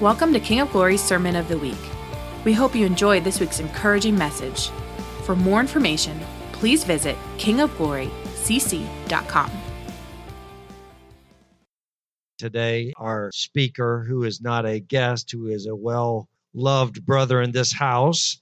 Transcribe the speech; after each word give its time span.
Welcome 0.00 0.32
to 0.32 0.40
King 0.40 0.58
of 0.58 0.72
Glory's 0.72 1.00
Sermon 1.00 1.36
of 1.36 1.46
the 1.46 1.56
Week. 1.56 1.78
We 2.44 2.52
hope 2.52 2.74
you 2.74 2.84
enjoyed 2.84 3.22
this 3.22 3.38
week's 3.38 3.60
encouraging 3.60 4.18
message. 4.18 4.70
For 5.22 5.36
more 5.36 5.60
information, 5.60 6.18
please 6.50 6.82
visit 6.82 7.14
kingofglorycc.com. 7.38 9.50
Today, 12.38 12.92
our 12.96 13.30
speaker, 13.32 14.02
who 14.02 14.24
is 14.24 14.40
not 14.40 14.66
a 14.66 14.80
guest, 14.80 15.30
who 15.30 15.46
is 15.46 15.66
a 15.66 15.76
well 15.76 16.28
loved 16.54 17.06
brother 17.06 17.40
in 17.40 17.52
this 17.52 17.72
house, 17.72 18.40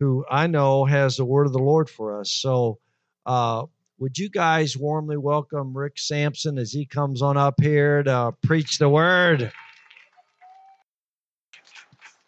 who 0.00 0.26
I 0.30 0.48
know 0.48 0.84
has 0.84 1.16
the 1.16 1.24
word 1.24 1.46
of 1.46 1.54
the 1.54 1.60
Lord 1.60 1.88
for 1.88 2.20
us. 2.20 2.30
So, 2.30 2.78
uh, 3.24 3.64
would 3.98 4.18
you 4.18 4.28
guys 4.28 4.76
warmly 4.76 5.16
welcome 5.16 5.74
Rick 5.74 5.94
Sampson 5.96 6.58
as 6.58 6.72
he 6.72 6.84
comes 6.84 7.22
on 7.22 7.38
up 7.38 7.54
here 7.58 8.02
to 8.02 8.34
preach 8.42 8.76
the 8.76 8.90
word? 8.90 9.50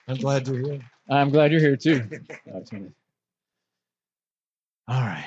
I'm 0.09 0.17
glad 0.17 0.49
you're 0.49 0.59
here. 0.59 0.81
I'm 1.09 1.31
glad 1.31 1.53
you're 1.53 1.61
here 1.61 1.77
too. 1.77 2.03
All 4.89 5.01
right. 5.01 5.25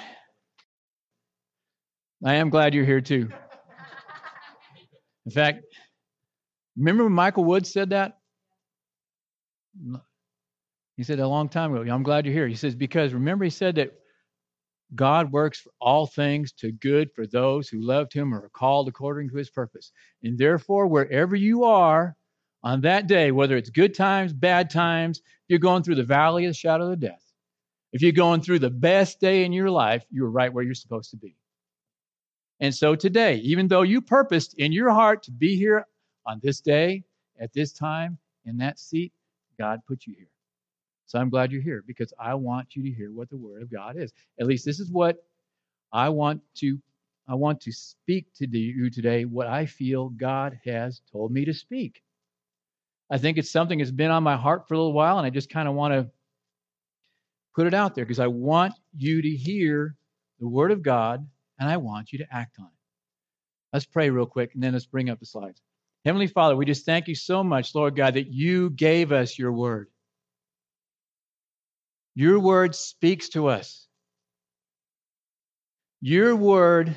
I 2.23 2.35
am 2.35 2.49
glad 2.49 2.73
you're 2.73 2.85
here 2.85 3.01
too. 3.01 3.29
In 5.25 5.31
fact, 5.31 5.63
remember 6.77 7.03
when 7.03 7.13
Michael 7.13 7.45
Woods 7.45 7.71
said 7.71 7.89
that? 7.91 8.17
He 10.98 11.03
said 11.03 11.20
a 11.20 11.27
long 11.27 11.49
time 11.49 11.76
ago, 11.76 11.91
I'm 11.91 12.03
glad 12.03 12.26
you're 12.26 12.34
here. 12.34 12.48
He 12.48 12.55
says, 12.55 12.76
because 12.76 13.13
remember, 13.13 13.43
he 13.43 13.51
said 13.51 13.76
that 13.76 13.91
God 14.93 15.31
works 15.31 15.59
for 15.59 15.71
all 15.81 16.05
things 16.07 16.51
to 16.53 16.71
good 16.71 17.12
for 17.13 17.26
those 17.27 17.67
who 17.67 17.81
loved 17.81 18.13
him 18.13 18.34
or 18.34 18.43
are 18.45 18.49
called 18.49 18.87
according 18.87 19.29
to 19.29 19.37
his 19.37 19.49
purpose. 19.49 19.91
And 20.23 20.37
therefore, 20.37 20.87
wherever 20.87 21.35
you 21.35 21.63
are, 21.63 22.15
on 22.66 22.82
that 22.82 23.05
day, 23.05 23.32
whether 23.32 23.55
it's 23.55 23.70
good 23.70 23.94
times, 23.94 24.34
bad 24.34 24.72
times, 24.72 25.22
you're 25.48 25.60
going 25.60 25.84
through 25.84 25.96
the 25.96 26.04
valley 26.04 26.46
of 26.46 26.49
the 26.49 26.55
shadow 26.55 26.91
of 26.91 26.99
death, 26.99 27.24
if 27.94 28.02
you're 28.02 28.12
going 28.12 28.41
through 28.41 28.60
the 28.60 28.72
best 28.72 29.20
day 29.22 29.46
in 29.46 29.54
your 29.54 29.70
life, 29.70 30.04
you're 30.10 30.32
right 30.32 30.52
where 30.52 30.63
you're 30.63 30.74
supposed 30.74 31.12
to 31.12 31.18
be. 31.18 31.38
And 32.60 32.74
so 32.74 32.96
today, 32.96 33.35
even 33.38 33.68
though 33.68 33.84
you 33.84 34.02
purposed 34.02 34.55
in 34.55 34.72
your 34.72 34.90
heart 34.90 35.22
to 35.24 35.32
be 35.32 35.55
here 35.55 35.85
on 36.26 36.40
this 36.41 36.60
day, 36.60 37.04
at 37.40 37.54
this 37.54 37.72
time, 37.72 38.18
in 38.46 38.57
that 38.57 38.79
seat, 38.79 39.13
God 39.60 39.82
put 39.88 40.07
you 40.07 40.16
here. 40.18 40.29
So 41.05 41.20
I'm 41.20 41.29
glad 41.29 41.52
you're 41.52 41.62
here 41.62 41.84
because 41.85 42.13
I 42.20 42.34
want 42.34 42.76
you 42.76 42.84
to 42.84 42.91
hear 42.91 43.12
what 43.12 43.29
the 43.29 43.38
Word 43.38 43.62
of 43.62 43.72
God 43.72 43.96
is. 43.96 44.12
At 44.40 44.48
least 44.48 44.66
this 44.66 44.79
is 44.79 44.91
what 44.91 45.18
I 45.91 46.10
want 46.10 46.41
to 46.55 46.79
I 47.27 47.35
want 47.35 47.62
to 47.62 47.72
speak 47.72 48.27
to 48.35 48.48
you 48.48 48.90
today 48.90 49.26
what 49.26 49.48
I 49.48 49.66
feel 49.66 50.10
God 50.10 50.60
has 50.66 51.02
told 51.12 51.32
me 51.32 51.46
to 51.46 51.54
speak. 51.54 52.02
I 53.09 53.17
think 53.17 53.37
it's 53.37 53.51
something 53.51 53.79
that's 53.79 53.91
been 53.91 54.11
on 54.11 54.23
my 54.23 54.35
heart 54.35 54.67
for 54.67 54.73
a 54.73 54.77
little 54.77 54.93
while, 54.93 55.17
and 55.17 55.27
I 55.27 55.29
just 55.29 55.49
kind 55.49 55.67
of 55.67 55.75
want 55.75 55.93
to 55.93 56.09
put 57.55 57.67
it 57.67 57.73
out 57.73 57.95
there 57.95 58.05
because 58.05 58.20
I 58.20 58.27
want 58.27 58.73
you 58.95 59.21
to 59.21 59.29
hear 59.29 59.95
the 60.39 60.48
Word 60.48 60.71
of 60.71 60.81
God 60.81 61.26
and 61.57 61.70
I 61.70 61.77
want 61.77 62.11
you 62.11 62.20
to 62.20 62.27
act 62.29 62.57
on 62.59 62.65
it. 62.65 62.71
Let's 63.71 63.85
pray 63.85 64.09
real 64.09 64.25
quick 64.25 64.53
and 64.53 64.61
then 64.61 64.73
let's 64.73 64.85
bring 64.85 65.09
up 65.09 65.19
the 65.19 65.25
slides. 65.25 65.61
Heavenly 66.03 66.28
Father, 66.28 66.56
we 66.56 66.66
just 66.66 66.85
thank 66.85 67.07
you 67.07 67.16
so 67.16 67.44
much, 67.44 67.73
Lord 67.73 67.95
God, 67.95 68.16
that 68.16 68.28
you 68.28 68.69
gave 68.69 69.11
us 69.11 69.39
your 69.39 69.51
Word. 69.51 69.88
Your 72.13 72.39
Word 72.39 72.75
speaks 72.75 73.29
to 73.29 73.47
us. 73.47 73.88
Your 76.01 76.35
Word 76.35 76.95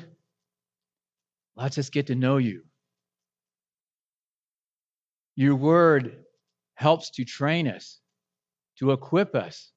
lets 1.55 1.77
us 1.77 1.89
get 1.89 2.07
to 2.07 2.15
know 2.15 2.37
you. 2.37 2.63
Your 5.39 5.55
word 5.55 6.25
helps 6.73 7.11
to 7.11 7.23
train 7.23 7.69
us, 7.69 8.01
to 8.77 8.91
equip 8.91 9.35
us, 9.35 9.71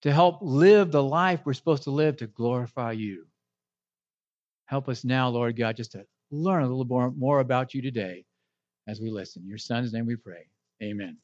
to 0.00 0.10
help 0.10 0.38
live 0.40 0.90
the 0.90 1.02
life 1.02 1.40
we're 1.44 1.52
supposed 1.52 1.82
to 1.82 1.90
live 1.90 2.16
to 2.16 2.26
glorify 2.26 2.92
you. 2.92 3.26
Help 4.64 4.88
us 4.88 5.04
now, 5.04 5.28
Lord 5.28 5.54
God, 5.54 5.76
just 5.76 5.92
to 5.92 6.06
learn 6.30 6.62
a 6.62 6.66
little 6.66 6.86
more, 6.86 7.10
more 7.10 7.40
about 7.40 7.74
you 7.74 7.82
today 7.82 8.24
as 8.88 9.02
we 9.02 9.10
listen. 9.10 9.42
In 9.42 9.48
your 9.50 9.58
son's 9.58 9.92
name 9.92 10.06
we 10.06 10.16
pray. 10.16 10.48
Amen. 10.82 11.18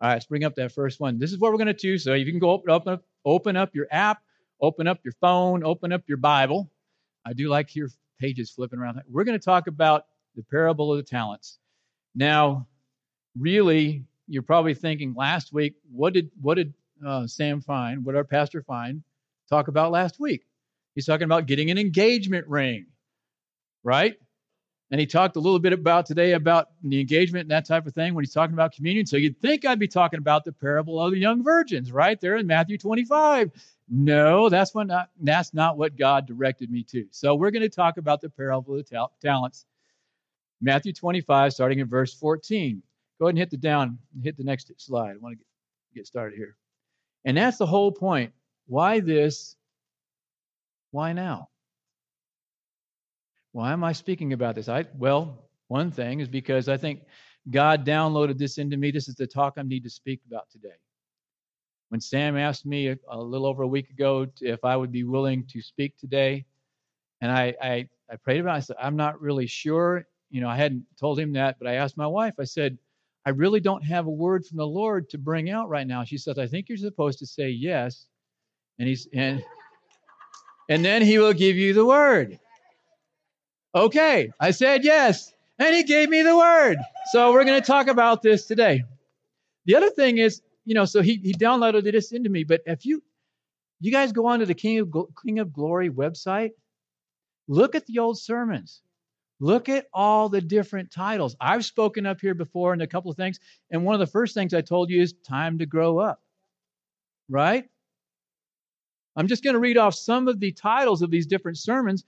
All 0.00 0.08
right, 0.08 0.14
let's 0.14 0.24
bring 0.24 0.44
up 0.44 0.54
that 0.54 0.72
first 0.72 1.00
one. 1.00 1.18
This 1.18 1.32
is 1.32 1.38
what 1.38 1.52
we're 1.52 1.58
going 1.58 1.66
to 1.66 1.74
do. 1.74 1.98
So 1.98 2.14
you 2.14 2.24
can 2.24 2.40
go 2.40 2.52
open, 2.52 2.70
open, 2.70 2.94
up, 2.94 3.04
open 3.26 3.56
up 3.58 3.74
your 3.74 3.88
app, 3.90 4.22
open 4.62 4.86
up 4.86 5.00
your 5.04 5.12
phone, 5.20 5.62
open 5.64 5.92
up 5.92 6.04
your 6.06 6.16
Bible. 6.16 6.70
I 7.26 7.34
do 7.34 7.50
like 7.50 7.76
your 7.76 7.90
pages 8.18 8.50
flipping 8.50 8.78
around. 8.78 9.02
We're 9.06 9.24
going 9.24 9.38
to 9.38 9.44
talk 9.44 9.66
about 9.66 10.06
the 10.34 10.42
parable 10.44 10.90
of 10.92 10.96
the 10.96 11.02
talents. 11.02 11.58
Now, 12.14 12.66
really, 13.38 14.04
you're 14.26 14.42
probably 14.42 14.74
thinking 14.74 15.14
last 15.14 15.52
week, 15.52 15.74
what 15.90 16.12
did 16.12 16.30
what 16.40 16.54
did 16.54 16.74
uh, 17.04 17.26
Sam 17.26 17.60
find? 17.60 18.04
What 18.04 18.14
our 18.14 18.24
pastor 18.24 18.62
find? 18.62 19.02
Talk 19.48 19.68
about 19.68 19.90
last 19.90 20.20
week. 20.20 20.46
He's 20.94 21.06
talking 21.06 21.24
about 21.24 21.46
getting 21.46 21.70
an 21.70 21.78
engagement 21.78 22.46
ring, 22.46 22.86
right? 23.82 24.16
And 24.90 25.00
he 25.00 25.06
talked 25.06 25.36
a 25.36 25.40
little 25.40 25.60
bit 25.60 25.72
about 25.72 26.06
today 26.06 26.32
about 26.32 26.68
the 26.82 27.00
engagement 27.00 27.42
and 27.42 27.50
that 27.52 27.64
type 27.64 27.86
of 27.86 27.94
thing 27.94 28.12
when 28.12 28.24
he's 28.24 28.34
talking 28.34 28.54
about 28.54 28.72
communion. 28.72 29.06
So 29.06 29.16
you'd 29.16 29.40
think 29.40 29.64
I'd 29.64 29.78
be 29.78 29.86
talking 29.86 30.18
about 30.18 30.44
the 30.44 30.52
parable 30.52 31.00
of 31.00 31.12
the 31.12 31.18
young 31.18 31.44
virgins, 31.44 31.92
right 31.92 32.20
there 32.20 32.36
in 32.36 32.46
Matthew 32.46 32.76
25. 32.76 33.52
No, 33.88 34.48
that's 34.48 34.74
what 34.74 34.88
not, 34.88 35.10
that's 35.20 35.54
not 35.54 35.78
what 35.78 35.96
God 35.96 36.26
directed 36.26 36.70
me 36.70 36.82
to. 36.84 37.06
So 37.12 37.36
we're 37.36 37.52
going 37.52 37.62
to 37.62 37.68
talk 37.68 37.98
about 37.98 38.20
the 38.20 38.30
parable 38.30 38.76
of 38.76 38.84
the 38.84 38.96
ta- 38.96 39.10
talents 39.22 39.64
Matthew 40.60 40.92
25, 40.92 41.52
starting 41.52 41.78
in 41.78 41.88
verse 41.88 42.14
14. 42.14 42.82
Go 43.18 43.26
ahead 43.26 43.30
and 43.30 43.38
hit 43.38 43.50
the 43.50 43.56
down, 43.56 43.98
hit 44.22 44.36
the 44.36 44.44
next 44.44 44.70
slide. 44.78 45.12
I 45.12 45.18
want 45.20 45.34
to 45.34 45.36
get, 45.38 45.46
get 45.94 46.06
started 46.06 46.36
here. 46.36 46.56
And 47.24 47.36
that's 47.36 47.58
the 47.58 47.66
whole 47.66 47.92
point. 47.92 48.32
Why 48.66 49.00
this? 49.00 49.56
Why 50.90 51.12
now? 51.12 51.48
Why 53.52 53.72
am 53.72 53.84
I 53.84 53.92
speaking 53.92 54.32
about 54.32 54.54
this? 54.54 54.68
I 54.68 54.86
well, 54.96 55.50
one 55.68 55.90
thing 55.90 56.20
is 56.20 56.28
because 56.28 56.68
I 56.68 56.76
think 56.76 57.02
God 57.50 57.84
downloaded 57.84 58.38
this 58.38 58.58
into 58.58 58.76
me. 58.76 58.90
This 58.90 59.08
is 59.08 59.16
the 59.16 59.26
talk 59.26 59.54
I 59.56 59.62
need 59.62 59.84
to 59.84 59.90
speak 59.90 60.20
about 60.26 60.48
today. 60.50 60.76
When 61.88 62.00
Sam 62.00 62.36
asked 62.36 62.64
me 62.64 62.88
a, 62.88 62.96
a 63.08 63.18
little 63.18 63.46
over 63.46 63.64
a 63.64 63.68
week 63.68 63.90
ago 63.90 64.26
if 64.40 64.64
I 64.64 64.76
would 64.76 64.92
be 64.92 65.02
willing 65.04 65.44
to 65.48 65.60
speak 65.60 65.96
today, 65.98 66.44
and 67.20 67.30
I, 67.30 67.54
I, 67.60 67.88
I 68.10 68.16
prayed 68.16 68.40
about 68.40 68.54
it, 68.54 68.58
I 68.58 68.60
said, 68.60 68.76
I'm 68.80 68.96
not 68.96 69.20
really 69.20 69.46
sure 69.46 70.06
you 70.30 70.40
know, 70.40 70.48
I 70.48 70.56
hadn't 70.56 70.84
told 70.98 71.18
him 71.18 71.32
that, 71.34 71.58
but 71.58 71.68
I 71.68 71.74
asked 71.74 71.96
my 71.96 72.06
wife, 72.06 72.34
I 72.38 72.44
said, 72.44 72.78
I 73.26 73.30
really 73.30 73.60
don't 73.60 73.84
have 73.84 74.06
a 74.06 74.10
word 74.10 74.46
from 74.46 74.56
the 74.56 74.66
Lord 74.66 75.10
to 75.10 75.18
bring 75.18 75.50
out 75.50 75.68
right 75.68 75.86
now. 75.86 76.04
She 76.04 76.18
says, 76.18 76.38
I 76.38 76.46
think 76.46 76.68
you're 76.68 76.78
supposed 76.78 77.18
to 77.18 77.26
say 77.26 77.50
yes. 77.50 78.06
And 78.78 78.88
he's 78.88 79.08
and 79.12 79.44
and 80.70 80.84
then 80.84 81.02
he 81.02 81.18
will 81.18 81.34
give 81.34 81.56
you 81.56 81.74
the 81.74 81.84
word. 81.84 82.38
Okay, 83.74 84.30
I 84.40 84.52
said 84.52 84.84
yes. 84.84 85.32
And 85.58 85.74
he 85.74 85.82
gave 85.82 86.08
me 86.08 86.22
the 86.22 86.36
word. 86.36 86.78
So 87.12 87.32
we're 87.32 87.44
going 87.44 87.60
to 87.60 87.66
talk 87.66 87.88
about 87.88 88.22
this 88.22 88.46
today. 88.46 88.84
The 89.66 89.76
other 89.76 89.90
thing 89.90 90.16
is, 90.16 90.40
you 90.64 90.74
know, 90.74 90.86
so 90.86 91.02
he, 91.02 91.16
he 91.22 91.34
downloaded 91.34 91.82
this 91.84 92.12
into 92.12 92.30
me, 92.30 92.44
but 92.44 92.62
if 92.64 92.86
you 92.86 93.02
you 93.80 93.92
guys 93.92 94.12
go 94.12 94.26
onto 94.26 94.46
the 94.46 94.54
King 94.54 94.78
of, 94.78 94.94
King 95.22 95.38
of 95.38 95.52
Glory 95.52 95.90
website, 95.90 96.50
look 97.48 97.74
at 97.74 97.86
the 97.86 97.98
old 97.98 98.18
sermons. 98.18 98.80
Look 99.40 99.70
at 99.70 99.86
all 99.92 100.28
the 100.28 100.42
different 100.42 100.90
titles. 100.90 101.34
I've 101.40 101.64
spoken 101.64 102.04
up 102.04 102.20
here 102.20 102.34
before 102.34 102.74
in 102.74 102.82
a 102.82 102.86
couple 102.86 103.10
of 103.10 103.16
things, 103.16 103.40
and 103.70 103.84
one 103.84 103.94
of 103.94 104.00
the 104.00 104.06
first 104.06 104.34
things 104.34 104.52
I 104.52 104.60
told 104.60 104.90
you 104.90 105.00
is 105.00 105.14
time 105.24 105.58
to 105.58 105.66
grow 105.66 105.98
up. 105.98 106.22
Right? 107.28 107.64
I'm 109.16 109.28
just 109.28 109.42
going 109.42 109.54
to 109.54 109.60
read 109.60 109.78
off 109.78 109.94
some 109.94 110.28
of 110.28 110.40
the 110.40 110.52
titles 110.52 111.00
of 111.02 111.10
these 111.10 111.26
different 111.26 111.58
sermons. 111.58 112.04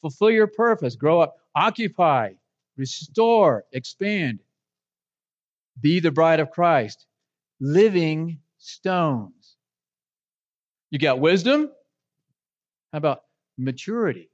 Fulfill 0.00 0.30
your 0.30 0.46
purpose, 0.46 0.94
grow 0.94 1.20
up, 1.20 1.36
occupy, 1.54 2.34
restore, 2.76 3.64
expand, 3.72 4.40
be 5.80 6.00
the 6.00 6.12
bride 6.12 6.40
of 6.40 6.50
Christ, 6.50 7.06
living 7.60 8.38
stones. 8.58 9.56
You 10.90 10.98
got 10.98 11.18
wisdom? 11.18 11.70
How 12.92 12.98
about 12.98 13.22
maturity? 13.58 14.30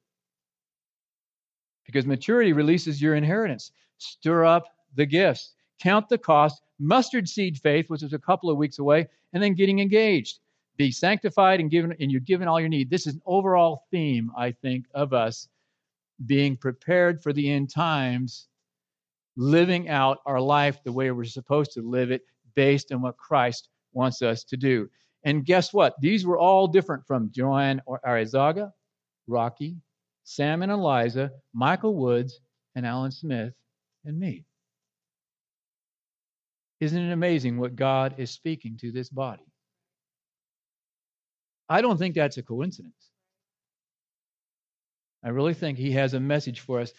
Because 1.84 2.06
maturity 2.06 2.52
releases 2.52 3.00
your 3.00 3.14
inheritance. 3.14 3.72
Stir 3.98 4.44
up 4.44 4.64
the 4.94 5.06
gifts, 5.06 5.52
count 5.80 6.08
the 6.08 6.18
cost, 6.18 6.62
mustard 6.78 7.28
seed 7.28 7.58
faith, 7.58 7.88
which 7.88 8.02
is 8.02 8.12
a 8.12 8.18
couple 8.18 8.50
of 8.50 8.56
weeks 8.56 8.78
away, 8.78 9.08
and 9.32 9.42
then 9.42 9.54
getting 9.54 9.80
engaged. 9.80 10.40
Be 10.76 10.90
sanctified 10.90 11.60
and 11.60 11.70
given, 11.70 11.94
and 12.00 12.10
you're 12.10 12.20
given 12.20 12.48
all 12.48 12.60
you 12.60 12.68
need. 12.68 12.90
This 12.90 13.06
is 13.06 13.14
an 13.14 13.22
overall 13.26 13.84
theme, 13.90 14.30
I 14.36 14.52
think, 14.52 14.86
of 14.94 15.12
us 15.12 15.48
being 16.26 16.56
prepared 16.56 17.22
for 17.22 17.32
the 17.32 17.50
end 17.50 17.70
times, 17.70 18.48
living 19.36 19.88
out 19.88 20.18
our 20.26 20.40
life 20.40 20.82
the 20.84 20.92
way 20.92 21.10
we're 21.10 21.24
supposed 21.24 21.72
to 21.72 21.82
live 21.82 22.10
it 22.10 22.22
based 22.54 22.92
on 22.92 23.02
what 23.02 23.16
Christ 23.16 23.68
wants 23.92 24.22
us 24.22 24.44
to 24.44 24.56
do. 24.56 24.88
And 25.24 25.44
guess 25.44 25.72
what? 25.72 26.00
These 26.00 26.26
were 26.26 26.38
all 26.38 26.66
different 26.66 27.06
from 27.06 27.30
Joanne 27.30 27.80
or 27.86 28.00
Arizaga, 28.04 28.72
Rocky, 29.26 29.76
Sam 30.24 30.62
and 30.62 30.72
Eliza, 30.72 31.30
Michael 31.52 31.94
Woods, 31.94 32.40
and 32.74 32.86
Alan 32.86 33.10
Smith, 33.10 33.52
and 34.04 34.18
me. 34.18 34.44
Isn't 36.80 37.08
it 37.08 37.12
amazing 37.12 37.58
what 37.58 37.76
God 37.76 38.16
is 38.18 38.30
speaking 38.30 38.76
to 38.78 38.90
this 38.90 39.08
body? 39.08 39.44
I 41.68 41.80
don't 41.80 41.96
think 41.96 42.14
that's 42.14 42.38
a 42.38 42.42
coincidence. 42.42 43.10
I 45.24 45.28
really 45.28 45.54
think 45.54 45.78
He 45.78 45.92
has 45.92 46.14
a 46.14 46.20
message 46.20 46.60
for 46.60 46.80
us. 46.80 46.92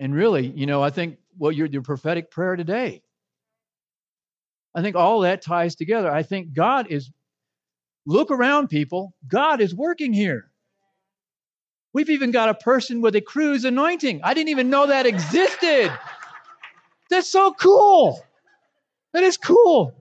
And 0.00 0.14
really, 0.14 0.46
you 0.46 0.66
know, 0.66 0.82
I 0.82 0.90
think 0.90 1.18
what 1.36 1.54
your, 1.54 1.66
your 1.66 1.82
prophetic 1.82 2.30
prayer 2.30 2.56
today, 2.56 3.02
I 4.74 4.82
think 4.82 4.96
all 4.96 5.20
that 5.20 5.42
ties 5.42 5.74
together. 5.74 6.10
I 6.10 6.22
think 6.22 6.54
God 6.54 6.86
is, 6.90 7.10
look 8.06 8.30
around, 8.30 8.68
people, 8.68 9.14
God 9.26 9.60
is 9.60 9.74
working 9.74 10.12
here. 10.12 10.47
We've 11.98 12.10
even 12.10 12.30
got 12.30 12.48
a 12.48 12.54
person 12.54 13.00
with 13.00 13.16
a 13.16 13.20
cruise 13.20 13.64
anointing. 13.64 14.20
I 14.22 14.32
didn't 14.32 14.50
even 14.50 14.70
know 14.70 14.86
that 14.86 15.04
existed. 15.04 15.92
That's 17.10 17.26
so 17.26 17.52
cool. 17.54 18.24
That 19.12 19.24
is 19.24 19.36
cool. 19.36 19.92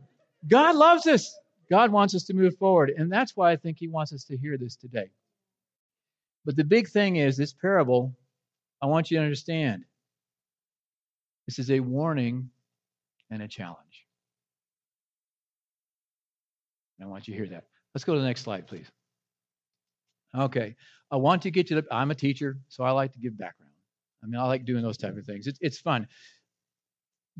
God 0.47 0.75
loves 0.75 1.07
us. 1.07 1.35
God 1.71 1.91
wants 1.91 2.13
us 2.13 2.25
to 2.25 2.35
move 2.35 2.55
forward. 2.59 2.93
And 2.95 3.11
that's 3.11 3.35
why 3.35 3.51
I 3.51 3.55
think 3.55 3.79
He 3.79 3.87
wants 3.87 4.13
us 4.13 4.25
to 4.25 4.37
hear 4.37 4.59
this 4.59 4.75
today. 4.75 5.09
But 6.45 6.55
the 6.55 6.63
big 6.63 6.87
thing 6.87 7.15
is 7.15 7.35
this 7.35 7.51
parable, 7.51 8.15
I 8.79 8.85
want 8.85 9.09
you 9.09 9.17
to 9.17 9.23
understand 9.23 9.83
this 11.47 11.57
is 11.57 11.71
a 11.71 11.79
warning 11.79 12.51
and 13.31 13.41
a 13.41 13.47
challenge. 13.47 14.05
And 16.99 17.07
I 17.07 17.09
want 17.09 17.27
you 17.27 17.33
to 17.33 17.39
hear 17.39 17.49
that. 17.49 17.63
Let's 17.95 18.05
go 18.05 18.13
to 18.13 18.19
the 18.19 18.27
next 18.27 18.41
slide, 18.41 18.67
please. 18.67 18.85
Okay. 20.35 20.75
I 21.11 21.15
want 21.15 21.41
to 21.43 21.51
get 21.51 21.67
to 21.67 21.75
the, 21.75 21.85
I'm 21.91 22.11
a 22.11 22.15
teacher, 22.15 22.59
so 22.67 22.83
I 22.83 22.91
like 22.91 23.13
to 23.13 23.19
give 23.19 23.37
background. 23.37 23.71
I 24.23 24.27
mean, 24.27 24.39
I 24.39 24.45
like 24.45 24.65
doing 24.65 24.83
those 24.83 24.97
type 24.97 25.15
of 25.17 25.25
things. 25.25 25.47
It's, 25.47 25.59
it's 25.61 25.79
fun. 25.79 26.07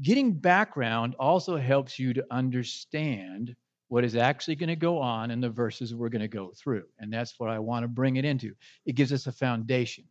Getting 0.01 0.34
background 0.34 1.16
also 1.19 1.57
helps 1.57 1.98
you 1.98 2.13
to 2.13 2.25
understand 2.31 3.56
what 3.89 4.04
is 4.04 4.16
actually 4.16 4.56
going 4.56 4.69
to 4.69 4.75
go 4.75 5.00
on 5.00 5.31
in 5.31 5.42
the 5.42 5.50
verses 5.50 5.95
we're 5.95 6.10
going 6.10 6.22
to 6.22 6.28
go 6.28 6.51
through. 6.56 6.84
And 7.00 7.12
that's 7.12 7.39
what 7.39 7.50
I 7.50 7.60
want 7.60 7.84
to 7.84 7.88
bring 7.88 8.18
it 8.18 8.25
into. 8.25 8.54
It 8.86 8.95
gives 8.95 9.13
us 9.13 9.28
a 9.28 9.31
foundation 9.31 10.04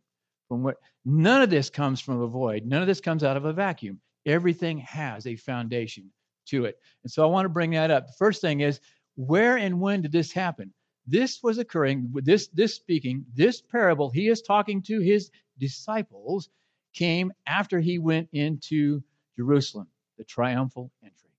from 0.47 0.63
what 0.63 0.77
none 1.05 1.41
of 1.41 1.49
this 1.49 1.69
comes 1.69 2.01
from 2.01 2.21
a 2.21 2.27
void, 2.27 2.65
none 2.65 2.81
of 2.81 2.87
this 2.87 3.01
comes 3.01 3.23
out 3.23 3.37
of 3.37 3.45
a 3.45 3.53
vacuum. 3.53 3.99
Everything 4.25 4.79
has 4.79 5.27
a 5.27 5.35
foundation 5.35 6.11
to 6.47 6.65
it. 6.65 6.77
And 7.03 7.11
so 7.11 7.23
I 7.23 7.27
want 7.27 7.45
to 7.45 7.49
bring 7.49 7.71
that 7.71 7.91
up. 7.91 8.07
The 8.07 8.13
first 8.17 8.41
thing 8.41 8.61
is 8.61 8.79
where 9.15 9.57
and 9.57 9.79
when 9.79 10.01
did 10.01 10.11
this 10.11 10.31
happen? 10.31 10.73
This 11.07 11.41
was 11.41 11.57
occurring, 11.57 12.11
this, 12.23 12.47
this 12.49 12.75
speaking, 12.75 13.25
this 13.33 13.61
parable, 13.61 14.09
he 14.09 14.27
is 14.27 14.41
talking 14.41 14.81
to 14.83 14.99
his 14.99 15.31
disciples, 15.57 16.49
came 16.93 17.31
after 17.47 17.79
he 17.79 17.97
went 17.97 18.27
into 18.33 19.01
Jerusalem, 19.37 19.87
the 20.17 20.25
triumphal 20.25 20.91
entry. 21.01 21.29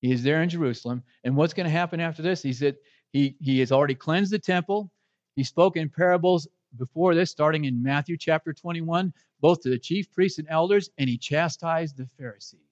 He 0.00 0.12
is 0.12 0.22
there 0.22 0.42
in 0.42 0.48
Jerusalem. 0.48 1.02
And 1.24 1.36
what's 1.36 1.54
going 1.54 1.64
to 1.64 1.70
happen 1.70 1.98
after 1.98 2.22
this? 2.22 2.42
He 2.42 2.52
said 2.52 2.76
he, 3.12 3.34
he 3.40 3.58
has 3.58 3.72
already 3.72 3.94
cleansed 3.96 4.32
the 4.32 4.38
temple. 4.38 4.92
He 5.34 5.42
spoke 5.42 5.76
in 5.76 5.88
parables 5.88 6.46
before 6.76 7.14
this, 7.14 7.30
starting 7.30 7.64
in 7.64 7.82
Matthew 7.82 8.16
chapter 8.16 8.52
21, 8.52 9.12
both 9.40 9.62
to 9.62 9.70
the 9.70 9.78
chief 9.78 10.12
priests 10.12 10.38
and 10.38 10.46
elders, 10.48 10.90
and 10.98 11.08
he 11.08 11.18
chastised 11.18 11.96
the 11.96 12.06
Pharisees. 12.18 12.65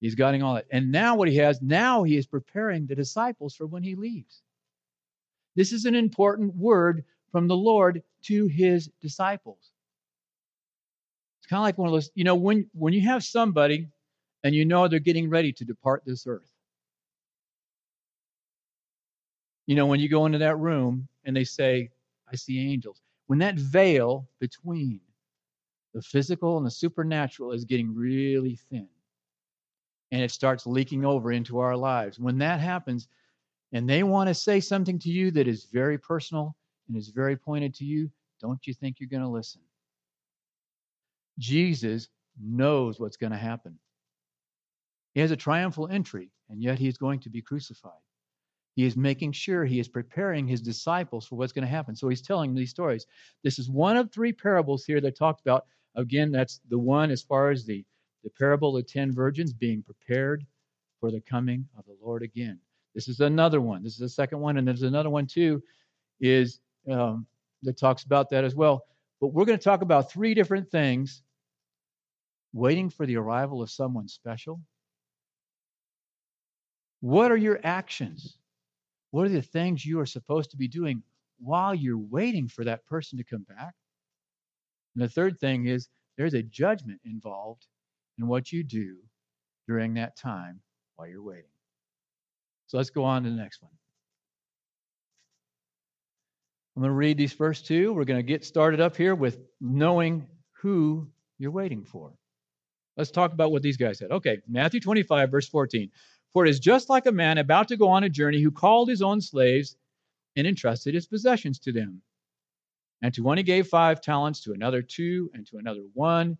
He's 0.00 0.14
guiding 0.14 0.42
all 0.42 0.54
that. 0.54 0.66
And 0.70 0.92
now 0.92 1.16
what 1.16 1.28
he 1.28 1.36
has, 1.36 1.60
now 1.60 2.04
he 2.04 2.16
is 2.16 2.26
preparing 2.26 2.86
the 2.86 2.94
disciples 2.94 3.54
for 3.54 3.66
when 3.66 3.82
he 3.82 3.94
leaves. 3.94 4.42
This 5.56 5.72
is 5.72 5.86
an 5.86 5.94
important 5.94 6.54
word 6.54 7.04
from 7.32 7.48
the 7.48 7.56
Lord 7.56 8.02
to 8.22 8.46
his 8.46 8.90
disciples. 9.00 9.72
It's 11.40 11.48
kind 11.48 11.58
of 11.58 11.64
like 11.64 11.78
one 11.78 11.88
of 11.88 11.92
those, 11.94 12.10
you 12.14 12.24
know, 12.24 12.36
when 12.36 12.68
when 12.74 12.92
you 12.92 13.00
have 13.02 13.24
somebody 13.24 13.88
and 14.44 14.54
you 14.54 14.64
know 14.64 14.86
they're 14.86 15.00
getting 15.00 15.28
ready 15.28 15.52
to 15.52 15.64
depart 15.64 16.02
this 16.06 16.26
earth. 16.26 16.50
You 19.66 19.74
know, 19.74 19.86
when 19.86 20.00
you 20.00 20.08
go 20.08 20.26
into 20.26 20.38
that 20.38 20.58
room 20.58 21.08
and 21.24 21.36
they 21.36 21.44
say, 21.44 21.90
I 22.30 22.36
see 22.36 22.60
angels. 22.72 23.02
When 23.26 23.40
that 23.40 23.56
veil 23.56 24.28
between 24.38 25.00
the 25.92 26.02
physical 26.02 26.56
and 26.56 26.64
the 26.64 26.70
supernatural 26.70 27.52
is 27.52 27.64
getting 27.64 27.94
really 27.94 28.56
thin 28.70 28.88
and 30.10 30.22
it 30.22 30.30
starts 30.30 30.66
leaking 30.66 31.04
over 31.04 31.32
into 31.32 31.58
our 31.58 31.76
lives. 31.76 32.18
When 32.18 32.38
that 32.38 32.60
happens, 32.60 33.08
and 33.72 33.88
they 33.88 34.02
want 34.02 34.28
to 34.28 34.34
say 34.34 34.60
something 34.60 34.98
to 35.00 35.10
you 35.10 35.30
that 35.32 35.48
is 35.48 35.66
very 35.72 35.98
personal 35.98 36.56
and 36.88 36.96
is 36.96 37.08
very 37.08 37.36
pointed 37.36 37.74
to 37.74 37.84
you, 37.84 38.10
don't 38.40 38.66
you 38.66 38.72
think 38.72 38.96
you're 38.98 39.10
going 39.10 39.22
to 39.22 39.28
listen? 39.28 39.60
Jesus 41.38 42.08
knows 42.40 42.98
what's 42.98 43.16
going 43.16 43.32
to 43.32 43.38
happen. 43.38 43.78
He 45.14 45.20
has 45.20 45.30
a 45.30 45.36
triumphal 45.36 45.88
entry, 45.88 46.30
and 46.48 46.62
yet 46.62 46.78
he 46.78 46.88
is 46.88 46.96
going 46.96 47.20
to 47.20 47.30
be 47.30 47.42
crucified. 47.42 47.92
He 48.76 48.84
is 48.84 48.96
making 48.96 49.32
sure 49.32 49.64
he 49.64 49.80
is 49.80 49.88
preparing 49.88 50.46
his 50.46 50.60
disciples 50.60 51.26
for 51.26 51.34
what's 51.34 51.52
going 51.52 51.64
to 51.64 51.70
happen. 51.70 51.96
So 51.96 52.08
he's 52.08 52.22
telling 52.22 52.54
these 52.54 52.70
stories. 52.70 53.06
This 53.42 53.58
is 53.58 53.68
one 53.68 53.96
of 53.96 54.12
three 54.12 54.32
parables 54.32 54.84
here 54.84 55.00
that 55.00 55.18
talked 55.18 55.40
about. 55.40 55.66
Again, 55.96 56.30
that's 56.30 56.60
the 56.68 56.78
one 56.78 57.10
as 57.10 57.22
far 57.22 57.50
as 57.50 57.64
the 57.64 57.84
the 58.28 58.34
parable 58.38 58.76
of 58.76 58.84
the 58.84 58.90
ten 58.90 59.10
virgins 59.10 59.54
being 59.54 59.82
prepared 59.82 60.44
for 61.00 61.10
the 61.10 61.20
coming 61.22 61.66
of 61.78 61.86
the 61.86 61.96
Lord 62.02 62.22
again. 62.22 62.58
This 62.94 63.08
is 63.08 63.20
another 63.20 63.62
one. 63.62 63.82
This 63.82 63.94
is 63.94 64.00
the 64.00 64.08
second 64.08 64.38
one, 64.40 64.58
and 64.58 64.68
there's 64.68 64.82
another 64.82 65.08
one 65.08 65.26
too, 65.26 65.62
is 66.20 66.60
um, 66.90 67.26
that 67.62 67.78
talks 67.78 68.02
about 68.04 68.28
that 68.30 68.44
as 68.44 68.54
well. 68.54 68.84
But 69.18 69.28
we're 69.28 69.46
going 69.46 69.58
to 69.58 69.64
talk 69.64 69.80
about 69.80 70.10
three 70.10 70.34
different 70.34 70.70
things: 70.70 71.22
waiting 72.52 72.90
for 72.90 73.06
the 73.06 73.16
arrival 73.16 73.62
of 73.62 73.70
someone 73.70 74.08
special. 74.08 74.60
What 77.00 77.32
are 77.32 77.36
your 77.36 77.60
actions? 77.64 78.36
What 79.10 79.24
are 79.24 79.30
the 79.30 79.40
things 79.40 79.86
you 79.86 80.00
are 80.00 80.06
supposed 80.06 80.50
to 80.50 80.58
be 80.58 80.68
doing 80.68 81.02
while 81.38 81.74
you're 81.74 81.96
waiting 81.96 82.46
for 82.46 82.64
that 82.64 82.84
person 82.84 83.16
to 83.16 83.24
come 83.24 83.46
back? 83.48 83.74
And 84.94 85.02
the 85.02 85.08
third 85.08 85.38
thing 85.38 85.66
is 85.66 85.88
there's 86.18 86.34
a 86.34 86.42
judgment 86.42 87.00
involved 87.06 87.66
and 88.18 88.28
what 88.28 88.52
you 88.52 88.62
do 88.62 88.96
during 89.66 89.94
that 89.94 90.16
time 90.16 90.60
while 90.96 91.08
you're 91.08 91.22
waiting. 91.22 91.44
So 92.66 92.76
let's 92.76 92.90
go 92.90 93.04
on 93.04 93.24
to 93.24 93.30
the 93.30 93.36
next 93.36 93.62
one. 93.62 93.72
I'm 96.76 96.82
going 96.82 96.90
to 96.90 96.94
read 96.94 97.16
these 97.16 97.32
first 97.32 97.66
two. 97.66 97.92
We're 97.92 98.04
going 98.04 98.20
to 98.20 98.22
get 98.22 98.44
started 98.44 98.80
up 98.80 98.96
here 98.96 99.14
with 99.14 99.38
knowing 99.60 100.26
who 100.52 101.08
you're 101.38 101.50
waiting 101.50 101.84
for. 101.84 102.12
Let's 102.96 103.10
talk 103.10 103.32
about 103.32 103.52
what 103.52 103.62
these 103.62 103.76
guys 103.76 103.98
said. 103.98 104.10
Okay, 104.10 104.38
Matthew 104.48 104.80
25, 104.80 105.30
verse 105.30 105.48
14. 105.48 105.90
For 106.32 106.44
it 106.46 106.50
is 106.50 106.60
just 106.60 106.88
like 106.88 107.06
a 107.06 107.12
man 107.12 107.38
about 107.38 107.68
to 107.68 107.76
go 107.76 107.88
on 107.88 108.04
a 108.04 108.08
journey 108.08 108.40
who 108.40 108.50
called 108.50 108.88
his 108.88 109.02
own 109.02 109.20
slaves 109.20 109.76
and 110.36 110.46
entrusted 110.46 110.94
his 110.94 111.06
possessions 111.06 111.58
to 111.60 111.72
them. 111.72 112.02
And 113.02 113.14
to 113.14 113.22
one 113.22 113.38
he 113.38 113.44
gave 113.44 113.68
five 113.68 114.00
talents, 114.00 114.40
to 114.42 114.52
another 114.52 114.82
two, 114.82 115.30
and 115.34 115.46
to 115.48 115.58
another 115.58 115.82
one, 115.94 116.36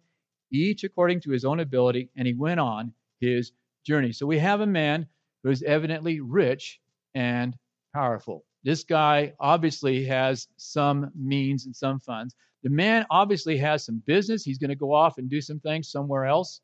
each 0.50 0.84
according 0.84 1.20
to 1.22 1.30
his 1.30 1.44
own 1.44 1.60
ability, 1.60 2.10
and 2.16 2.26
he 2.26 2.34
went 2.34 2.60
on 2.60 2.92
his 3.20 3.52
journey. 3.84 4.12
So 4.12 4.26
we 4.26 4.38
have 4.38 4.60
a 4.60 4.66
man 4.66 5.06
who 5.42 5.50
is 5.50 5.62
evidently 5.62 6.20
rich 6.20 6.80
and 7.14 7.56
powerful. 7.94 8.44
This 8.64 8.84
guy 8.84 9.32
obviously 9.38 10.04
has 10.04 10.48
some 10.56 11.10
means 11.14 11.66
and 11.66 11.74
some 11.74 12.00
funds. 12.00 12.34
The 12.62 12.70
man 12.70 13.06
obviously 13.10 13.56
has 13.58 13.84
some 13.84 14.02
business. 14.04 14.42
He's 14.42 14.58
going 14.58 14.70
to 14.70 14.76
go 14.76 14.92
off 14.92 15.18
and 15.18 15.30
do 15.30 15.40
some 15.40 15.60
things 15.60 15.90
somewhere 15.90 16.26
else, 16.26 16.60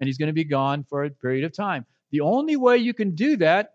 and 0.00 0.06
he's 0.06 0.18
going 0.18 0.28
to 0.28 0.32
be 0.32 0.44
gone 0.44 0.84
for 0.84 1.04
a 1.04 1.10
period 1.10 1.44
of 1.44 1.52
time. 1.52 1.84
The 2.10 2.20
only 2.20 2.56
way 2.56 2.78
you 2.78 2.94
can 2.94 3.14
do 3.14 3.36
that 3.38 3.74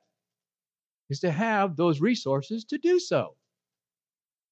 is 1.09 1.19
to 1.21 1.31
have 1.31 1.75
those 1.75 2.01
resources 2.01 2.65
to 2.65 2.77
do 2.77 2.99
so. 2.99 3.35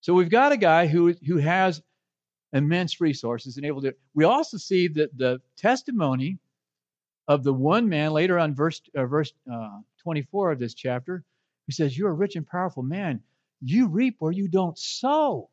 So 0.02 0.14
we've 0.14 0.30
got 0.30 0.52
a 0.52 0.58
guy 0.58 0.88
who, 0.88 1.16
who 1.26 1.38
has 1.38 1.82
immense 2.54 3.02
resources 3.02 3.58
and 3.58 3.66
able 3.66 3.82
to. 3.82 3.94
We 4.14 4.24
also 4.24 4.58
see 4.58 4.88
that 4.90 5.18
the 5.18 5.42
testimony 5.58 6.40
of 7.28 7.44
the 7.44 7.54
one 7.54 7.90
man 7.90 8.12
later 8.12 8.40
on, 8.40 8.56
verse 8.56 8.82
uh, 8.96 9.06
verse 9.06 9.34
uh, 9.52 9.80
24 10.04 10.54
of 10.54 10.60
this 10.60 10.74
chapter, 10.74 11.24
who 11.66 11.72
says, 11.74 11.98
"You're 11.98 12.12
a 12.12 12.14
rich 12.14 12.36
and 12.36 12.48
powerful 12.48 12.84
man. 12.84 13.22
You 13.62 13.88
reap 13.88 14.16
where 14.20 14.32
you 14.32 14.48
don't 14.48 14.78
sow." 14.78 15.50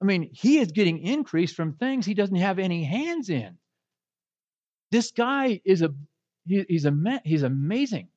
I 0.00 0.06
mean, 0.06 0.30
he 0.32 0.58
is 0.58 0.72
getting 0.72 0.98
increase 0.98 1.52
from 1.52 1.74
things 1.74 2.06
he 2.06 2.14
doesn't 2.14 2.36
have 2.36 2.58
any 2.58 2.84
hands 2.84 3.28
in. 3.28 3.58
This 4.90 5.10
guy 5.10 5.60
is 5.64 5.82
a 5.82 5.94
he, 6.46 6.64
he's 6.68 6.86
a 6.86 7.20
he's 7.24 7.42
amazing. 7.42 8.08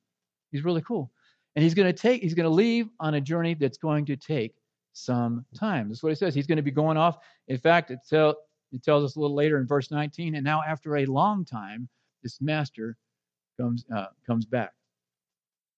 He's 0.51 0.63
really 0.63 0.81
cool, 0.81 1.11
and 1.55 1.63
he's 1.63 1.73
going 1.73 1.93
to 1.93 1.99
take 1.99 2.21
he's 2.21 2.35
going 2.35 2.49
to 2.49 2.55
leave 2.55 2.87
on 2.99 3.13
a 3.13 3.21
journey 3.21 3.55
that's 3.55 3.77
going 3.77 4.05
to 4.05 4.15
take 4.15 4.55
some 4.93 5.45
time. 5.55 5.89
That's 5.89 6.03
what 6.03 6.11
it 6.11 6.17
says. 6.17 6.33
He's 6.33 6.47
going 6.47 6.57
to 6.57 6.63
be 6.63 6.71
going 6.71 6.97
off. 6.97 7.17
In 7.47 7.57
fact, 7.57 7.91
it, 7.91 7.99
tell, 8.09 8.37
it 8.71 8.83
tells 8.83 9.03
us 9.03 9.15
a 9.15 9.19
little 9.19 9.35
later 9.35 9.57
in 9.57 9.67
verse 9.67 9.91
19, 9.91 10.35
and 10.35 10.43
now 10.43 10.63
after 10.63 10.97
a 10.97 11.05
long 11.05 11.43
time, 11.43 11.89
this 12.21 12.39
master 12.39 12.95
comes 13.59 13.85
uh, 13.95 14.07
comes 14.25 14.45
back. 14.45 14.71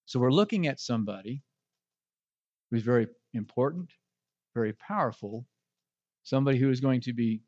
So 0.06 0.20
we're 0.20 0.32
looking 0.32 0.68
at 0.68 0.80
somebody 0.80 1.42
who's 2.70 2.84
very 2.84 3.08
important, 3.34 3.90
very 4.54 4.74
powerful, 4.74 5.46
somebody 6.24 6.60
who 6.60 6.70
is 6.70 6.80
going 6.80 7.02
to 7.02 7.14
be 7.14 7.42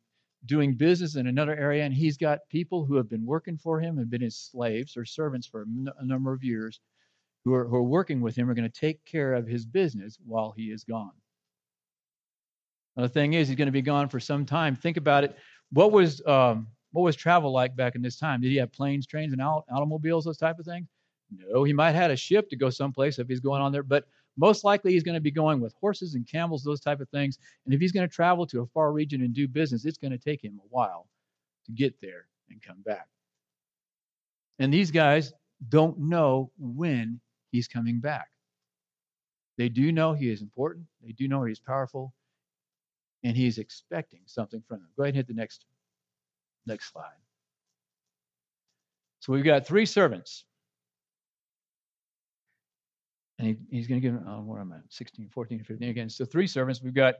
doing 0.45 0.75
business 0.75 1.15
in 1.15 1.27
another 1.27 1.55
area, 1.55 1.83
and 1.83 1.93
he's 1.93 2.17
got 2.17 2.47
people 2.50 2.86
who 2.86 2.95
have 2.95 3.09
been 3.09 3.25
working 3.25 3.57
for 3.57 3.79
him 3.79 3.97
and 3.97 4.09
been 4.09 4.21
his 4.21 4.38
slaves 4.38 4.97
or 4.97 5.05
servants 5.05 5.47
for 5.47 5.65
a 6.00 6.05
number 6.05 6.33
of 6.33 6.43
years 6.43 6.79
who 7.43 7.53
are, 7.53 7.67
who 7.67 7.75
are 7.75 7.83
working 7.83 8.21
with 8.21 8.36
him 8.36 8.50
are 8.50 8.53
going 8.53 8.69
to 8.69 8.79
take 8.79 9.03
care 9.05 9.33
of 9.33 9.47
his 9.47 9.65
business 9.65 10.17
while 10.25 10.53
he 10.55 10.65
is 10.65 10.83
gone. 10.83 11.12
Now, 12.97 13.03
the 13.03 13.09
thing 13.09 13.33
is, 13.33 13.47
he's 13.47 13.55
going 13.55 13.67
to 13.67 13.71
be 13.71 13.83
gone 13.83 14.09
for 14.09 14.19
some 14.19 14.45
time. 14.45 14.75
Think 14.75 14.97
about 14.97 15.23
it. 15.23 15.37
What 15.71 15.91
was 15.91 16.25
um, 16.25 16.67
what 16.91 17.03
was 17.03 17.15
travel 17.15 17.51
like 17.51 17.75
back 17.75 17.95
in 17.95 18.01
this 18.01 18.17
time? 18.17 18.41
Did 18.41 18.49
he 18.49 18.57
have 18.57 18.71
planes, 18.71 19.05
trains, 19.05 19.33
and 19.33 19.41
automobiles, 19.41 20.25
those 20.25 20.37
type 20.37 20.57
of 20.57 20.65
things? 20.65 20.87
No, 21.29 21.63
he 21.63 21.73
might 21.73 21.91
have 21.91 22.01
had 22.01 22.11
a 22.11 22.15
ship 22.15 22.49
to 22.49 22.55
go 22.55 22.69
someplace 22.69 23.19
if 23.19 23.27
he's 23.27 23.39
going 23.39 23.61
on 23.61 23.71
there, 23.71 23.83
but 23.83 24.05
most 24.37 24.63
likely 24.63 24.93
he's 24.93 25.03
going 25.03 25.15
to 25.15 25.21
be 25.21 25.31
going 25.31 25.59
with 25.59 25.73
horses 25.79 26.15
and 26.15 26.27
camels, 26.27 26.63
those 26.63 26.79
type 26.79 27.01
of 27.01 27.09
things. 27.09 27.37
And 27.65 27.73
if 27.73 27.81
he's 27.81 27.91
going 27.91 28.07
to 28.07 28.13
travel 28.13 28.47
to 28.47 28.61
a 28.61 28.65
far 28.67 28.91
region 28.91 29.21
and 29.21 29.33
do 29.33 29.47
business, 29.47 29.85
it's 29.85 29.97
going 29.97 30.11
to 30.11 30.17
take 30.17 30.43
him 30.43 30.59
a 30.63 30.67
while 30.69 31.07
to 31.65 31.71
get 31.71 31.99
there 32.01 32.27
and 32.49 32.61
come 32.61 32.81
back. 32.81 33.07
And 34.59 34.73
these 34.73 34.89
guys 34.89 35.33
don't 35.69 35.99
know 35.99 36.51
when 36.57 37.19
he's 37.51 37.67
coming 37.67 37.99
back. 37.99 38.29
They 39.57 39.69
do 39.69 39.91
know 39.91 40.13
he 40.13 40.31
is 40.31 40.41
important, 40.41 40.85
they 41.03 41.11
do 41.11 41.27
know 41.27 41.43
he's 41.43 41.59
powerful, 41.59 42.13
and 43.24 43.36
he's 43.36 43.57
expecting 43.57 44.21
something 44.25 44.63
from 44.67 44.79
them. 44.79 44.89
Go 44.95 45.03
ahead 45.03 45.15
and 45.15 45.17
hit 45.17 45.27
the 45.27 45.33
next 45.33 45.65
next 46.65 46.91
slide. 46.91 47.05
So 49.19 49.33
we've 49.33 49.43
got 49.43 49.65
three 49.65 49.86
servants 49.86 50.45
and 53.39 53.47
he, 53.47 53.57
he's 53.69 53.88
going 53.88 54.01
to 54.01 54.07
give, 54.07 54.19
oh, 54.27 54.41
where 54.41 54.62
am 54.62 54.74
I? 54.74 54.77
16, 54.89 55.29
14, 55.29 55.63
15 55.63 55.89
again. 55.89 56.09
So 56.09 56.25
three 56.25 56.47
servants. 56.47 56.81
We've 56.81 56.93
got, 56.93 57.15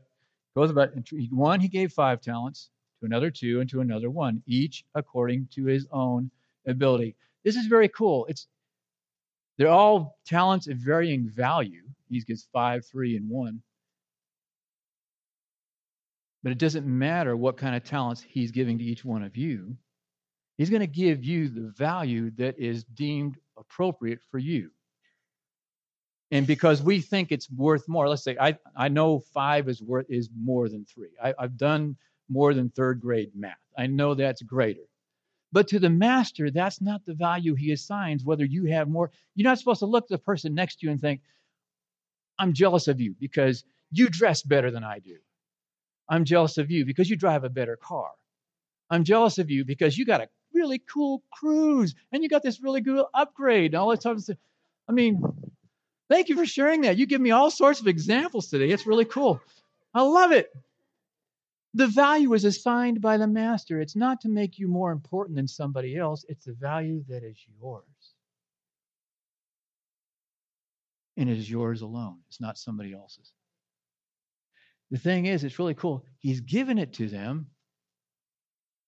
goes 0.56 0.72
about, 0.72 0.90
one 1.30 1.60
he 1.60 1.68
gave 1.68 1.92
five 1.92 2.22
talents, 2.22 2.70
to 3.00 3.06
another 3.06 3.30
two, 3.30 3.62
and 3.62 3.70
to 3.70 3.82
another 3.82 4.10
one, 4.10 4.42
each 4.48 4.84
according 4.96 5.48
to 5.54 5.66
his 5.66 5.88
own 5.92 6.32
ability. 6.66 7.16
This 7.44 7.56
is 7.56 7.68
very 7.68 7.90
cool. 7.90 8.26
It's 8.26 8.48
they're 9.58 9.70
all 9.70 10.18
talents 10.26 10.68
of 10.68 10.78
varying 10.78 11.30
value. 11.30 11.84
He 12.10 12.20
gets 12.22 12.48
five, 12.54 12.86
three, 12.86 13.16
and 13.18 13.30
one. 13.30 13.62
But 16.44 16.52
it 16.52 16.58
doesn't 16.60 16.86
matter 16.86 17.36
what 17.36 17.58
kind 17.58 17.76
of 17.76 17.84
talents 17.84 18.22
he's 18.22 18.52
giving 18.52 18.78
to 18.78 18.84
each 18.84 19.04
one 19.04 19.24
of 19.24 19.36
you. 19.36 19.76
He's 20.58 20.70
going 20.70 20.82
to 20.82 20.88
give 20.88 21.24
you 21.24 21.50
the 21.50 21.72
value 21.78 22.32
that 22.38 22.58
is 22.58 22.84
deemed 22.84 23.38
appropriate 23.58 24.20
for 24.30 24.38
you. 24.40 24.72
And 26.32 26.46
because 26.46 26.82
we 26.82 27.00
think 27.00 27.32
it's 27.32 27.50
worth 27.50 27.88
more 27.88 28.10
let's 28.10 28.24
say 28.24 28.36
i, 28.40 28.58
I 28.76 28.90
know 28.90 29.20
five 29.20 29.70
is 29.70 29.82
worth 29.82 30.08
is 30.10 30.30
more 30.38 30.68
than 30.68 30.86
three. 30.86 31.12
I, 31.24 31.34
i've 31.40 31.58
done 31.58 31.96
more 32.30 32.54
than 32.54 32.70
third 32.70 33.00
grade 33.00 33.32
math. 33.34 33.56
I 33.78 33.88
know 33.88 34.14
that's 34.14 34.42
greater. 34.42 34.82
But 35.54 35.70
to 35.70 35.80
the 35.80 35.90
master 35.90 36.52
that's 36.52 36.82
not 36.82 37.06
the 37.06 37.14
value 37.14 37.56
he 37.56 37.72
assigns 37.72 38.26
whether 38.26 38.44
you 38.44 38.66
have 38.66 38.90
more. 38.90 39.12
You're 39.36 39.50
not 39.50 39.60
supposed 39.60 39.80
to 39.80 39.86
look 39.86 40.06
at 40.06 40.10
the 40.10 40.18
person 40.18 40.54
next 40.54 40.80
to 40.80 40.88
you 40.88 40.92
and 40.92 41.00
think 41.00 41.22
i'm 42.40 42.54
jealous 42.54 42.88
of 42.88 43.00
you 43.00 43.16
because 43.20 43.64
you 43.92 44.10
dress 44.10 44.42
better 44.42 44.72
than 44.72 44.84
i 44.84 45.00
do 45.00 45.16
i'm 46.10 46.26
jealous 46.26 46.58
of 46.58 46.72
you 46.72 46.86
because 46.86 47.10
you 47.10 47.16
drive 47.16 47.44
a 47.44 47.50
better 47.50 47.76
car 47.76 48.10
i'm 48.90 49.04
jealous 49.04 49.38
of 49.38 49.50
you 49.50 49.66
because 49.66 49.98
you 49.98 50.06
got 50.06 50.22
a 50.22 50.30
really 50.54 50.80
cool 50.80 51.22
cruise 51.32 51.94
and 52.12 52.24
you 52.24 52.30
got 52.30 52.44
this 52.44 52.62
really 52.62 52.82
good 52.82 53.06
upgrade 53.14 53.74
and 53.74 53.82
all 53.82 53.90
that 53.90 54.02
stuff 54.02 54.38
i 54.88 54.92
mean 54.92 55.22
Thank 56.10 56.30
you 56.30 56.36
for 56.36 56.46
sharing 56.46 56.82
that. 56.82 56.98
You 56.98 57.06
give 57.06 57.22
me 57.22 57.32
all 57.32 57.52
sorts 57.52 57.82
of 57.82 57.88
examples 57.88 58.48
today. 58.48 58.70
It's 58.70 58.88
really 58.88 59.06
cool. 59.06 59.42
I 59.94 60.02
love 60.04 60.32
it. 60.32 60.50
The 61.74 61.88
value 61.88 62.34
is 62.34 62.46
assigned 62.46 63.02
by 63.02 63.18
the 63.18 63.28
master. 63.28 63.82
It's 63.82 63.96
not 63.96 64.22
to 64.22 64.30
make 64.30 64.58
you 64.58 64.68
more 64.68 64.92
important 64.92 65.36
than 65.36 65.48
somebody 65.48 65.98
else, 65.98 66.26
it's 66.30 66.46
the 66.46 66.54
value 66.54 67.04
that 67.10 67.24
is 67.24 67.38
yours. 67.60 67.84
And 71.18 71.30
it 71.30 71.38
is 71.38 71.50
yours 71.50 71.82
alone, 71.82 72.20
it's 72.30 72.40
not 72.40 72.58
somebody 72.58 72.94
else's. 72.94 73.32
The 74.92 74.98
thing 74.98 75.26
is, 75.26 75.44
it's 75.44 75.60
really 75.60 75.74
cool. 75.74 76.06
He's 76.20 76.40
given 76.42 76.78
it 76.78 76.94
to 76.94 77.08
them, 77.08 77.48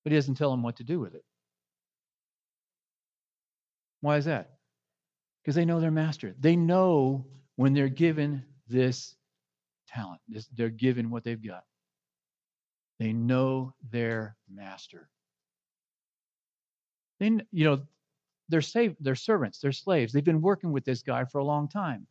but 0.03 0.11
he 0.11 0.17
doesn't 0.17 0.35
tell 0.35 0.51
them 0.51 0.63
what 0.63 0.77
to 0.77 0.83
do 0.83 0.99
with 0.99 1.13
it. 1.13 1.23
Why 4.01 4.17
is 4.17 4.25
that? 4.25 4.59
because 5.49 5.55
they 5.55 5.65
know 5.65 5.79
their 5.79 5.89
master. 5.89 6.35
They 6.39 6.55
know 6.55 7.25
when 7.55 7.73
they're 7.73 7.89
given 7.89 8.43
this 8.67 9.15
talent, 9.87 10.21
this, 10.27 10.47
they're 10.55 10.69
given 10.69 11.09
what 11.09 11.23
they've 11.23 11.43
got. 11.43 11.63
They 12.99 13.13
know 13.13 13.73
their 13.89 14.35
master. 14.47 15.09
Then, 17.19 17.43
you 17.51 17.65
know, 17.65 17.81
they're 18.49 18.61
saved, 18.61 18.97
they're 18.99 19.15
servants, 19.15 19.59
they're 19.59 19.71
slaves. 19.71 20.13
They've 20.13 20.23
been 20.23 20.41
working 20.41 20.71
with 20.71 20.85
this 20.85 21.01
guy 21.01 21.25
for 21.25 21.39
a 21.39 21.45
long 21.45 21.67
time. 21.67 22.05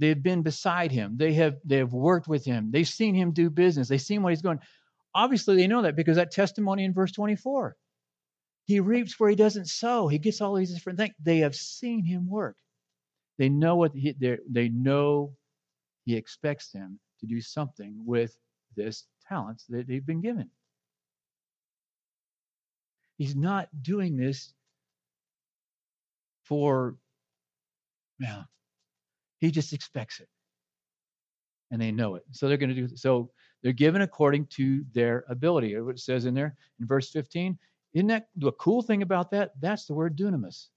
They 0.00 0.08
have 0.08 0.22
been 0.22 0.40
beside 0.40 0.90
him. 0.90 1.18
They 1.18 1.34
have 1.34 1.58
they 1.64 1.76
have 1.76 1.92
worked 1.92 2.26
with 2.26 2.44
him. 2.44 2.70
They've 2.70 2.88
seen 2.88 3.14
him 3.14 3.32
do 3.32 3.50
business. 3.50 3.86
They've 3.88 4.00
seen 4.00 4.22
what 4.22 4.30
he's 4.30 4.40
going. 4.42 4.58
Obviously, 5.14 5.56
they 5.56 5.66
know 5.66 5.82
that 5.82 5.94
because 5.94 6.16
that 6.16 6.30
testimony 6.30 6.84
in 6.84 6.94
verse 6.94 7.12
24. 7.12 7.76
He 8.64 8.80
reaps 8.80 9.18
where 9.20 9.28
he 9.28 9.36
doesn't 9.36 9.68
sow. 9.68 10.08
He 10.08 10.18
gets 10.18 10.40
all 10.40 10.54
these 10.54 10.72
different 10.72 10.98
things. 10.98 11.14
They 11.22 11.38
have 11.38 11.54
seen 11.54 12.02
him 12.04 12.28
work. 12.28 12.56
They 13.36 13.48
know 13.48 13.76
what 13.76 13.92
he, 13.94 14.14
they 14.18 14.68
know 14.68 15.34
he 16.04 16.16
expects 16.16 16.70
them 16.70 16.98
to 17.20 17.26
do 17.26 17.40
something 17.40 17.94
with 18.04 18.34
this 18.76 19.04
talents 19.28 19.64
that 19.68 19.86
they've 19.86 20.04
been 20.04 20.20
given. 20.22 20.50
He's 23.18 23.36
not 23.36 23.68
doing 23.82 24.16
this 24.16 24.54
for, 26.44 26.96
yeah, 28.18 28.44
he 29.40 29.50
just 29.50 29.72
expects 29.72 30.20
it. 30.20 30.28
And 31.70 31.80
they 31.80 31.92
know 31.92 32.14
it. 32.16 32.24
So 32.32 32.48
they're 32.48 32.56
going 32.56 32.74
to 32.74 32.86
do 32.88 32.96
so 32.96 33.30
they're 33.62 33.72
given 33.72 34.02
according 34.02 34.46
to 34.56 34.84
their 34.94 35.24
ability. 35.28 35.78
What 35.78 35.96
it 35.96 36.00
says 36.00 36.24
in 36.24 36.34
there 36.34 36.56
in 36.80 36.86
verse 36.86 37.10
15, 37.10 37.58
isn't 37.94 38.06
that 38.06 38.28
the 38.36 38.52
cool 38.52 38.82
thing 38.82 39.02
about 39.02 39.30
that? 39.32 39.52
That's 39.60 39.86
the 39.86 39.94
word 39.94 40.16
dunamis. 40.16 40.68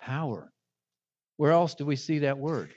Power. 0.00 0.52
Where 1.36 1.52
else 1.52 1.74
do 1.74 1.84
we 1.84 1.96
see 1.96 2.20
that 2.20 2.38
word? 2.38 2.70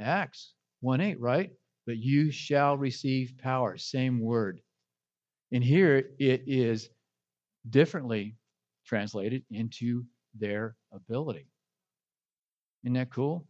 Acts 0.00 0.54
1 0.80 1.00
8, 1.00 1.20
right? 1.20 1.50
But 1.86 1.98
you 1.98 2.30
shall 2.30 2.76
receive 2.76 3.38
power. 3.38 3.76
Same 3.76 4.20
word. 4.20 4.60
And 5.52 5.62
here 5.62 6.10
it 6.18 6.44
is 6.46 6.88
differently 7.68 8.36
translated 8.84 9.42
into 9.50 10.04
their 10.38 10.76
ability. 10.92 11.48
Isn't 12.84 12.94
that 12.94 13.10
cool? 13.10 13.46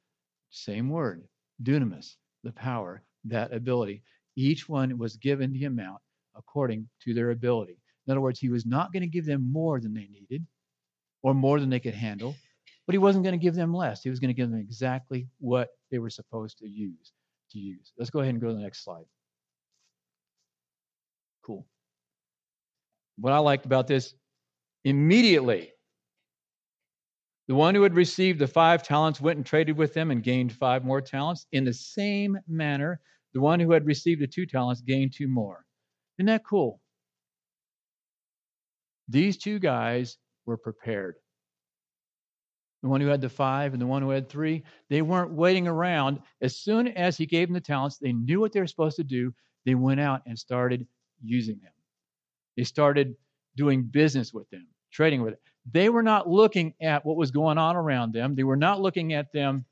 Same 0.51 0.89
word, 0.89 1.25
dunamis, 1.63 2.17
the 2.45 2.53
power, 2.53 3.03
that 3.25 3.53
ability. 3.53 4.03
Each 4.37 4.69
one 4.69 4.97
was 4.99 5.17
given 5.17 5.53
the 5.53 5.65
amount 5.65 6.01
according 6.37 6.89
to 7.03 7.15
their 7.15 7.31
ability. 7.31 7.79
In 8.07 8.13
other 8.13 8.21
words, 8.21 8.39
he 8.39 8.49
was 8.49 8.67
not 8.67 8.93
going 8.93 9.03
to 9.03 9.09
give 9.09 9.27
them 9.27 9.51
more 9.51 9.81
than 9.81 9.95
they 9.95 10.09
needed 10.11 10.47
or 11.23 11.35
more 11.35 11.59
than 11.59 11.71
they 11.71 11.81
could 11.81 11.95
handle, 11.95 12.37
but 12.87 12.95
he 12.95 12.99
wasn't 12.99 13.25
going 13.25 13.39
to 13.39 13.43
give 13.43 13.55
them 13.55 13.73
less. 13.73 14.03
He 14.03 14.11
was 14.11 14.21
going 14.21 14.29
to 14.29 14.35
give 14.35 14.51
them 14.51 14.61
exactly 14.61 15.27
what 15.39 15.71
they 15.91 15.99
were 15.99 16.11
supposed 16.11 16.59
to 16.59 16.69
use 16.69 17.13
to 17.51 17.59
use. 17.59 17.93
Let's 17.99 18.11
go 18.11 18.21
ahead 18.21 18.35
and 18.35 18.41
go 18.41 18.49
to 18.49 18.55
the 18.55 18.61
next 18.61 18.85
slide. 18.85 19.07
Cool. 21.45 21.67
What 23.17 23.33
I 23.33 23.39
liked 23.39 23.65
about 23.67 23.87
this 23.87 24.15
immediately 24.85 25.71
the 27.47 27.55
one 27.55 27.75
who 27.75 27.83
had 27.83 27.95
received 27.95 28.39
the 28.39 28.47
five 28.47 28.83
talents 28.83 29.21
went 29.21 29.37
and 29.37 29.45
traded 29.45 29.77
with 29.77 29.93
them 29.93 30.11
and 30.11 30.23
gained 30.23 30.53
five 30.53 30.85
more 30.85 31.03
talents. 31.03 31.47
In 31.53 31.65
the 31.65 31.75
same 31.75 32.39
manner, 32.49 33.01
the 33.35 33.41
one 33.41 33.61
who 33.61 33.73
had 33.73 33.85
received 33.85 34.23
the 34.23 34.27
two 34.27 34.47
talents 34.47 34.81
gained 34.81 35.13
two 35.15 35.29
more. 35.29 35.65
Isn't 36.19 36.27
that 36.27 36.45
cool? 36.45 36.81
These 39.09 39.37
two 39.37 39.59
guys 39.59 40.17
were 40.47 40.57
prepared. 40.57 41.17
The 42.83 42.89
one 42.89 43.01
who 43.01 43.09
had 43.09 43.21
the 43.21 43.29
five 43.29 43.73
and 43.73 43.81
the 43.81 43.87
one 43.87 44.03
who 44.03 44.11
had 44.11 44.29
three, 44.29 44.63
they 44.89 45.03
weren't 45.03 45.33
waiting 45.33 45.67
around. 45.67 46.21
As 46.41 46.57
soon 46.57 46.89
as 46.89 47.17
he 47.17 47.27
gave 47.27 47.49
them 47.49 47.55
the 47.55 47.61
talents, 47.61 47.99
they 47.99 48.13
knew 48.13 48.41
what 48.41 48.53
they 48.53 48.61
were 48.61 48.67
supposed 48.67 48.97
to 48.97 49.05
do. 49.05 49.35
They 49.67 49.75
went 49.75 50.01
out 50.01 50.23
and 50.27 50.39
started 50.39 50.87
using 51.23 51.59
them. 51.63 51.73
They 52.57 52.65
started 52.65 53.17
doing 53.57 53.83
business 53.83 54.33
with 54.33 54.49
them, 54.51 54.67
trading 54.95 55.23
with 55.23 55.35
it. 55.35 55.41
They 55.71 55.89
were 55.89 56.03
not 56.03 56.29
looking 56.29 56.73
at 56.81 57.05
what 57.05 57.17
was 57.17 57.31
going 57.31 57.59
on 57.59 57.77
around 57.77 58.13
them. 58.13 58.35
They 58.35 58.45
were 58.45 58.57
not 58.57 58.81
looking 58.81 59.13
at 59.13 59.33
them 59.33 59.65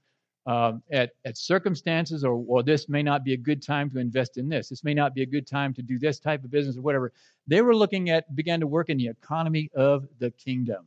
uh, 0.47 0.73
at, 0.91 1.13
at 1.25 1.39
circumstances 1.39 2.25
or, 2.25 2.45
or 2.49 2.63
this 2.63 2.89
may 2.89 3.03
not 3.03 3.25
be 3.25 3.33
a 3.33 3.37
good 3.37 3.63
time 3.63 3.89
to 3.91 3.99
invest 3.99 4.37
in 4.37 4.49
this. 4.49 4.69
This 4.69 4.83
may 4.83 4.95
not 4.95 5.15
be 5.15 5.23
a 5.23 5.27
good 5.27 5.47
time 5.47 5.73
to 5.75 5.83
do 5.83 5.99
this 5.99 6.19
type 6.19 6.43
of 6.43 6.51
business 6.51 6.77
or 6.77 6.83
whatever. 6.83 7.13
They 7.47 7.63
were 7.63 7.77
looking 7.77 8.11
at, 8.11 8.35
began 8.35 8.59
to 8.61 8.67
work 8.67 8.91
in 8.91 8.97
the 8.97 9.07
economy 9.07 9.71
of 9.75 10.09
the 10.19 10.33
kingdom. 10.33 10.87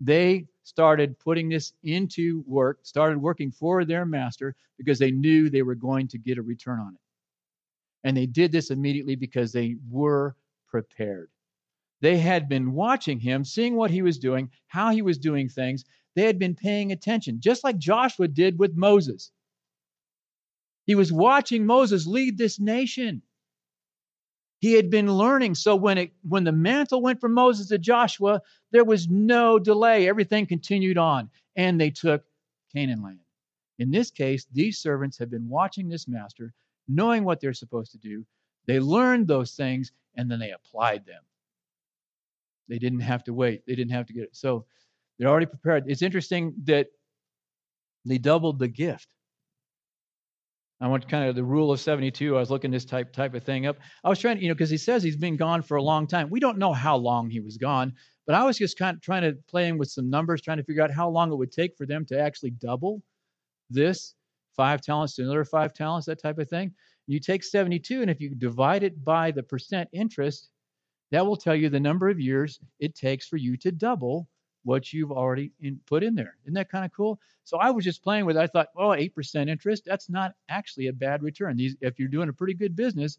They 0.00 0.46
started 0.64 1.18
putting 1.20 1.48
this 1.48 1.74
into 1.84 2.42
work, 2.48 2.80
started 2.82 3.18
working 3.18 3.52
for 3.52 3.84
their 3.84 4.04
master 4.04 4.56
because 4.76 4.98
they 4.98 5.12
knew 5.12 5.48
they 5.48 5.62
were 5.62 5.76
going 5.76 6.08
to 6.08 6.18
get 6.18 6.38
a 6.38 6.42
return 6.42 6.80
on 6.80 6.94
it. 6.94 7.00
And 8.02 8.16
they 8.16 8.26
did 8.26 8.50
this 8.50 8.70
immediately 8.70 9.14
because 9.14 9.52
they 9.52 9.76
were 9.88 10.34
prepared. 10.66 11.30
They 12.00 12.18
had 12.18 12.48
been 12.48 12.72
watching 12.72 13.20
him, 13.20 13.44
seeing 13.44 13.76
what 13.76 13.90
he 13.90 14.02
was 14.02 14.18
doing, 14.18 14.50
how 14.66 14.90
he 14.90 15.02
was 15.02 15.18
doing 15.18 15.48
things. 15.48 15.84
They 16.14 16.24
had 16.24 16.38
been 16.38 16.54
paying 16.54 16.92
attention, 16.92 17.40
just 17.40 17.64
like 17.64 17.78
Joshua 17.78 18.28
did 18.28 18.58
with 18.58 18.76
Moses. 18.76 19.30
He 20.86 20.94
was 20.94 21.12
watching 21.12 21.66
Moses 21.66 22.06
lead 22.06 22.36
this 22.36 22.60
nation. 22.60 23.22
He 24.60 24.74
had 24.74 24.90
been 24.90 25.10
learning. 25.10 25.56
So 25.56 25.76
when 25.76 25.98
it 25.98 26.12
when 26.22 26.44
the 26.44 26.52
mantle 26.52 27.02
went 27.02 27.20
from 27.20 27.34
Moses 27.34 27.68
to 27.68 27.78
Joshua, 27.78 28.40
there 28.70 28.84
was 28.84 29.08
no 29.08 29.58
delay. 29.58 30.08
Everything 30.08 30.46
continued 30.46 30.98
on, 30.98 31.30
and 31.56 31.80
they 31.80 31.90
took 31.90 32.24
Canaan 32.72 33.02
land. 33.02 33.20
In 33.78 33.90
this 33.90 34.10
case, 34.10 34.46
these 34.52 34.78
servants 34.78 35.18
have 35.18 35.30
been 35.30 35.48
watching 35.48 35.88
this 35.88 36.06
master, 36.06 36.52
knowing 36.86 37.24
what 37.24 37.40
they're 37.40 37.52
supposed 37.52 37.92
to 37.92 37.98
do. 37.98 38.24
They 38.66 38.80
learned 38.80 39.26
those 39.26 39.54
things, 39.54 39.92
and 40.16 40.30
then 40.30 40.38
they 40.38 40.52
applied 40.52 41.04
them. 41.04 41.22
They 42.68 42.78
didn't 42.78 43.00
have 43.00 43.24
to 43.24 43.34
wait. 43.34 43.62
They 43.66 43.74
didn't 43.74 43.92
have 43.92 44.06
to 44.06 44.12
get 44.12 44.24
it. 44.24 44.36
So 44.36 44.66
they're 45.18 45.28
already 45.28 45.46
prepared. 45.46 45.84
It's 45.86 46.02
interesting 46.02 46.54
that 46.64 46.88
they 48.04 48.18
doubled 48.18 48.58
the 48.58 48.68
gift. 48.68 49.08
I 50.80 50.88
went 50.88 51.08
kind 51.08 51.28
of 51.28 51.36
the 51.36 51.44
rule 51.44 51.72
of 51.72 51.80
72. 51.80 52.36
I 52.36 52.40
was 52.40 52.50
looking 52.50 52.70
this 52.70 52.84
type 52.84 53.12
type 53.12 53.34
of 53.34 53.44
thing 53.44 53.66
up. 53.66 53.76
I 54.02 54.08
was 54.08 54.18
trying 54.18 54.36
to, 54.36 54.42
you 54.42 54.48
know, 54.48 54.54
because 54.54 54.70
he 54.70 54.76
says 54.76 55.02
he's 55.02 55.16
been 55.16 55.36
gone 55.36 55.62
for 55.62 55.76
a 55.76 55.82
long 55.82 56.06
time. 56.06 56.28
We 56.28 56.40
don't 56.40 56.58
know 56.58 56.72
how 56.72 56.96
long 56.96 57.30
he 57.30 57.40
was 57.40 57.56
gone, 57.56 57.94
but 58.26 58.34
I 58.34 58.44
was 58.44 58.58
just 58.58 58.76
kind 58.76 58.96
of 58.96 59.00
trying 59.00 59.22
to 59.22 59.38
play 59.48 59.68
in 59.68 59.78
with 59.78 59.90
some 59.90 60.10
numbers, 60.10 60.42
trying 60.42 60.58
to 60.58 60.64
figure 60.64 60.82
out 60.82 60.90
how 60.90 61.08
long 61.08 61.32
it 61.32 61.36
would 61.36 61.52
take 61.52 61.76
for 61.76 61.86
them 61.86 62.04
to 62.06 62.18
actually 62.20 62.50
double 62.50 63.02
this 63.70 64.14
five 64.56 64.80
talents 64.80 65.14
to 65.14 65.22
another 65.22 65.44
five 65.44 65.72
talents, 65.72 66.06
that 66.06 66.20
type 66.20 66.38
of 66.38 66.48
thing. 66.48 66.72
You 67.06 67.20
take 67.20 67.44
72, 67.44 68.02
and 68.02 68.10
if 68.10 68.20
you 68.20 68.34
divide 68.34 68.82
it 68.82 69.04
by 69.04 69.30
the 69.30 69.42
percent 69.42 69.88
interest, 69.92 70.50
that 71.14 71.24
will 71.24 71.36
tell 71.36 71.54
you 71.54 71.68
the 71.68 71.78
number 71.78 72.08
of 72.08 72.18
years 72.18 72.58
it 72.80 72.96
takes 72.96 73.28
for 73.28 73.36
you 73.36 73.56
to 73.58 73.70
double 73.70 74.28
what 74.64 74.92
you've 74.92 75.12
already 75.12 75.52
in, 75.60 75.78
put 75.86 76.02
in 76.02 76.16
there. 76.16 76.36
Isn't 76.42 76.54
that 76.54 76.70
kind 76.72 76.84
of 76.84 76.90
cool? 76.92 77.20
So 77.44 77.56
I 77.58 77.70
was 77.70 77.84
just 77.84 78.02
playing 78.02 78.24
with 78.24 78.36
it. 78.36 78.40
I 78.40 78.48
thought, 78.48 78.70
oh, 78.76 78.88
8% 78.88 79.48
interest, 79.48 79.84
that's 79.86 80.10
not 80.10 80.34
actually 80.48 80.88
a 80.88 80.92
bad 80.92 81.22
return. 81.22 81.56
These, 81.56 81.76
if 81.80 82.00
you're 82.00 82.08
doing 82.08 82.30
a 82.30 82.32
pretty 82.32 82.54
good 82.54 82.74
business, 82.74 83.18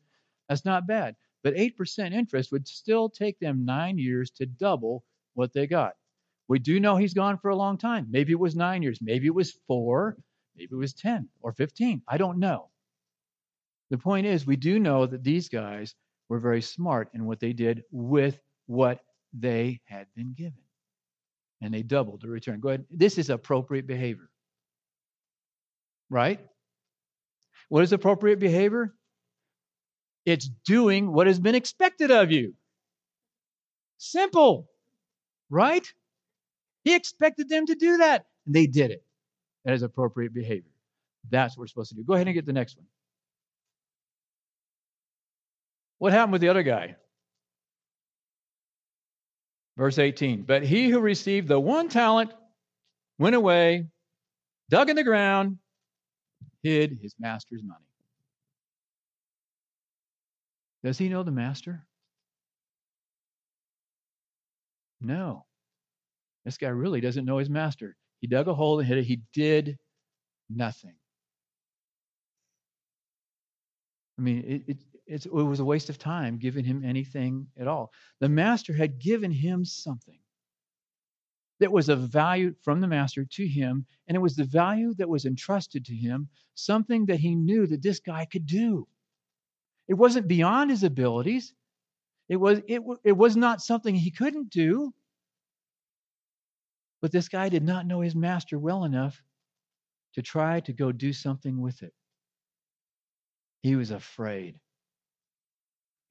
that's 0.49 0.65
not 0.65 0.87
bad. 0.87 1.15
But 1.41 1.55
8% 1.55 2.11
interest 2.11 2.51
would 2.51 2.67
still 2.67 3.07
take 3.07 3.39
them 3.39 3.63
nine 3.63 3.97
years 3.97 4.29
to 4.31 4.45
double 4.45 5.05
what 5.35 5.53
they 5.53 5.65
got. 5.65 5.93
We 6.49 6.59
do 6.59 6.81
know 6.81 6.97
he's 6.97 7.13
gone 7.13 7.37
for 7.37 7.49
a 7.49 7.55
long 7.55 7.77
time. 7.77 8.07
Maybe 8.09 8.33
it 8.33 8.39
was 8.39 8.57
nine 8.57 8.81
years. 8.81 8.99
Maybe 9.01 9.27
it 9.27 9.33
was 9.33 9.57
four. 9.67 10.17
Maybe 10.57 10.69
it 10.73 10.75
was 10.75 10.93
10 10.93 11.29
or 11.39 11.53
15. 11.53 12.01
I 12.09 12.17
don't 12.17 12.39
know. 12.39 12.71
The 13.89 13.97
point 13.97 14.25
is, 14.25 14.45
we 14.45 14.57
do 14.57 14.79
know 14.79 15.05
that 15.05 15.23
these 15.23 15.47
guys 15.47 15.95
were 16.29 16.39
very 16.39 16.62
smart 16.62 17.10
in 17.13 17.25
what 17.25 17.39
they 17.39 17.53
did 17.53 17.84
with 17.91 18.39
what 18.65 19.00
they 19.34 19.82
had 19.86 20.08
been 20.15 20.34
given. 20.34 20.53
And 21.62 21.74
they 21.74 21.84
doubled 21.84 22.22
the 22.22 22.29
return. 22.29 22.60
Go 22.60 22.70
ahead. 22.70 22.86
This 22.89 23.17
is 23.17 23.29
appropriate 23.29 23.88
behavior. 23.88 24.29
Right? 26.10 26.39
What 27.70 27.84
is 27.84 27.94
appropriate 27.94 28.39
behavior? 28.39 28.94
It's 30.25 30.50
doing 30.65 31.12
what 31.12 31.27
has 31.27 31.39
been 31.39 31.55
expected 31.55 32.12
of 32.12 32.32
you. 32.32 32.53
Simple. 33.98 34.67
Right? 35.50 35.88
He 36.84 36.96
expected 36.96 37.50
them 37.50 37.65
to 37.65 37.75
do 37.75 37.98
that, 37.98 38.25
and 38.46 38.55
they 38.55 38.67
did 38.67 38.91
it. 38.91 39.03
That 39.63 39.74
is 39.74 39.82
appropriate 39.82 40.34
behavior. 40.34 40.72
That's 41.29 41.58
what 41.58 41.63
we're 41.63 41.67
supposed 41.67 41.89
to 41.89 41.96
do. 41.96 42.03
Go 42.03 42.13
ahead 42.13 42.27
and 42.27 42.36
get 42.36 42.46
the 42.46 42.53
next 42.53 42.77
one. 42.77 42.86
What 45.97 46.13
happened 46.13 46.33
with 46.33 46.41
the 46.41 46.49
other 46.49 46.63
guy? 46.63 46.95
Verse 49.77 50.00
18. 50.00 50.43
But 50.43 50.63
he 50.63 50.89
who 50.89 51.00
received 51.00 51.48
the 51.48 51.59
one 51.59 51.89
talent 51.89 52.33
went 53.17 53.35
away, 53.35 53.87
dug 54.70 54.89
in 54.89 54.96
the 54.96 55.03
ground, 55.03 55.57
hid 56.63 56.98
his 57.01 57.15
master's 57.20 57.61
money. 57.63 57.85
Does 60.83 60.98
he 60.98 61.09
know 61.09 61.24
the 61.24 61.31
master? 61.31 61.85
No. 65.01 65.46
This 66.46 66.57
guy 66.57 66.70
really 66.70 67.01
doesn't 67.01 67.25
know 67.25 67.39
his 67.39 67.50
master. 67.50 67.96
He 68.22 68.27
dug 68.27 68.48
a 68.48 68.53
hole 68.53 68.79
and 68.79 68.87
hid 68.87 69.00
it. 69.00 69.05
He 69.05 69.22
did 69.33 69.77
nothing. 70.50 70.96
I 74.17 74.22
mean, 74.22 74.43
it, 74.48 74.63
it, 74.67 74.77
it 75.07 75.31
was 75.31 75.59
a 75.59 75.65
waste 75.65 75.89
of 75.89 75.98
time 75.98 76.37
giving 76.37 76.65
him 76.65 76.83
anything 76.83 77.48
at 77.57 77.68
all. 77.68 77.91
The 78.20 78.29
master 78.29 78.74
had 78.74 79.00
given 79.00 79.31
him 79.31 79.63
something 79.65 80.20
that 81.59 81.72
was 81.72 81.89
of 81.89 82.09
value 82.09 82.53
from 82.61 82.81
the 82.81 82.87
master 82.87 83.24
to 83.24 83.48
him, 83.48 83.85
and 84.07 84.15
it 84.15 84.20
was 84.20 84.35
the 84.35 84.44
value 84.44 84.94
that 84.96 85.07
was 85.07 85.25
entrusted 85.25 85.85
to 85.85 85.96
him, 85.96 86.27
something 86.55 87.05
that 87.05 87.20
he 87.20 87.35
knew 87.35 87.65
that 87.68 87.81
this 87.81 88.00
guy 88.00 88.25
could 88.25 88.46
do. 88.46 88.87
It 89.87 89.94
wasn't 89.94 90.27
beyond 90.27 90.72
his 90.72 90.83
abilities. 90.83 91.53
It 92.27 92.37
was 92.37 92.59
it, 92.68 92.81
it 93.03 93.11
was 93.15 93.37
not 93.37 93.61
something 93.61 93.96
he 93.96 94.11
couldn't 94.11 94.50
do. 94.50 94.94
But 97.01 97.11
this 97.11 97.29
guy 97.29 97.50
did 97.50 97.63
not 97.63 97.85
know 97.85 98.01
his 98.01 98.15
master 98.15 98.57
well 98.57 98.83
enough 98.83 99.22
to 100.15 100.22
try 100.22 100.59
to 100.61 100.74
go 100.74 100.91
do 100.91 101.13
something 101.13 101.61
with 101.61 101.83
it. 101.83 101.94
He 103.61 103.75
was 103.75 103.91
afraid. 103.91 104.59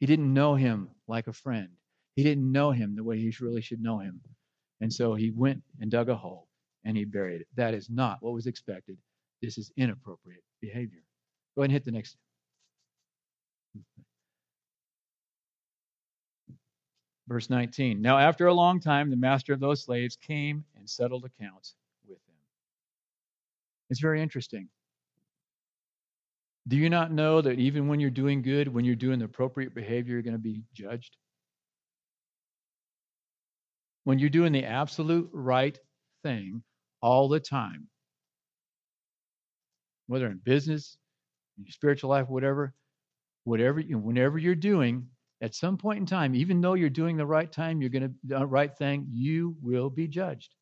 He 0.04 0.06
didn't 0.06 0.34
know 0.34 0.54
him 0.54 0.90
like 1.08 1.28
a 1.28 1.32
friend. 1.32 1.70
He 2.14 2.22
didn't 2.22 2.52
know 2.52 2.72
him 2.72 2.94
the 2.94 3.02
way 3.02 3.18
he 3.18 3.32
really 3.40 3.62
should 3.62 3.80
know 3.80 4.00
him. 4.00 4.20
And 4.82 4.92
so 4.92 5.14
he 5.14 5.30
went 5.30 5.62
and 5.80 5.90
dug 5.90 6.10
a 6.10 6.14
hole 6.14 6.46
and 6.84 6.94
he 6.94 7.06
buried 7.06 7.40
it. 7.40 7.46
That 7.56 7.72
is 7.72 7.88
not 7.88 8.18
what 8.20 8.34
was 8.34 8.46
expected. 8.46 8.98
This 9.40 9.56
is 9.56 9.72
inappropriate 9.78 10.44
behavior. 10.60 11.00
Go 11.56 11.62
ahead 11.62 11.70
and 11.70 11.72
hit 11.72 11.84
the 11.86 11.92
next. 11.92 12.18
Verse 17.26 17.48
19. 17.48 18.02
Now, 18.02 18.18
after 18.18 18.48
a 18.48 18.52
long 18.52 18.80
time, 18.80 19.08
the 19.08 19.16
master 19.16 19.54
of 19.54 19.60
those 19.60 19.84
slaves 19.84 20.16
came 20.16 20.66
and 20.76 20.86
settled 20.86 21.24
accounts 21.24 21.76
with 22.06 22.18
them. 22.26 22.36
It's 23.88 24.00
very 24.00 24.20
interesting. 24.20 24.68
Do 26.66 26.76
you 26.76 26.88
not 26.88 27.12
know 27.12 27.42
that 27.42 27.58
even 27.58 27.88
when 27.88 28.00
you're 28.00 28.10
doing 28.10 28.40
good, 28.40 28.68
when 28.68 28.84
you're 28.84 28.94
doing 28.94 29.18
the 29.18 29.26
appropriate 29.26 29.74
behavior, 29.74 30.14
you're 30.14 30.22
going 30.22 30.32
to 30.32 30.38
be 30.38 30.62
judged? 30.72 31.16
When 34.04 34.18
you're 34.18 34.30
doing 34.30 34.52
the 34.52 34.64
absolute 34.64 35.28
right 35.32 35.78
thing 36.22 36.62
all 37.02 37.28
the 37.28 37.40
time, 37.40 37.88
whether 40.06 40.26
in 40.26 40.38
business, 40.38 40.96
in 41.58 41.64
your 41.64 41.72
spiritual 41.72 42.10
life, 42.10 42.28
whatever, 42.28 42.74
whatever, 43.44 43.80
whenever 43.82 44.38
you're 44.38 44.54
doing, 44.54 45.06
at 45.42 45.54
some 45.54 45.76
point 45.76 45.98
in 45.98 46.06
time, 46.06 46.34
even 46.34 46.60
though 46.60 46.74
you're 46.74 46.88
doing 46.88 47.16
the 47.16 47.26
right 47.26 47.50
time, 47.50 47.80
you're 47.80 47.90
going 47.90 48.08
to 48.08 48.14
the 48.24 48.46
right 48.46 48.74
thing, 48.76 49.06
you 49.10 49.54
will 49.62 49.90
be 49.90 50.08
judged. 50.08 50.54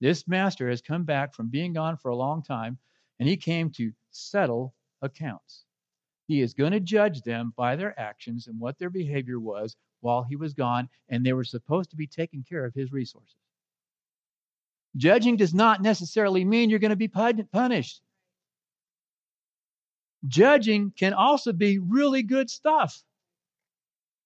This 0.00 0.28
master 0.28 0.68
has 0.68 0.82
come 0.82 1.04
back 1.04 1.34
from 1.34 1.48
being 1.48 1.72
gone 1.72 1.96
for 1.96 2.10
a 2.10 2.16
long 2.16 2.42
time, 2.42 2.78
and 3.18 3.28
he 3.28 3.36
came 3.36 3.70
to 3.72 3.92
settle 4.10 4.74
accounts. 5.02 5.64
He 6.26 6.40
is 6.40 6.54
going 6.54 6.72
to 6.72 6.80
judge 6.80 7.22
them 7.22 7.52
by 7.56 7.76
their 7.76 7.98
actions 7.98 8.46
and 8.46 8.58
what 8.60 8.78
their 8.78 8.90
behavior 8.90 9.40
was 9.40 9.76
while 10.00 10.22
he 10.22 10.36
was 10.36 10.54
gone, 10.54 10.88
and 11.08 11.24
they 11.24 11.32
were 11.32 11.44
supposed 11.44 11.90
to 11.90 11.96
be 11.96 12.06
taking 12.06 12.44
care 12.44 12.64
of 12.64 12.74
his 12.74 12.92
resources. 12.92 13.36
Judging 14.96 15.36
does 15.36 15.54
not 15.54 15.82
necessarily 15.82 16.44
mean 16.44 16.70
you're 16.70 16.78
going 16.78 16.90
to 16.90 16.96
be 16.96 17.08
punished. 17.08 18.00
Judging 20.26 20.92
can 20.96 21.12
also 21.12 21.52
be 21.52 21.78
really 21.78 22.22
good 22.22 22.50
stuff. 22.50 23.02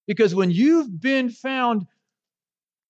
Because 0.06 0.34
when 0.34 0.50
you've 0.50 1.00
been 1.00 1.30
found 1.30 1.86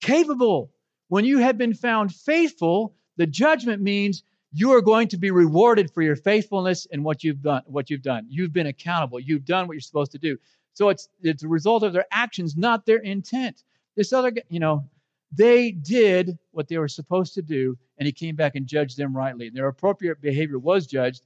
capable, 0.00 0.72
when 1.08 1.24
you 1.24 1.38
have 1.38 1.56
been 1.56 1.74
found 1.74 2.12
faithful, 2.12 2.94
the 3.16 3.26
judgment 3.26 3.82
means 3.82 4.24
you 4.56 4.72
are 4.72 4.80
going 4.80 5.08
to 5.08 5.16
be 5.16 5.32
rewarded 5.32 5.90
for 5.90 6.00
your 6.00 6.14
faithfulness 6.14 6.86
and 6.92 7.04
what 7.04 7.24
you've 7.24 7.42
done 7.42 7.62
what 7.66 7.90
you've 7.90 8.02
done. 8.02 8.24
You've 8.28 8.52
been 8.52 8.68
accountable. 8.68 9.18
You've 9.18 9.44
done 9.44 9.66
what 9.66 9.74
you're 9.74 9.80
supposed 9.80 10.12
to 10.12 10.18
do. 10.18 10.38
So 10.74 10.90
it's 10.90 11.08
it's 11.22 11.42
a 11.42 11.48
result 11.48 11.82
of 11.82 11.92
their 11.92 12.06
actions 12.12 12.56
not 12.56 12.86
their 12.86 12.98
intent. 12.98 13.64
This 13.96 14.12
other 14.12 14.32
you 14.48 14.60
know 14.60 14.88
they 15.32 15.72
did 15.72 16.38
what 16.52 16.68
they 16.68 16.78
were 16.78 16.88
supposed 16.88 17.34
to 17.34 17.42
do 17.42 17.76
and 17.98 18.06
he 18.06 18.12
came 18.12 18.36
back 18.36 18.54
and 18.54 18.66
judged 18.66 18.96
them 18.96 19.16
rightly. 19.16 19.50
Their 19.50 19.66
appropriate 19.66 20.20
behavior 20.20 20.58
was 20.60 20.86
judged 20.86 21.22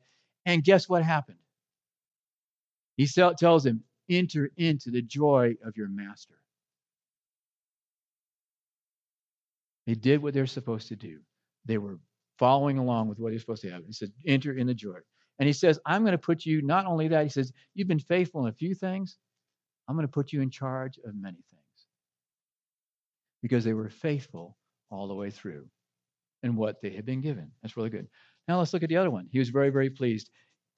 and 0.47 0.65
guess 0.65 0.89
what 0.89 1.03
happened? 1.03 1.39
He 2.97 3.07
tells 3.07 3.63
them 3.63 3.85
enter 4.09 4.51
into 4.57 4.91
the 4.91 5.03
joy 5.03 5.55
of 5.63 5.77
your 5.77 5.89
master. 5.89 6.35
They 9.87 9.95
did 9.95 10.23
what 10.23 10.33
they're 10.33 10.47
supposed 10.47 10.89
to 10.89 10.97
do. 10.97 11.21
They 11.67 11.77
were 11.77 11.99
following 12.39 12.79
along 12.79 13.09
with 13.09 13.19
what 13.19 13.33
he's 13.33 13.41
supposed 13.41 13.63
to 13.63 13.71
have. 13.71 13.85
He 13.87 13.93
said, 13.93 14.13
enter 14.27 14.57
in 14.57 14.67
the 14.67 14.75
joy. 14.75 14.99
And 15.39 15.47
he 15.47 15.53
says, 15.53 15.79
I'm 15.87 16.03
going 16.03 16.13
to 16.13 16.19
put 16.19 16.45
you, 16.45 16.63
not 16.63 16.87
only 16.87 17.09
that, 17.09 17.23
he 17.23 17.29
says, 17.29 17.53
you've 17.75 17.89
been 17.89 17.99
faithful 17.99 18.43
in 18.43 18.49
a 18.49 18.53
few 18.53 18.75
things. 18.75 19.19
I'm 19.87 19.97
going 19.97 20.07
to 20.07 20.13
put 20.13 20.33
you 20.33 20.41
in 20.41 20.51
charge 20.51 20.99
of 21.05 21.15
many 21.15 21.39
things. 21.51 21.63
Because 23.43 23.65
they 23.65 23.73
were 23.73 23.89
faithful 23.89 24.57
all 24.91 25.07
the 25.07 25.15
way 25.15 25.31
through 25.31 25.67
in 26.43 26.57
what 26.57 26.81
they 26.81 26.91
had 26.91 27.07
been 27.07 27.21
given. 27.21 27.51
That's 27.63 27.77
really 27.77 27.91
good. 27.91 28.09
Now 28.47 28.59
let's 28.59 28.73
look 28.73 28.83
at 28.83 28.89
the 28.89 28.97
other 28.97 29.11
one. 29.11 29.29
He 29.31 29.39
was 29.39 29.51
very, 29.51 29.71
very 29.71 29.91
pleased. 29.91 30.31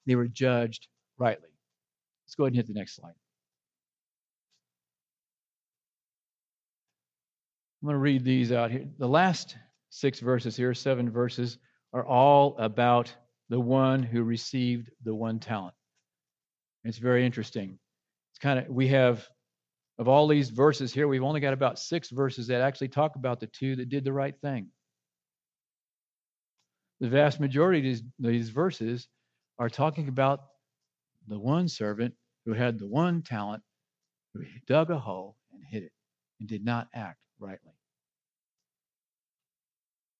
They 0.05 0.15
were 0.15 0.27
judged 0.27 0.87
rightly. 1.17 1.49
Let's 2.25 2.35
go 2.35 2.43
ahead 2.43 2.53
and 2.53 2.57
hit 2.57 2.67
the 2.67 2.73
next 2.73 2.95
slide. 2.95 3.13
I'm 7.81 7.87
going 7.87 7.95
to 7.95 7.99
read 7.99 8.23
these 8.23 8.51
out 8.51 8.69
here. 8.69 8.87
The 8.99 9.07
last 9.07 9.55
six 9.91 10.19
verses 10.19 10.55
here, 10.57 10.73
seven 10.73 11.11
verses, 11.11 11.59
are 11.93 12.05
all 12.05 12.57
about 12.57 13.13
the 13.49 13.59
one 13.59 14.01
who 14.01 14.23
received 14.23 14.89
the 15.03 15.13
one 15.13 15.37
talent. 15.37 15.75
It's 16.85 16.97
very 16.97 17.25
interesting. 17.25 17.77
It's 18.31 18.39
kind 18.39 18.57
of, 18.57 18.69
we 18.69 18.87
have, 18.87 19.27
of 19.99 20.07
all 20.07 20.27
these 20.27 20.49
verses 20.49 20.93
here, 20.93 21.07
we've 21.07 21.21
only 21.21 21.41
got 21.41 21.53
about 21.53 21.77
six 21.77 22.09
verses 22.09 22.47
that 22.47 22.61
actually 22.61 22.87
talk 22.87 23.17
about 23.17 23.39
the 23.41 23.47
two 23.47 23.75
that 23.75 23.89
did 23.89 24.05
the 24.05 24.13
right 24.13 24.33
thing. 24.41 24.69
The 27.01 27.09
vast 27.09 27.39
majority 27.39 27.91
of 27.91 28.01
these, 28.19 28.49
verses 28.49 29.07
are 29.59 29.69
talking 29.69 30.07
about 30.07 30.39
the 31.27 31.37
one 31.37 31.67
servant 31.67 32.13
who 32.45 32.53
had 32.53 32.79
the 32.79 32.87
one 32.87 33.21
talent, 33.21 33.61
who 34.33 34.43
dug 34.67 34.89
a 34.89 34.97
hole 34.97 35.35
and 35.51 35.61
hid 35.69 35.83
it 35.83 35.91
and 36.39 36.47
did 36.47 36.63
not 36.63 36.87
act 36.95 37.19
rightly. 37.39 37.73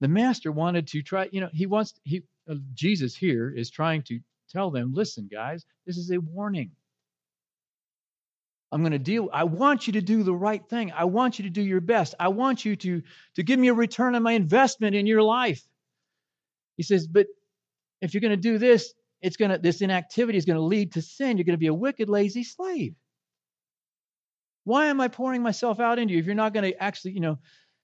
The 0.01 0.07
master 0.07 0.51
wanted 0.51 0.87
to 0.87 1.01
try, 1.01 1.29
you 1.31 1.41
know, 1.41 1.49
he 1.53 1.67
wants, 1.67 1.93
he, 2.03 2.23
uh, 2.49 2.55
Jesus 2.73 3.15
here 3.15 3.53
is 3.55 3.69
trying 3.69 4.01
to 4.03 4.19
tell 4.49 4.71
them, 4.71 4.93
listen, 4.93 5.29
guys, 5.31 5.65
this 5.85 5.97
is 5.97 6.11
a 6.11 6.19
warning. 6.19 6.71
I'm 8.71 8.81
going 8.81 8.93
to 8.93 8.99
deal. 8.99 9.29
I 9.31 9.43
want 9.43 9.87
you 9.87 9.93
to 9.93 10.01
do 10.01 10.23
the 10.23 10.33
right 10.33 10.63
thing. 10.69 10.91
I 10.91 11.05
want 11.05 11.39
you 11.39 11.43
to 11.43 11.49
do 11.49 11.61
your 11.61 11.81
best. 11.81 12.15
I 12.19 12.29
want 12.29 12.65
you 12.65 12.75
to, 12.77 13.03
to 13.35 13.43
give 13.43 13.59
me 13.59 13.67
a 13.67 13.73
return 13.73 14.15
on 14.15 14.23
my 14.23 14.31
investment 14.31 14.95
in 14.95 15.05
your 15.05 15.21
life. 15.21 15.61
He 16.77 16.83
says, 16.83 17.05
but 17.05 17.27
if 18.01 18.13
you're 18.13 18.21
going 18.21 18.31
to 18.31 18.37
do 18.37 18.57
this, 18.57 18.93
it's 19.21 19.37
going 19.37 19.51
to 19.51 19.57
this 19.57 19.81
inactivity 19.81 20.37
is 20.37 20.45
going 20.45 20.57
to 20.57 20.63
lead 20.63 20.93
to 20.93 21.01
sin. 21.01 21.37
You're 21.37 21.45
going 21.45 21.53
to 21.53 21.57
be 21.57 21.67
a 21.67 21.73
wicked, 21.73 22.09
lazy 22.09 22.43
slave. 22.43 22.95
Why 24.63 24.87
am 24.87 24.99
I 25.01 25.09
pouring 25.09 25.43
myself 25.43 25.79
out 25.79 25.99
into 25.99 26.13
you 26.13 26.19
if 26.19 26.25
you're 26.25 26.33
not 26.33 26.53
going 26.53 26.71
to 26.71 26.81
actually, 26.81 27.11
you 27.11 27.19
know, 27.19 27.37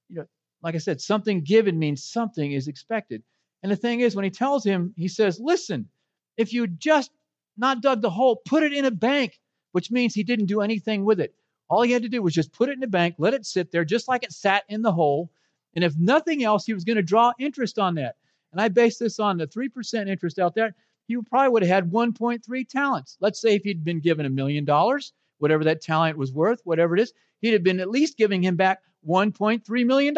you 0.09 0.15
know, 0.17 0.25
like 0.61 0.75
I 0.75 0.79
said, 0.79 1.01
something 1.01 1.41
given 1.41 1.77
means 1.77 2.03
something 2.03 2.51
is 2.51 2.67
expected. 2.67 3.23
And 3.63 3.71
the 3.71 3.75
thing 3.75 4.01
is, 4.01 4.15
when 4.15 4.25
he 4.25 4.31
tells 4.31 4.63
him, 4.63 4.93
he 4.95 5.07
says, 5.07 5.39
listen, 5.39 5.89
if 6.37 6.53
you 6.53 6.67
just 6.67 7.11
not 7.57 7.81
dug 7.81 8.01
the 8.01 8.09
hole, 8.09 8.41
put 8.45 8.63
it 8.63 8.73
in 8.73 8.85
a 8.85 8.91
bank, 8.91 9.39
which 9.71 9.91
means 9.91 10.13
he 10.13 10.23
didn't 10.23 10.45
do 10.45 10.61
anything 10.61 11.05
with 11.05 11.19
it. 11.19 11.33
All 11.69 11.81
he 11.81 11.91
had 11.91 12.03
to 12.03 12.09
do 12.09 12.21
was 12.21 12.33
just 12.33 12.53
put 12.53 12.69
it 12.69 12.77
in 12.77 12.83
a 12.83 12.87
bank, 12.87 13.15
let 13.17 13.33
it 13.33 13.45
sit 13.45 13.71
there 13.71 13.83
just 13.83 14.07
like 14.07 14.23
it 14.23 14.31
sat 14.31 14.63
in 14.69 14.81
the 14.81 14.91
hole. 14.91 15.29
And 15.75 15.83
if 15.83 15.97
nothing 15.97 16.43
else, 16.43 16.65
he 16.65 16.73
was 16.73 16.83
going 16.83 16.95
to 16.95 17.03
draw 17.03 17.33
interest 17.39 17.77
on 17.77 17.95
that. 17.95 18.15
And 18.51 18.61
I 18.61 18.69
base 18.69 18.97
this 18.97 19.19
on 19.19 19.37
the 19.37 19.47
3% 19.47 20.07
interest 20.07 20.39
out 20.39 20.55
there. 20.55 20.73
He 21.07 21.17
probably 21.17 21.49
would 21.49 21.63
have 21.63 21.69
had 21.69 21.91
1.3 21.91 22.69
talents. 22.69 23.17
Let's 23.19 23.41
say 23.41 23.55
if 23.55 23.63
he'd 23.63 23.83
been 23.83 23.99
given 23.99 24.25
a 24.25 24.29
million 24.29 24.65
dollars, 24.65 25.13
whatever 25.39 25.63
that 25.65 25.81
talent 25.81 26.17
was 26.17 26.31
worth, 26.31 26.61
whatever 26.63 26.95
it 26.95 27.01
is, 27.01 27.13
he'd 27.41 27.53
have 27.53 27.63
been 27.63 27.79
at 27.79 27.89
least 27.89 28.17
giving 28.17 28.43
him 28.43 28.55
back 28.55 28.81
$1.3 29.07 29.85
million. 29.85 30.15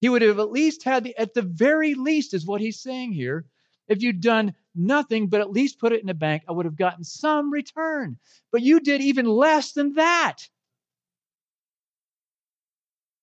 He 0.00 0.08
would 0.08 0.22
have 0.22 0.38
at 0.38 0.50
least 0.50 0.84
had, 0.84 1.04
the, 1.04 1.16
at 1.18 1.34
the 1.34 1.42
very 1.42 1.94
least, 1.94 2.34
is 2.34 2.46
what 2.46 2.60
he's 2.60 2.80
saying 2.80 3.12
here. 3.12 3.46
If 3.88 4.02
you'd 4.02 4.20
done 4.20 4.54
nothing 4.74 5.28
but 5.28 5.40
at 5.40 5.50
least 5.50 5.78
put 5.78 5.92
it 5.92 6.02
in 6.02 6.08
a 6.08 6.14
bank, 6.14 6.44
I 6.48 6.52
would 6.52 6.66
have 6.66 6.76
gotten 6.76 7.04
some 7.04 7.52
return. 7.52 8.18
But 8.52 8.62
you 8.62 8.80
did 8.80 9.00
even 9.00 9.26
less 9.26 9.72
than 9.72 9.94
that. 9.94 10.48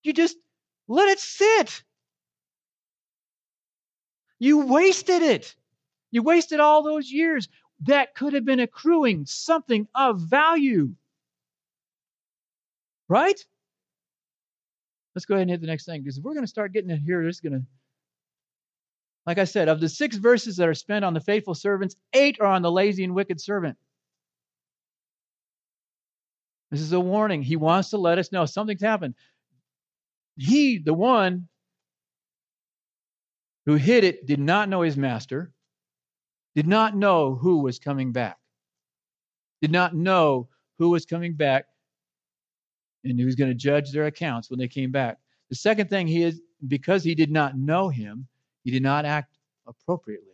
You 0.04 0.14
just 0.14 0.38
let 0.88 1.10
it 1.10 1.20
sit. 1.20 1.84
You 4.40 4.66
wasted 4.66 5.22
it. 5.22 5.56
You 6.12 6.24
wasted 6.24 6.60
all 6.60 6.84
those 6.84 7.12
years 7.12 7.48
that 7.82 8.16
could 8.16 8.34
have 8.34 8.46
been 8.46 8.60
accruing 8.60 9.26
something 9.26 9.88
of 9.96 10.20
value. 10.22 10.96
Right? 13.14 13.40
Let's 15.14 15.26
go 15.28 15.36
ahead 15.36 15.44
and 15.44 15.52
hit 15.52 15.62
the 15.62 15.68
next 15.68 15.86
thing 15.86 16.02
because 16.02 16.18
if 16.18 16.24
we're 16.24 16.34
going 16.34 16.46
to 16.46 16.50
start 16.50 16.74
getting 16.74 16.90
in 16.90 17.00
here, 17.00 17.22
it's 17.22 17.42
going 17.42 17.54
to, 17.54 17.62
like 19.28 19.38
I 19.38 19.44
said, 19.44 19.70
of 19.70 19.80
the 19.80 19.88
six 19.88 20.18
verses 20.18 20.58
that 20.58 20.68
are 20.68 20.74
spent 20.74 21.06
on 21.06 21.14
the 21.14 21.20
faithful 21.20 21.54
servants, 21.54 21.96
eight 22.14 22.42
are 22.42 22.48
on 22.48 22.64
the 22.64 22.72
lazy 22.72 23.04
and 23.04 23.14
wicked 23.14 23.40
servant. 23.40 23.78
This 26.72 26.82
is 26.82 26.92
a 26.92 27.00
warning. 27.00 27.44
He 27.44 27.56
wants 27.56 27.92
to 27.92 27.98
let 27.98 28.18
us 28.18 28.32
know 28.32 28.48
something's 28.48 28.82
happened. 28.82 29.14
He, 30.36 30.80
the 30.80 30.96
one 30.96 31.48
who 33.68 33.76
hid 33.76 34.06
it, 34.06 34.26
did 34.26 34.40
not 34.40 34.70
know 34.70 34.82
his 34.82 34.98
master, 34.98 35.52
did 36.56 36.66
not 36.66 36.96
know 36.96 37.36
who 37.36 37.60
was 37.60 37.78
coming 37.78 38.12
back, 38.12 38.40
did 39.62 39.72
not 39.72 39.94
know 39.94 40.50
who 40.80 40.90
was 40.90 41.06
coming 41.06 41.36
back 41.36 41.66
and 43.04 43.20
he 43.20 43.26
was 43.26 43.36
going 43.36 43.50
to 43.50 43.56
judge 43.56 43.92
their 43.92 44.06
accounts 44.06 44.50
when 44.50 44.60
they 44.60 44.68
came 44.68 44.92
back. 44.92 45.18
The 45.50 45.56
second 45.56 45.90
thing 45.90 46.08
he 46.08 46.24
is 46.24 46.42
because 46.68 47.04
he 47.04 47.16
did 47.16 47.32
not 47.32 47.58
know 47.58 47.90
him, 47.90 48.28
he 48.64 48.72
did 48.72 48.84
not 48.84 49.06
act 49.06 49.38
appropriately. 49.68 50.28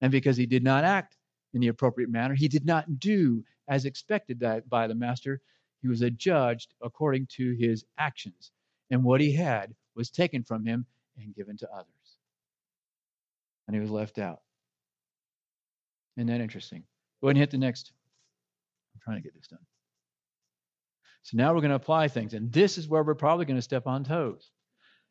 And 0.00 0.12
because 0.12 0.36
he 0.36 0.46
did 0.46 0.62
not 0.62 0.84
act 0.84 1.16
in 1.54 1.60
the 1.60 1.68
appropriate 1.68 2.10
manner, 2.10 2.34
he 2.34 2.48
did 2.48 2.66
not 2.66 2.98
do 2.98 3.44
as 3.68 3.84
expected 3.84 4.42
by 4.68 4.86
the 4.86 4.94
master. 4.94 5.40
He 5.82 5.88
was 5.88 6.02
adjudged 6.02 6.74
according 6.82 7.26
to 7.36 7.52
his 7.54 7.84
actions. 7.96 8.50
And 8.90 9.02
what 9.02 9.20
he 9.20 9.32
had 9.32 9.74
was 9.94 10.10
taken 10.10 10.42
from 10.42 10.64
him 10.64 10.84
and 11.16 11.34
given 11.34 11.56
to 11.58 11.72
others. 11.72 11.86
And 13.66 13.74
he 13.74 13.80
was 13.80 13.90
left 13.90 14.18
out. 14.18 14.42
Isn't 16.16 16.28
that 16.28 16.40
interesting? 16.40 16.84
Go 17.20 17.28
ahead 17.28 17.36
and 17.36 17.38
hit 17.38 17.50
the 17.50 17.58
next. 17.58 17.92
I'm 18.94 19.00
trying 19.00 19.16
to 19.16 19.22
get 19.22 19.34
this 19.34 19.48
done. 19.48 19.58
So 21.26 21.36
now 21.36 21.52
we're 21.52 21.60
going 21.60 21.70
to 21.70 21.74
apply 21.74 22.06
things. 22.06 22.34
And 22.34 22.52
this 22.52 22.78
is 22.78 22.86
where 22.86 23.02
we're 23.02 23.16
probably 23.16 23.46
going 23.46 23.56
to 23.56 23.62
step 23.62 23.88
on 23.88 24.04
toes. 24.04 24.48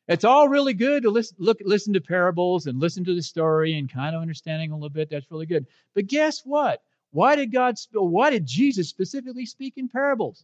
It's 0.08 0.23
all 0.23 0.47
really 0.47 0.73
good 0.73 1.04
to 1.04 1.10
listen, 1.10 1.36
look, 1.41 1.58
listen 1.65 1.91
to 1.91 1.99
parables 1.99 2.67
and 2.67 2.80
listen 2.80 3.04
to 3.04 3.13
the 3.13 3.21
story 3.21 3.78
and 3.78 3.91
kind 3.91 4.15
of 4.15 4.21
understanding 4.21 4.71
a 4.71 4.75
little 4.75 4.88
bit. 4.88 5.10
That's 5.10 5.30
really 5.30 5.45
good. 5.45 5.65
But 5.93 6.08
guess 6.08 6.39
what? 6.45 6.82
Why 7.12 7.36
did 7.36 7.51
God, 7.51 7.75
why 7.91 8.30
did 8.30 8.45
Jesus 8.45 8.88
specifically 8.88 9.45
speak 9.45 9.73
in 9.75 9.89
parables? 9.89 10.41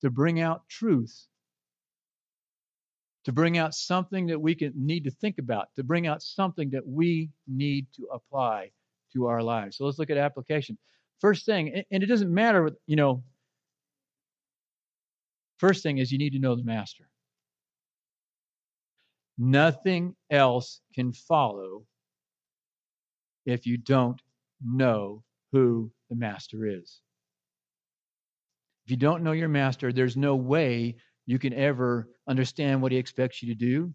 To 0.00 0.10
bring 0.10 0.40
out 0.40 0.68
truth. 0.68 1.28
To 3.26 3.32
bring 3.32 3.58
out 3.58 3.74
something 3.74 4.26
that 4.26 4.40
we 4.40 4.56
can 4.56 4.72
need 4.74 5.04
to 5.04 5.12
think 5.12 5.38
about, 5.38 5.68
to 5.76 5.84
bring 5.84 6.08
out 6.08 6.20
something 6.20 6.70
that 6.70 6.84
we 6.84 7.30
need 7.46 7.86
to 7.94 8.08
apply 8.12 8.72
to 9.12 9.26
our 9.26 9.40
lives. 9.40 9.76
So 9.76 9.84
let's 9.84 10.00
look 10.00 10.10
at 10.10 10.16
application. 10.16 10.78
First 11.20 11.46
thing, 11.46 11.84
and 11.92 12.02
it 12.02 12.06
doesn't 12.06 12.34
matter, 12.34 12.72
you 12.88 12.96
know, 12.96 13.22
First 15.58 15.82
thing 15.82 15.98
is 15.98 16.12
you 16.12 16.18
need 16.18 16.32
to 16.32 16.38
know 16.38 16.54
the 16.54 16.64
master. 16.64 17.08
Nothing 19.38 20.14
else 20.30 20.80
can 20.94 21.12
follow 21.12 21.84
if 23.44 23.66
you 23.66 23.76
don't 23.76 24.20
know 24.64 25.22
who 25.52 25.90
the 26.10 26.16
master 26.16 26.66
is. 26.66 27.00
If 28.84 28.90
you 28.90 28.96
don't 28.96 29.22
know 29.22 29.32
your 29.32 29.48
master, 29.48 29.92
there's 29.92 30.16
no 30.16 30.36
way 30.36 30.96
you 31.26 31.38
can 31.38 31.52
ever 31.52 32.08
understand 32.28 32.80
what 32.80 32.92
he 32.92 32.98
expects 32.98 33.42
you 33.42 33.52
to 33.52 33.58
do. 33.58 33.92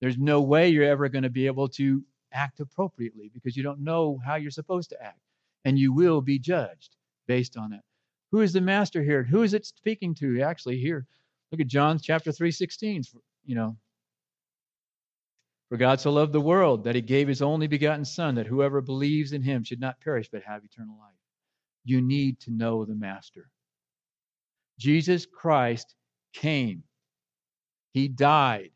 There's 0.00 0.18
no 0.18 0.40
way 0.40 0.68
you're 0.68 0.84
ever 0.84 1.08
going 1.08 1.22
to 1.22 1.30
be 1.30 1.46
able 1.46 1.68
to 1.70 2.02
act 2.32 2.60
appropriately 2.60 3.30
because 3.32 3.56
you 3.56 3.62
don't 3.62 3.80
know 3.80 4.18
how 4.24 4.36
you're 4.36 4.50
supposed 4.50 4.90
to 4.90 5.02
act. 5.02 5.20
And 5.64 5.78
you 5.78 5.92
will 5.92 6.20
be 6.20 6.38
judged 6.38 6.96
based 7.28 7.56
on 7.56 7.70
that. 7.70 7.84
Who 8.32 8.40
is 8.40 8.54
the 8.54 8.60
master 8.62 9.02
here? 9.02 9.22
Who 9.22 9.42
is 9.42 9.54
it 9.54 9.66
speaking 9.66 10.14
to 10.16 10.40
actually 10.40 10.78
here? 10.78 11.06
Look 11.50 11.60
at 11.60 11.66
John 11.66 11.98
chapter 11.98 12.32
3, 12.32 12.50
16. 12.50 13.02
You 13.44 13.54
know, 13.54 13.76
for 15.68 15.76
God 15.76 16.00
so 16.00 16.10
loved 16.10 16.32
the 16.32 16.40
world 16.40 16.84
that 16.84 16.94
he 16.94 17.02
gave 17.02 17.28
his 17.28 17.42
only 17.42 17.66
begotten 17.66 18.04
Son, 18.04 18.34
that 18.36 18.46
whoever 18.46 18.80
believes 18.80 19.32
in 19.32 19.42
him 19.42 19.64
should 19.64 19.80
not 19.80 20.00
perish 20.00 20.28
but 20.30 20.42
have 20.44 20.64
eternal 20.64 20.96
life. 20.98 21.12
You 21.84 22.00
need 22.00 22.40
to 22.40 22.50
know 22.50 22.84
the 22.84 22.94
Master. 22.94 23.50
Jesus 24.78 25.26
Christ 25.26 25.94
came, 26.32 26.82
he 27.92 28.08
died 28.08 28.70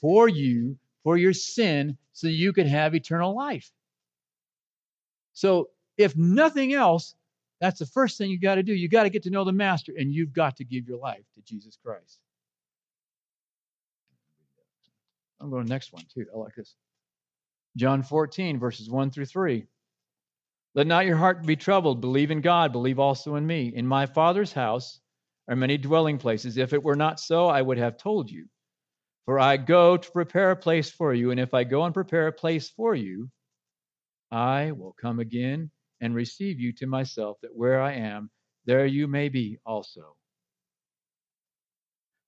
for 0.00 0.28
you, 0.28 0.78
for 1.02 1.16
your 1.16 1.32
sin, 1.32 1.98
so 2.12 2.28
you 2.28 2.52
could 2.52 2.66
have 2.66 2.94
eternal 2.94 3.34
life. 3.34 3.70
So, 5.32 5.70
if 5.96 6.16
nothing 6.16 6.72
else, 6.72 7.14
that's 7.60 7.78
the 7.78 7.86
first 7.86 8.18
thing 8.18 8.30
you 8.30 8.38
got 8.38 8.56
to 8.56 8.62
do. 8.62 8.72
You 8.72 8.88
got 8.88 9.02
to 9.04 9.10
get 9.10 9.24
to 9.24 9.30
know 9.30 9.44
the 9.44 9.52
Master, 9.52 9.92
and 9.96 10.12
you've 10.12 10.32
got 10.32 10.56
to 10.56 10.64
give 10.64 10.86
your 10.86 10.98
life 10.98 11.24
to 11.34 11.42
Jesus 11.42 11.76
Christ. 11.84 12.20
I'm 15.40 15.50
going 15.50 15.62
to 15.62 15.68
the 15.68 15.74
next 15.74 15.92
one 15.92 16.04
too. 16.12 16.26
I 16.34 16.38
like 16.38 16.54
this. 16.54 16.74
John 17.76 18.02
14, 18.02 18.58
verses 18.58 18.90
1 18.90 19.10
through 19.10 19.26
3. 19.26 19.66
Let 20.74 20.86
not 20.86 21.06
your 21.06 21.16
heart 21.16 21.46
be 21.46 21.56
troubled. 21.56 22.00
Believe 22.00 22.30
in 22.30 22.40
God. 22.40 22.72
Believe 22.72 22.98
also 22.98 23.36
in 23.36 23.46
me. 23.46 23.72
In 23.74 23.86
my 23.86 24.06
Father's 24.06 24.52
house 24.52 25.00
are 25.48 25.56
many 25.56 25.78
dwelling 25.78 26.18
places. 26.18 26.56
If 26.56 26.72
it 26.72 26.82
were 26.82 26.96
not 26.96 27.20
so, 27.20 27.46
I 27.46 27.62
would 27.62 27.78
have 27.78 27.96
told 27.96 28.30
you. 28.30 28.46
For 29.24 29.38
I 29.38 29.56
go 29.56 29.96
to 29.96 30.10
prepare 30.10 30.50
a 30.50 30.56
place 30.56 30.90
for 30.90 31.12
you. 31.12 31.30
And 31.30 31.40
if 31.40 31.54
I 31.54 31.64
go 31.64 31.84
and 31.84 31.94
prepare 31.94 32.28
a 32.28 32.32
place 32.32 32.68
for 32.68 32.94
you, 32.94 33.30
I 34.30 34.72
will 34.72 34.94
come 35.00 35.20
again 35.20 35.70
and 36.00 36.14
receive 36.14 36.60
you 36.60 36.72
to 36.74 36.86
myself, 36.86 37.38
that 37.42 37.54
where 37.54 37.80
I 37.80 37.94
am, 37.94 38.30
there 38.66 38.86
you 38.86 39.06
may 39.08 39.28
be 39.28 39.58
also. 39.64 40.16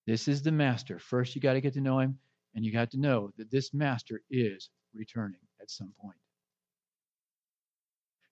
This 0.07 0.29
is 0.29 0.43
the 0.43 0.53
master. 0.53 0.99
First, 0.99 1.35
you 1.35 1.41
got 1.41 1.53
to 1.53 1.61
get 1.61 1.75
to 1.75 1.81
know 1.81 1.99
him, 1.99 2.19
and 2.55 2.65
you 2.65 2.73
got 2.73 2.91
to 2.93 2.99
know 2.99 3.31
that 3.37 3.51
this 3.51 3.73
master 3.73 4.23
is 4.31 4.71
returning 4.95 5.41
at 5.61 5.71
some 5.71 5.93
point. 6.01 6.17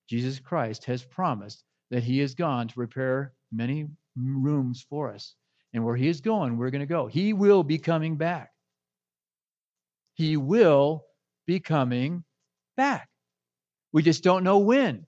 Jesus 0.09 0.41
Christ 0.41 0.85
has 0.87 1.05
promised 1.05 1.63
that 1.91 2.03
he 2.03 2.21
is 2.21 2.35
gone 2.35 2.69
to 2.69 2.75
prepare 2.75 3.33
many 3.53 3.89
rooms 4.17 4.85
for 4.89 5.13
us. 5.13 5.35
And 5.75 5.85
where 5.85 5.97
he 5.97 6.09
is 6.09 6.23
going, 6.23 6.57
we're 6.57 6.71
going 6.71 6.81
to 6.81 6.87
go. 6.87 7.07
He 7.07 7.35
will 7.35 7.63
be 7.63 7.79
coming 7.79 8.17
back. 8.17 8.51
He 10.15 10.37
will 10.37 11.05
be 11.47 11.61
coming 11.61 12.25
back. 12.77 13.09
We 13.93 14.03
just 14.03 14.25
don't 14.25 14.45
know 14.45 14.59
when. 14.59 15.07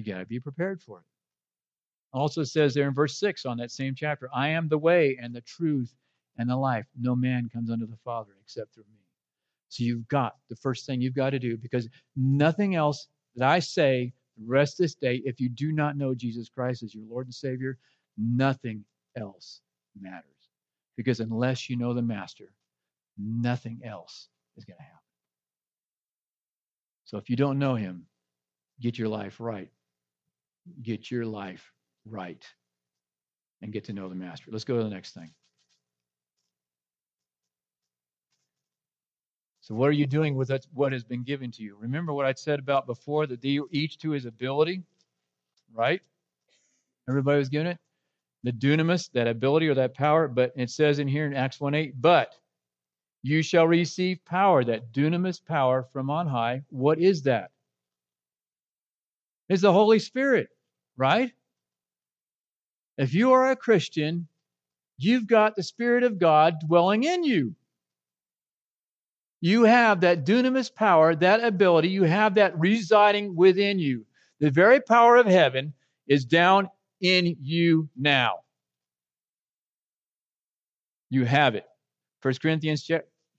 You 0.00 0.14
got 0.14 0.20
to 0.20 0.26
be 0.26 0.40
prepared 0.40 0.80
for 0.80 1.00
it. 1.00 1.04
Also 2.12 2.42
says 2.42 2.72
there 2.72 2.88
in 2.88 2.94
verse 2.94 3.18
6 3.18 3.44
on 3.44 3.58
that 3.58 3.70
same 3.70 3.94
chapter, 3.94 4.30
I 4.34 4.48
am 4.48 4.66
the 4.66 4.78
way 4.78 5.18
and 5.20 5.34
the 5.34 5.42
truth 5.42 5.94
and 6.38 6.48
the 6.48 6.56
life. 6.56 6.86
No 6.98 7.14
man 7.14 7.50
comes 7.52 7.70
unto 7.70 7.86
the 7.86 7.98
Father 8.02 8.32
except 8.42 8.72
through 8.74 8.84
me. 8.84 8.98
So 9.68 9.84
you've 9.84 10.08
got 10.08 10.36
the 10.48 10.56
first 10.56 10.86
thing 10.86 11.02
you've 11.02 11.14
got 11.14 11.30
to 11.30 11.38
do 11.38 11.58
because 11.58 11.86
nothing 12.16 12.74
else 12.74 13.08
that 13.36 13.46
I 13.46 13.58
say 13.58 14.14
the 14.38 14.46
rest 14.46 14.80
of 14.80 14.84
this 14.84 14.94
day, 14.94 15.20
if 15.24 15.38
you 15.38 15.50
do 15.50 15.70
not 15.70 15.98
know 15.98 16.14
Jesus 16.14 16.48
Christ 16.48 16.82
as 16.82 16.94
your 16.94 17.04
Lord 17.04 17.26
and 17.26 17.34
Savior, 17.34 17.76
nothing 18.16 18.84
else 19.16 19.60
matters. 20.00 20.24
Because 20.96 21.20
unless 21.20 21.68
you 21.68 21.76
know 21.76 21.92
the 21.92 22.00
Master, 22.00 22.52
nothing 23.18 23.82
else 23.84 24.28
is 24.56 24.64
going 24.64 24.78
to 24.78 24.82
happen. 24.82 24.98
So 27.04 27.18
if 27.18 27.28
you 27.28 27.36
don't 27.36 27.58
know 27.58 27.74
Him, 27.74 28.06
get 28.80 28.98
your 28.98 29.08
life 29.08 29.40
right. 29.40 29.70
Get 30.82 31.10
your 31.10 31.24
life 31.24 31.72
right 32.04 32.44
and 33.62 33.72
get 33.72 33.84
to 33.84 33.92
know 33.92 34.08
the 34.08 34.14
Master. 34.14 34.50
Let's 34.50 34.64
go 34.64 34.76
to 34.76 34.82
the 34.82 34.90
next 34.90 35.12
thing. 35.12 35.30
So, 39.60 39.74
what 39.74 39.88
are 39.88 39.92
you 39.92 40.06
doing 40.06 40.34
with 40.34 40.50
what 40.72 40.92
has 40.92 41.04
been 41.04 41.22
given 41.22 41.50
to 41.52 41.62
you? 41.62 41.76
Remember 41.78 42.12
what 42.12 42.26
I 42.26 42.32
said 42.32 42.58
about 42.58 42.86
before 42.86 43.26
that 43.26 43.40
the, 43.40 43.60
each 43.70 43.98
to 43.98 44.10
his 44.10 44.24
ability, 44.24 44.82
right? 45.72 46.00
Everybody 47.08 47.38
was 47.38 47.48
given 47.48 47.68
it. 47.68 47.78
The 48.42 48.52
dunamis, 48.52 49.10
that 49.12 49.28
ability 49.28 49.68
or 49.68 49.74
that 49.74 49.94
power, 49.94 50.26
but 50.26 50.52
it 50.56 50.70
says 50.70 50.98
in 50.98 51.06
here 51.06 51.26
in 51.26 51.34
Acts 51.34 51.60
1 51.60 51.74
8, 51.74 52.00
but 52.00 52.34
you 53.22 53.42
shall 53.42 53.66
receive 53.66 54.24
power, 54.24 54.64
that 54.64 54.92
dunamis 54.92 55.44
power 55.44 55.86
from 55.92 56.08
on 56.10 56.26
high. 56.26 56.62
What 56.70 56.98
is 56.98 57.22
that? 57.22 57.50
It's 59.50 59.62
the 59.62 59.72
Holy 59.72 59.98
Spirit, 59.98 60.48
right? 60.96 61.32
If 62.96 63.12
you 63.12 63.32
are 63.32 63.50
a 63.50 63.56
Christian, 63.56 64.28
you've 64.96 65.26
got 65.26 65.56
the 65.56 65.62
Spirit 65.62 66.04
of 66.04 66.18
God 66.18 66.60
dwelling 66.66 67.02
in 67.02 67.24
you. 67.24 67.56
You 69.40 69.64
have 69.64 70.02
that 70.02 70.24
dunamis 70.24 70.72
power, 70.72 71.16
that 71.16 71.42
ability, 71.42 71.88
you 71.88 72.04
have 72.04 72.36
that 72.36 72.58
residing 72.60 73.34
within 73.34 73.78
you. 73.80 74.06
The 74.38 74.50
very 74.50 74.80
power 74.80 75.16
of 75.16 75.26
heaven 75.26 75.72
is 76.06 76.24
down 76.24 76.68
in 77.00 77.36
you 77.40 77.88
now. 77.96 78.40
You 81.08 81.24
have 81.24 81.56
it. 81.56 81.64
1 82.22 82.34
Corinthians 82.40 82.88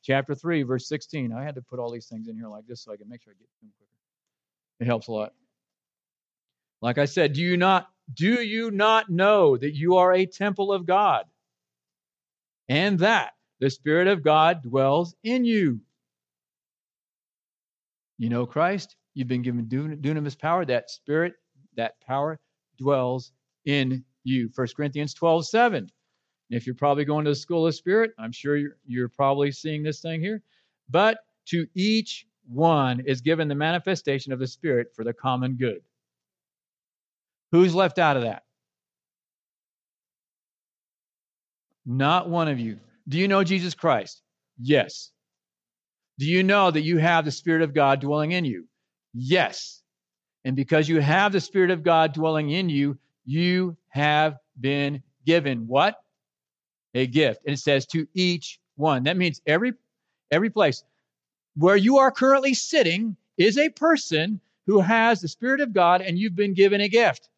chapter 0.03 0.35
3, 0.35 0.63
verse 0.63 0.89
16. 0.89 1.31
I 1.31 1.43
had 1.43 1.55
to 1.55 1.61
put 1.61 1.79
all 1.79 1.89
these 1.89 2.07
things 2.07 2.27
in 2.27 2.35
here 2.35 2.49
like 2.49 2.67
this 2.67 2.83
so 2.83 2.91
I 2.91 2.97
can 2.97 3.07
make 3.07 3.21
sure 3.21 3.31
I 3.31 3.39
get 3.39 3.47
them 3.61 3.71
quicker. 3.77 3.91
It 4.81 4.87
helps 4.87 5.07
a 5.07 5.11
lot. 5.13 5.33
Like 6.81 6.97
I 6.97 7.05
said, 7.05 7.33
do 7.33 7.41
you 7.41 7.57
not 7.57 7.87
do 8.13 8.41
you 8.41 8.71
not 8.71 9.09
know 9.09 9.55
that 9.55 9.75
you 9.75 9.95
are 9.97 10.13
a 10.13 10.25
temple 10.25 10.73
of 10.73 10.85
God 10.85 11.25
and 12.67 12.99
that 12.99 13.33
the 13.59 13.69
Spirit 13.69 14.07
of 14.07 14.23
God 14.23 14.63
dwells 14.63 15.15
in 15.23 15.45
you? 15.45 15.79
You 18.17 18.29
know 18.29 18.45
Christ, 18.45 18.95
you've 19.13 19.27
been 19.27 19.41
given 19.41 19.65
dunamis 19.65 20.37
power. 20.37 20.65
That 20.65 20.89
spirit, 20.89 21.33
that 21.75 22.01
power 22.01 22.39
dwells 22.77 23.31
in 23.65 24.03
you. 24.23 24.49
1 24.53 24.67
Corinthians 24.75 25.13
12, 25.13 25.47
7. 25.47 25.77
And 25.77 25.89
if 26.49 26.65
you're 26.65 26.75
probably 26.75 27.05
going 27.05 27.25
to 27.25 27.31
the 27.31 27.35
school 27.35 27.65
of 27.65 27.75
spirit, 27.75 28.11
I'm 28.19 28.31
sure 28.31 28.57
you're, 28.57 28.77
you're 28.85 29.09
probably 29.09 29.51
seeing 29.51 29.83
this 29.83 30.01
thing 30.01 30.19
here. 30.19 30.43
But 30.89 31.19
to 31.47 31.65
each 31.73 32.27
one 32.47 32.99
is 33.01 33.21
given 33.21 33.47
the 33.47 33.55
manifestation 33.55 34.33
of 34.33 34.39
the 34.39 34.47
Spirit 34.47 34.93
for 34.95 35.03
the 35.03 35.13
common 35.13 35.55
good. 35.55 35.81
Who's 37.51 37.75
left 37.75 37.99
out 37.99 38.17
of 38.17 38.23
that? 38.23 38.43
Not 41.85 42.29
one 42.29 42.47
of 42.47 42.59
you. 42.59 42.79
Do 43.07 43.17
you 43.17 43.27
know 43.27 43.43
Jesus 43.43 43.73
Christ? 43.73 44.21
Yes. 44.59 45.11
Do 46.19 46.25
you 46.25 46.43
know 46.43 46.69
that 46.69 46.81
you 46.81 46.97
have 46.97 47.25
the 47.25 47.31
Spirit 47.31 47.61
of 47.61 47.73
God 47.73 47.99
dwelling 47.99 48.31
in 48.31 48.45
you? 48.45 48.67
Yes. 49.13 49.81
And 50.45 50.55
because 50.55 50.87
you 50.87 51.01
have 51.01 51.31
the 51.31 51.41
Spirit 51.41 51.71
of 51.71 51.83
God 51.83 52.13
dwelling 52.13 52.51
in 52.51 52.69
you, 52.69 52.97
you 53.25 53.75
have 53.89 54.37
been 54.59 55.03
given 55.25 55.67
what? 55.67 55.95
A 56.93 57.07
gift. 57.07 57.41
And 57.45 57.53
it 57.53 57.57
says 57.57 57.85
to 57.87 58.07
each 58.13 58.59
one. 58.75 59.03
That 59.03 59.17
means 59.17 59.41
every 59.45 59.73
every 60.31 60.49
place 60.49 60.83
where 61.55 61.75
you 61.75 61.97
are 61.97 62.11
currently 62.11 62.53
sitting 62.53 63.17
is 63.37 63.57
a 63.57 63.69
person 63.69 64.39
who 64.67 64.79
has 64.79 65.21
the 65.21 65.27
Spirit 65.27 65.61
of 65.61 65.73
God 65.73 66.01
and 66.01 66.17
you've 66.17 66.35
been 66.35 66.53
given 66.53 66.81
a 66.81 66.87
gift. 66.87 67.29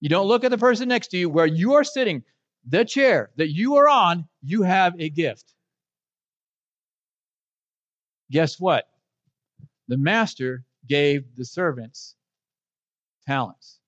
You 0.00 0.08
don't 0.08 0.28
look 0.28 0.44
at 0.44 0.50
the 0.50 0.58
person 0.58 0.88
next 0.88 1.08
to 1.08 1.18
you 1.18 1.28
where 1.28 1.46
you 1.46 1.74
are 1.74 1.84
sitting, 1.84 2.22
the 2.66 2.84
chair 2.84 3.30
that 3.36 3.50
you 3.50 3.76
are 3.76 3.88
on, 3.88 4.28
you 4.42 4.62
have 4.62 4.94
a 4.98 5.10
gift 5.10 5.54
guess 8.30 8.58
what? 8.58 8.88
The 9.88 9.98
master 9.98 10.64
gave 10.88 11.24
the 11.36 11.44
servants 11.44 12.14
talents 13.26 13.80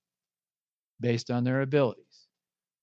based 0.99 1.31
on 1.31 1.43
their 1.43 1.61
abilities, 1.61 2.27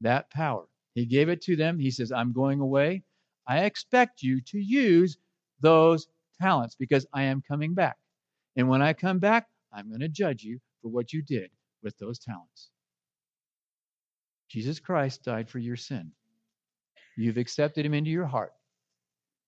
that 0.01 0.31
power. 0.31 0.67
He 0.95 1.07
gave 1.07 1.29
it 1.29 1.43
to 1.43 1.57
them. 1.57 1.79
He 1.79 1.91
says, 1.91 2.11
I'm 2.11 2.33
going 2.33 2.61
away. 2.61 3.03
I 3.47 3.61
expect 3.61 4.23
you 4.23 4.41
to 4.43 4.59
use 4.59 5.19
those 5.61 6.09
talents 6.41 6.75
because 6.75 7.07
I 7.13 7.25
am 7.25 7.43
coming 7.47 7.75
back. 7.75 7.97
And 8.57 8.69
when 8.69 8.83
I 8.83 8.93
come 8.93 9.19
back, 9.19 9.49
I'm 9.73 9.89
going 9.89 10.01
to 10.01 10.09
judge 10.09 10.43
you 10.43 10.59
for 10.83 10.89
what 10.89 11.13
you 11.13 11.23
did 11.23 11.51
with 11.83 11.97
those 11.99 12.19
talents. 12.19 12.71
Jesus 14.51 14.81
Christ 14.81 15.23
died 15.23 15.49
for 15.49 15.61
your 15.61 15.77
sin. 15.77 16.11
You've 17.17 17.37
accepted 17.37 17.87
him 17.87 17.95
into 17.95 18.11
your 18.11 18.27
heart. 18.27 18.53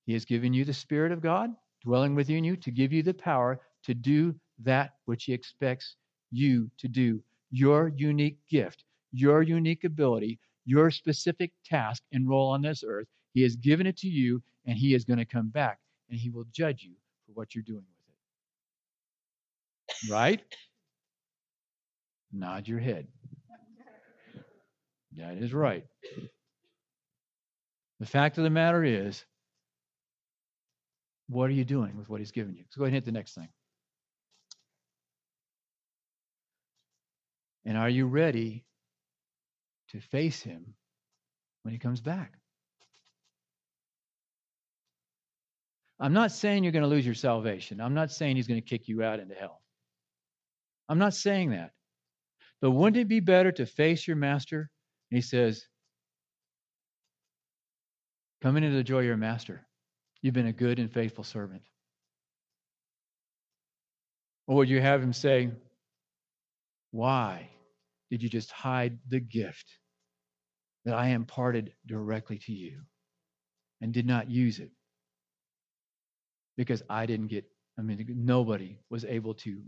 He 0.06 0.12
has 0.12 0.24
given 0.24 0.52
you 0.52 0.64
the 0.64 0.72
Spirit 0.72 1.12
of 1.12 1.20
God 1.20 1.50
dwelling 1.82 2.14
within 2.14 2.44
you 2.44 2.56
to 2.56 2.70
give 2.70 2.92
you 2.92 3.02
the 3.02 3.14
power 3.14 3.60
to 3.84 3.94
do 3.94 4.34
that 4.60 4.94
which 5.06 5.24
He 5.24 5.32
expects 5.32 5.96
you 6.30 6.70
to 6.78 6.88
do. 6.88 7.20
Your 7.50 7.92
unique 7.96 8.38
gift, 8.48 8.84
your 9.12 9.42
unique 9.42 9.84
ability, 9.84 10.38
your 10.64 10.90
specific 10.90 11.52
task 11.64 12.02
and 12.12 12.28
role 12.28 12.50
on 12.50 12.62
this 12.62 12.84
earth. 12.86 13.08
He 13.34 13.42
has 13.42 13.56
given 13.56 13.86
it 13.86 13.96
to 13.98 14.08
you, 14.08 14.42
and 14.66 14.78
He 14.78 14.94
is 14.94 15.04
going 15.04 15.18
to 15.18 15.24
come 15.24 15.48
back 15.48 15.78
and 16.10 16.18
He 16.18 16.30
will 16.30 16.46
judge 16.52 16.84
you 16.84 16.94
for 17.26 17.32
what 17.32 17.54
you're 17.54 17.64
doing 17.64 17.82
with 17.82 18.14
it. 20.06 20.12
Right? 20.12 20.42
Nod 22.32 22.68
your 22.68 22.78
head. 22.78 23.08
That 25.16 25.36
is 25.36 25.52
right. 25.52 25.84
The 28.00 28.06
fact 28.06 28.38
of 28.38 28.44
the 28.44 28.50
matter 28.50 28.82
is, 28.82 29.24
what 31.28 31.50
are 31.50 31.54
you 31.54 31.64
doing 31.64 31.96
with 31.96 32.08
what 32.08 32.20
he's 32.20 32.32
given 32.32 32.54
you? 32.54 32.64
Go 32.76 32.84
ahead 32.84 32.88
and 32.88 32.94
hit 32.94 33.04
the 33.04 33.12
next 33.12 33.34
thing. 33.34 33.48
And 37.64 37.78
are 37.78 37.88
you 37.88 38.06
ready 38.06 38.64
to 39.90 40.00
face 40.00 40.42
him 40.42 40.74
when 41.62 41.72
he 41.72 41.78
comes 41.78 42.00
back? 42.00 42.32
I'm 46.00 46.12
not 46.12 46.32
saying 46.32 46.64
you're 46.64 46.72
going 46.72 46.82
to 46.82 46.88
lose 46.88 47.06
your 47.06 47.14
salvation. 47.14 47.80
I'm 47.80 47.94
not 47.94 48.10
saying 48.10 48.34
he's 48.34 48.48
going 48.48 48.60
to 48.60 48.68
kick 48.68 48.88
you 48.88 49.04
out 49.04 49.20
into 49.20 49.36
hell. 49.36 49.62
I'm 50.88 50.98
not 50.98 51.14
saying 51.14 51.50
that. 51.50 51.70
But 52.60 52.72
wouldn't 52.72 53.00
it 53.00 53.06
be 53.08 53.20
better 53.20 53.52
to 53.52 53.66
face 53.66 54.06
your 54.08 54.16
master 54.16 54.68
And 55.12 55.18
he 55.18 55.20
says, 55.20 55.66
Come 58.40 58.56
into 58.56 58.70
the 58.70 58.82
joy 58.82 59.00
of 59.00 59.04
your 59.04 59.18
master. 59.18 59.60
You've 60.22 60.32
been 60.32 60.46
a 60.46 60.54
good 60.54 60.78
and 60.78 60.90
faithful 60.90 61.22
servant. 61.22 61.60
Or 64.46 64.56
would 64.56 64.70
you 64.70 64.80
have 64.80 65.02
him 65.02 65.12
say, 65.12 65.50
Why 66.92 67.50
did 68.10 68.22
you 68.22 68.30
just 68.30 68.52
hide 68.52 69.00
the 69.06 69.20
gift 69.20 69.66
that 70.86 70.94
I 70.94 71.08
imparted 71.08 71.74
directly 71.84 72.38
to 72.46 72.52
you 72.54 72.80
and 73.82 73.92
did 73.92 74.06
not 74.06 74.30
use 74.30 74.60
it? 74.60 74.70
Because 76.56 76.82
I 76.88 77.04
didn't 77.04 77.26
get, 77.26 77.44
I 77.78 77.82
mean, 77.82 78.02
nobody 78.08 78.78
was 78.88 79.04
able 79.04 79.34
to 79.34 79.60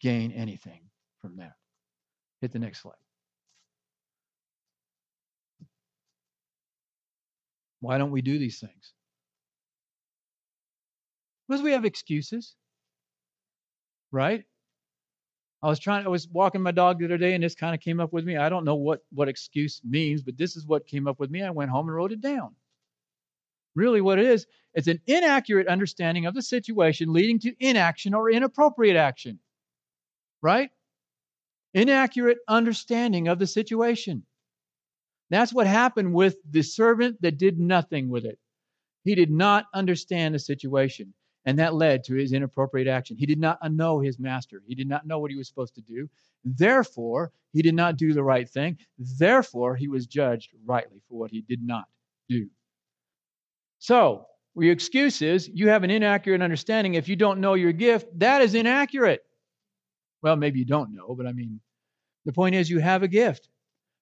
gain 0.00 0.32
anything 0.32 0.80
from 1.20 1.36
that. 1.36 1.56
Hit 2.40 2.52
the 2.52 2.58
next 2.58 2.80
slide. 2.80 2.94
Why 7.86 7.98
don't 7.98 8.10
we 8.10 8.20
do 8.20 8.36
these 8.36 8.58
things? 8.58 8.92
Because 11.46 11.62
we 11.62 11.70
have 11.70 11.84
excuses, 11.84 12.56
right? 14.10 14.42
I 15.62 15.68
was 15.68 15.78
trying, 15.78 16.04
I 16.04 16.08
was 16.08 16.26
walking 16.28 16.62
my 16.62 16.72
dog 16.72 16.98
the 16.98 17.04
other 17.04 17.16
day 17.16 17.34
and 17.34 17.44
this 17.44 17.54
kind 17.54 17.76
of 17.76 17.80
came 17.80 18.00
up 18.00 18.12
with 18.12 18.24
me. 18.24 18.36
I 18.36 18.48
don't 18.48 18.64
know 18.64 18.74
what, 18.74 19.04
what 19.12 19.28
excuse 19.28 19.80
means, 19.84 20.22
but 20.22 20.36
this 20.36 20.56
is 20.56 20.66
what 20.66 20.88
came 20.88 21.06
up 21.06 21.20
with 21.20 21.30
me. 21.30 21.44
I 21.44 21.50
went 21.50 21.70
home 21.70 21.86
and 21.86 21.94
wrote 21.94 22.10
it 22.10 22.20
down. 22.20 22.56
Really, 23.76 24.00
what 24.00 24.18
it 24.18 24.26
is, 24.26 24.48
it's 24.74 24.88
an 24.88 25.00
inaccurate 25.06 25.68
understanding 25.68 26.26
of 26.26 26.34
the 26.34 26.42
situation 26.42 27.12
leading 27.12 27.38
to 27.38 27.54
inaction 27.60 28.14
or 28.14 28.32
inappropriate 28.32 28.96
action, 28.96 29.38
right? 30.42 30.70
Inaccurate 31.72 32.38
understanding 32.48 33.28
of 33.28 33.38
the 33.38 33.46
situation. 33.46 34.24
That's 35.30 35.52
what 35.52 35.66
happened 35.66 36.14
with 36.14 36.36
the 36.48 36.62
servant 36.62 37.20
that 37.22 37.38
did 37.38 37.58
nothing 37.58 38.08
with 38.08 38.24
it. 38.24 38.38
He 39.04 39.14
did 39.14 39.30
not 39.30 39.66
understand 39.74 40.34
the 40.34 40.38
situation, 40.38 41.14
and 41.44 41.58
that 41.58 41.74
led 41.74 42.04
to 42.04 42.14
his 42.14 42.32
inappropriate 42.32 42.88
action. 42.88 43.16
He 43.16 43.26
did 43.26 43.38
not 43.38 43.58
know 43.72 44.00
his 44.00 44.18
master, 44.18 44.62
he 44.66 44.74
did 44.74 44.88
not 44.88 45.06
know 45.06 45.18
what 45.18 45.30
he 45.30 45.36
was 45.36 45.48
supposed 45.48 45.74
to 45.76 45.82
do. 45.82 46.08
Therefore, 46.44 47.32
he 47.52 47.62
did 47.62 47.74
not 47.74 47.96
do 47.96 48.12
the 48.12 48.22
right 48.22 48.48
thing. 48.48 48.78
Therefore, 48.98 49.74
he 49.74 49.88
was 49.88 50.06
judged 50.06 50.50
rightly 50.64 51.00
for 51.08 51.18
what 51.18 51.30
he 51.30 51.42
did 51.42 51.62
not 51.62 51.84
do. 52.28 52.48
So, 53.78 54.26
your 54.56 54.72
excuse 54.72 55.22
is 55.22 55.48
you 55.48 55.68
have 55.68 55.84
an 55.84 55.90
inaccurate 55.90 56.40
understanding. 56.40 56.94
If 56.94 57.08
you 57.08 57.16
don't 57.16 57.40
know 57.40 57.54
your 57.54 57.72
gift, 57.72 58.18
that 58.18 58.42
is 58.42 58.54
inaccurate. 58.54 59.22
Well, 60.22 60.36
maybe 60.36 60.60
you 60.60 60.64
don't 60.64 60.94
know, 60.94 61.14
but 61.14 61.26
I 61.26 61.32
mean, 61.32 61.60
the 62.24 62.32
point 62.32 62.54
is 62.54 62.70
you 62.70 62.78
have 62.78 63.02
a 63.02 63.08
gift. 63.08 63.48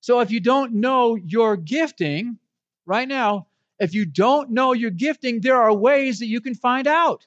So 0.04 0.20
if 0.20 0.30
you 0.30 0.38
don't 0.38 0.74
know 0.74 1.14
your 1.14 1.56
gifting 1.56 2.38
right 2.84 3.08
now, 3.08 3.46
if 3.78 3.94
you 3.94 4.04
don't 4.04 4.50
know 4.50 4.74
your 4.74 4.90
gifting, 4.90 5.40
there 5.40 5.56
are 5.56 5.72
ways 5.72 6.18
that 6.18 6.26
you 6.26 6.42
can 6.42 6.54
find 6.54 6.86
out. 6.86 7.26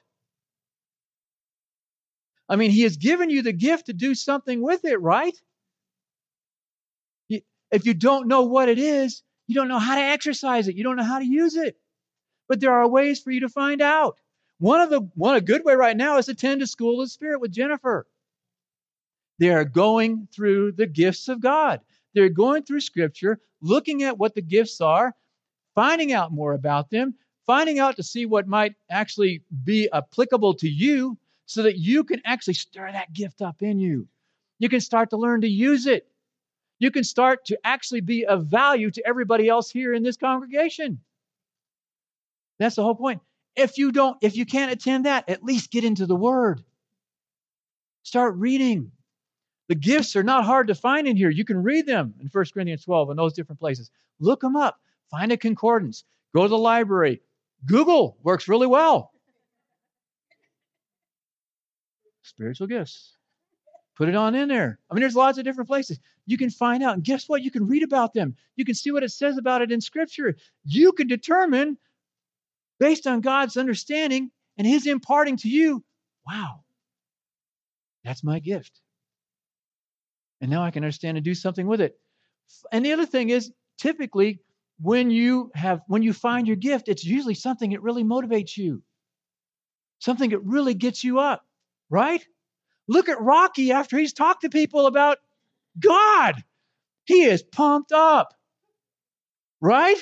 I 2.48 2.54
mean, 2.54 2.70
he 2.70 2.82
has 2.82 2.96
given 2.96 3.30
you 3.30 3.42
the 3.42 3.52
gift 3.52 3.86
to 3.86 3.92
do 3.92 4.14
something 4.14 4.62
with 4.62 4.84
it, 4.84 5.00
right? 5.00 5.34
If 7.28 7.84
you 7.84 7.94
don't 7.94 8.28
know 8.28 8.42
what 8.42 8.68
it 8.68 8.78
is, 8.78 9.24
you 9.48 9.56
don't 9.56 9.66
know 9.66 9.80
how 9.80 9.96
to 9.96 10.00
exercise 10.00 10.68
it, 10.68 10.76
you 10.76 10.84
don't 10.84 10.94
know 10.94 11.02
how 11.02 11.18
to 11.18 11.26
use 11.26 11.56
it. 11.56 11.76
But 12.48 12.60
there 12.60 12.74
are 12.74 12.86
ways 12.86 13.18
for 13.18 13.32
you 13.32 13.40
to 13.40 13.48
find 13.48 13.82
out. 13.82 14.20
One 14.58 14.80
of 14.80 14.90
the 14.90 15.00
one 15.16 15.34
a 15.34 15.40
good 15.40 15.64
way 15.64 15.74
right 15.74 15.96
now 15.96 16.18
is 16.18 16.28
attend 16.28 16.62
a 16.62 16.66
school 16.68 17.00
of 17.00 17.10
spirit 17.10 17.40
with 17.40 17.50
Jennifer. 17.50 18.06
They 19.40 19.50
are 19.50 19.64
going 19.64 20.28
through 20.32 20.72
the 20.72 20.86
gifts 20.86 21.26
of 21.26 21.40
God. 21.40 21.80
They're 22.18 22.28
going 22.28 22.64
through 22.64 22.80
scripture, 22.80 23.38
looking 23.60 24.02
at 24.02 24.18
what 24.18 24.34
the 24.34 24.42
gifts 24.42 24.80
are, 24.80 25.14
finding 25.76 26.12
out 26.12 26.32
more 26.32 26.52
about 26.52 26.90
them, 26.90 27.14
finding 27.46 27.78
out 27.78 27.94
to 27.94 28.02
see 28.02 28.26
what 28.26 28.48
might 28.48 28.74
actually 28.90 29.44
be 29.62 29.88
applicable 29.92 30.54
to 30.54 30.68
you 30.68 31.16
so 31.46 31.62
that 31.62 31.78
you 31.78 32.02
can 32.02 32.20
actually 32.24 32.54
stir 32.54 32.90
that 32.90 33.12
gift 33.12 33.40
up 33.40 33.62
in 33.62 33.78
you. 33.78 34.08
You 34.58 34.68
can 34.68 34.80
start 34.80 35.10
to 35.10 35.16
learn 35.16 35.42
to 35.42 35.48
use 35.48 35.86
it. 35.86 36.08
You 36.80 36.90
can 36.90 37.04
start 37.04 37.44
to 37.44 37.58
actually 37.62 38.00
be 38.00 38.26
of 38.26 38.46
value 38.46 38.90
to 38.90 39.06
everybody 39.06 39.48
else 39.48 39.70
here 39.70 39.94
in 39.94 40.02
this 40.02 40.16
congregation. 40.16 40.98
That's 42.58 42.74
the 42.74 42.82
whole 42.82 42.96
point. 42.96 43.20
If 43.54 43.78
you 43.78 43.92
don't, 43.92 44.18
if 44.22 44.36
you 44.36 44.44
can't 44.44 44.72
attend 44.72 45.06
that, 45.06 45.28
at 45.28 45.44
least 45.44 45.70
get 45.70 45.84
into 45.84 46.06
the 46.06 46.16
Word. 46.16 46.64
Start 48.02 48.34
reading. 48.34 48.90
The 49.68 49.74
gifts 49.74 50.16
are 50.16 50.22
not 50.22 50.44
hard 50.44 50.68
to 50.68 50.74
find 50.74 51.06
in 51.06 51.16
here. 51.16 51.30
You 51.30 51.44
can 51.44 51.62
read 51.62 51.86
them 51.86 52.14
in 52.20 52.28
1 52.28 52.44
Corinthians 52.52 52.84
12 52.84 53.10
and 53.10 53.18
those 53.18 53.34
different 53.34 53.60
places. 53.60 53.90
Look 54.18 54.40
them 54.40 54.56
up. 54.56 54.80
Find 55.10 55.30
a 55.30 55.36
concordance. 55.36 56.04
Go 56.34 56.42
to 56.42 56.48
the 56.48 56.58
library. 56.58 57.20
Google 57.66 58.16
works 58.22 58.48
really 58.48 58.66
well. 58.66 59.12
Spiritual 62.22 62.66
gifts. 62.66 63.14
Put 63.96 64.08
it 64.08 64.14
on 64.14 64.34
in 64.34 64.48
there. 64.48 64.78
I 64.90 64.94
mean, 64.94 65.00
there's 65.00 65.16
lots 65.16 65.38
of 65.38 65.44
different 65.44 65.68
places. 65.68 65.98
You 66.24 66.38
can 66.38 66.50
find 66.50 66.82
out. 66.82 66.94
And 66.94 67.04
guess 67.04 67.28
what? 67.28 67.42
You 67.42 67.50
can 67.50 67.66
read 67.66 67.82
about 67.82 68.14
them. 68.14 68.36
You 68.56 68.64
can 68.64 68.74
see 68.74 68.90
what 68.90 69.02
it 69.02 69.10
says 69.10 69.38
about 69.38 69.60
it 69.60 69.72
in 69.72 69.80
Scripture. 69.80 70.36
You 70.64 70.92
can 70.92 71.08
determine, 71.08 71.78
based 72.78 73.06
on 73.06 73.20
God's 73.20 73.56
understanding 73.56 74.30
and 74.56 74.66
His 74.66 74.86
imparting 74.86 75.36
to 75.38 75.48
you, 75.48 75.84
wow, 76.26 76.60
that's 78.04 78.22
my 78.22 78.38
gift. 78.38 78.80
And 80.40 80.50
now 80.50 80.62
I 80.62 80.70
can 80.70 80.84
understand 80.84 81.16
and 81.16 81.24
do 81.24 81.34
something 81.34 81.66
with 81.66 81.80
it. 81.80 81.98
And 82.72 82.84
the 82.84 82.92
other 82.92 83.06
thing 83.06 83.30
is, 83.30 83.52
typically, 83.78 84.40
when 84.80 85.10
you 85.10 85.50
have 85.54 85.80
when 85.88 86.02
you 86.02 86.12
find 86.12 86.46
your 86.46 86.56
gift, 86.56 86.88
it's 86.88 87.04
usually 87.04 87.34
something 87.34 87.70
that 87.70 87.82
really 87.82 88.04
motivates 88.04 88.56
you. 88.56 88.82
Something 89.98 90.30
that 90.30 90.44
really 90.44 90.74
gets 90.74 91.02
you 91.02 91.18
up, 91.18 91.44
right? 91.90 92.24
Look 92.86 93.08
at 93.08 93.20
Rocky 93.20 93.72
after 93.72 93.98
he's 93.98 94.12
talked 94.12 94.42
to 94.42 94.48
people 94.48 94.86
about 94.86 95.18
God. 95.78 96.42
He 97.04 97.24
is 97.24 97.42
pumped 97.42 97.92
up. 97.92 98.32
Right? 99.60 99.98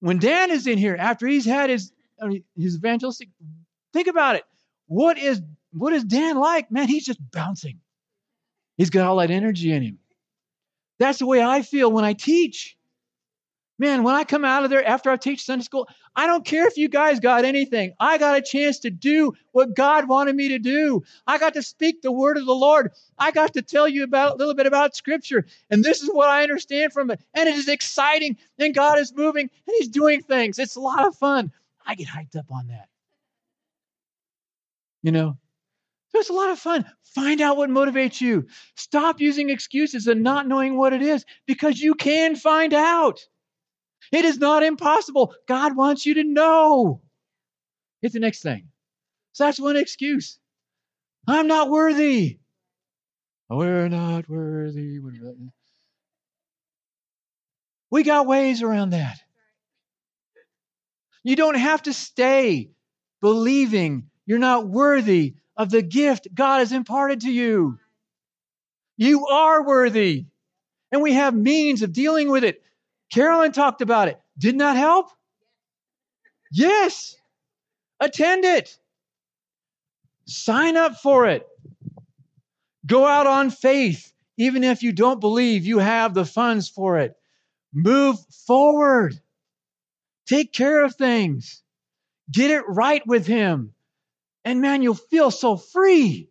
When 0.00 0.18
Dan 0.18 0.50
is 0.50 0.66
in 0.66 0.76
here 0.76 0.96
after 0.98 1.26
he's 1.26 1.46
had 1.46 1.70
his 1.70 1.92
his 2.56 2.76
evangelistic 2.76 3.30
think 3.92 4.08
about 4.08 4.36
it. 4.36 4.44
What 4.86 5.18
is 5.18 5.40
what 5.72 5.92
is 5.92 6.04
Dan 6.04 6.36
like? 6.36 6.70
Man, 6.70 6.88
he's 6.88 7.06
just 7.06 7.20
bouncing. 7.30 7.80
He's 8.76 8.90
got 8.90 9.06
all 9.06 9.16
that 9.16 9.30
energy 9.30 9.72
in 9.72 9.82
him. 9.82 9.98
That's 10.98 11.18
the 11.18 11.26
way 11.26 11.42
I 11.42 11.62
feel 11.62 11.90
when 11.90 12.04
I 12.04 12.12
teach. 12.12 12.76
Man, 13.78 14.04
when 14.04 14.14
I 14.14 14.24
come 14.24 14.44
out 14.44 14.64
of 14.64 14.70
there 14.70 14.86
after 14.86 15.10
I 15.10 15.16
teach 15.16 15.44
Sunday 15.44 15.64
school, 15.64 15.86
I 16.14 16.26
don't 16.26 16.46
care 16.46 16.66
if 16.66 16.78
you 16.78 16.88
guys 16.88 17.20
got 17.20 17.44
anything. 17.44 17.92
I 18.00 18.16
got 18.16 18.38
a 18.38 18.40
chance 18.40 18.78
to 18.80 18.90
do 18.90 19.34
what 19.52 19.74
God 19.74 20.08
wanted 20.08 20.34
me 20.34 20.48
to 20.48 20.58
do. 20.58 21.02
I 21.26 21.36
got 21.36 21.52
to 21.54 21.62
speak 21.62 22.00
the 22.00 22.10
word 22.10 22.38
of 22.38 22.46
the 22.46 22.54
Lord. 22.54 22.92
I 23.18 23.32
got 23.32 23.52
to 23.52 23.60
tell 23.60 23.86
you 23.86 24.02
about 24.02 24.32
a 24.32 24.36
little 24.36 24.54
bit 24.54 24.66
about 24.66 24.96
scripture. 24.96 25.44
And 25.68 25.84
this 25.84 26.02
is 26.02 26.08
what 26.10 26.30
I 26.30 26.42
understand 26.42 26.94
from 26.94 27.10
it. 27.10 27.20
And 27.34 27.50
it 27.50 27.54
is 27.54 27.68
exciting. 27.68 28.38
And 28.58 28.74
God 28.74 28.98
is 28.98 29.12
moving 29.14 29.50
and 29.66 29.74
He's 29.78 29.88
doing 29.88 30.22
things. 30.22 30.58
It's 30.58 30.76
a 30.76 30.80
lot 30.80 31.06
of 31.06 31.14
fun. 31.14 31.52
I 31.86 31.96
get 31.96 32.08
hyped 32.08 32.36
up 32.36 32.50
on 32.50 32.68
that. 32.68 32.88
You 35.02 35.12
know, 35.12 35.36
it's 36.18 36.30
a 36.30 36.34
lot 36.34 36.50
of 36.50 36.58
fun. 36.58 36.84
Find 37.14 37.40
out 37.40 37.56
what 37.56 37.70
motivates 37.70 38.20
you. 38.20 38.46
Stop 38.74 39.20
using 39.20 39.50
excuses 39.50 40.06
and 40.06 40.22
not 40.22 40.46
knowing 40.46 40.76
what 40.76 40.92
it 40.92 41.02
is 41.02 41.24
because 41.46 41.80
you 41.80 41.94
can 41.94 42.36
find 42.36 42.74
out. 42.74 43.20
It 44.12 44.24
is 44.24 44.38
not 44.38 44.62
impossible. 44.62 45.34
God 45.48 45.76
wants 45.76 46.06
you 46.06 46.14
to 46.14 46.24
know. 46.24 47.00
It's 48.02 48.14
the 48.14 48.20
next 48.20 48.42
thing. 48.42 48.68
So 49.32 49.44
that's 49.44 49.58
one 49.58 49.76
excuse. 49.76 50.38
I'm 51.26 51.46
not 51.46 51.70
worthy. 51.70 52.38
Oh, 53.50 53.58
we're 53.58 53.88
not 53.88 54.28
worthy. 54.28 54.98
We 57.90 58.02
got 58.02 58.26
ways 58.26 58.62
around 58.62 58.90
that. 58.90 59.18
You 61.24 61.34
don't 61.34 61.58
have 61.58 61.82
to 61.84 61.92
stay 61.92 62.70
believing 63.20 64.10
you're 64.26 64.38
not 64.38 64.68
worthy 64.68 65.34
of 65.56 65.70
the 65.70 65.82
gift 65.82 66.28
God 66.34 66.58
has 66.58 66.72
imparted 66.72 67.22
to 67.22 67.30
you. 67.30 67.78
You 68.96 69.26
are 69.26 69.66
worthy. 69.66 70.26
And 70.92 71.02
we 71.02 71.14
have 71.14 71.34
means 71.34 71.82
of 71.82 71.92
dealing 71.92 72.30
with 72.30 72.44
it. 72.44 72.62
Carolyn 73.10 73.52
talked 73.52 73.82
about 73.82 74.08
it. 74.08 74.20
Did 74.38 74.56
not 74.56 74.74
that 74.74 74.80
help? 74.80 75.10
Yes. 76.52 77.16
Attend 78.00 78.44
it. 78.44 78.78
Sign 80.26 80.76
up 80.76 80.96
for 80.96 81.26
it. 81.26 81.46
Go 82.84 83.04
out 83.04 83.26
on 83.26 83.50
faith, 83.50 84.12
even 84.36 84.62
if 84.62 84.82
you 84.82 84.92
don't 84.92 85.20
believe 85.20 85.66
you 85.66 85.78
have 85.78 86.14
the 86.14 86.24
funds 86.24 86.68
for 86.68 86.98
it. 86.98 87.16
Move 87.72 88.16
forward. 88.46 89.18
Take 90.26 90.52
care 90.52 90.84
of 90.84 90.94
things. 90.94 91.62
Get 92.30 92.50
it 92.50 92.62
right 92.68 93.04
with 93.06 93.26
Him. 93.26 93.72
And 94.46 94.60
man, 94.60 94.80
you'll 94.80 94.94
feel 94.94 95.32
so 95.32 95.56
free. 95.56 96.30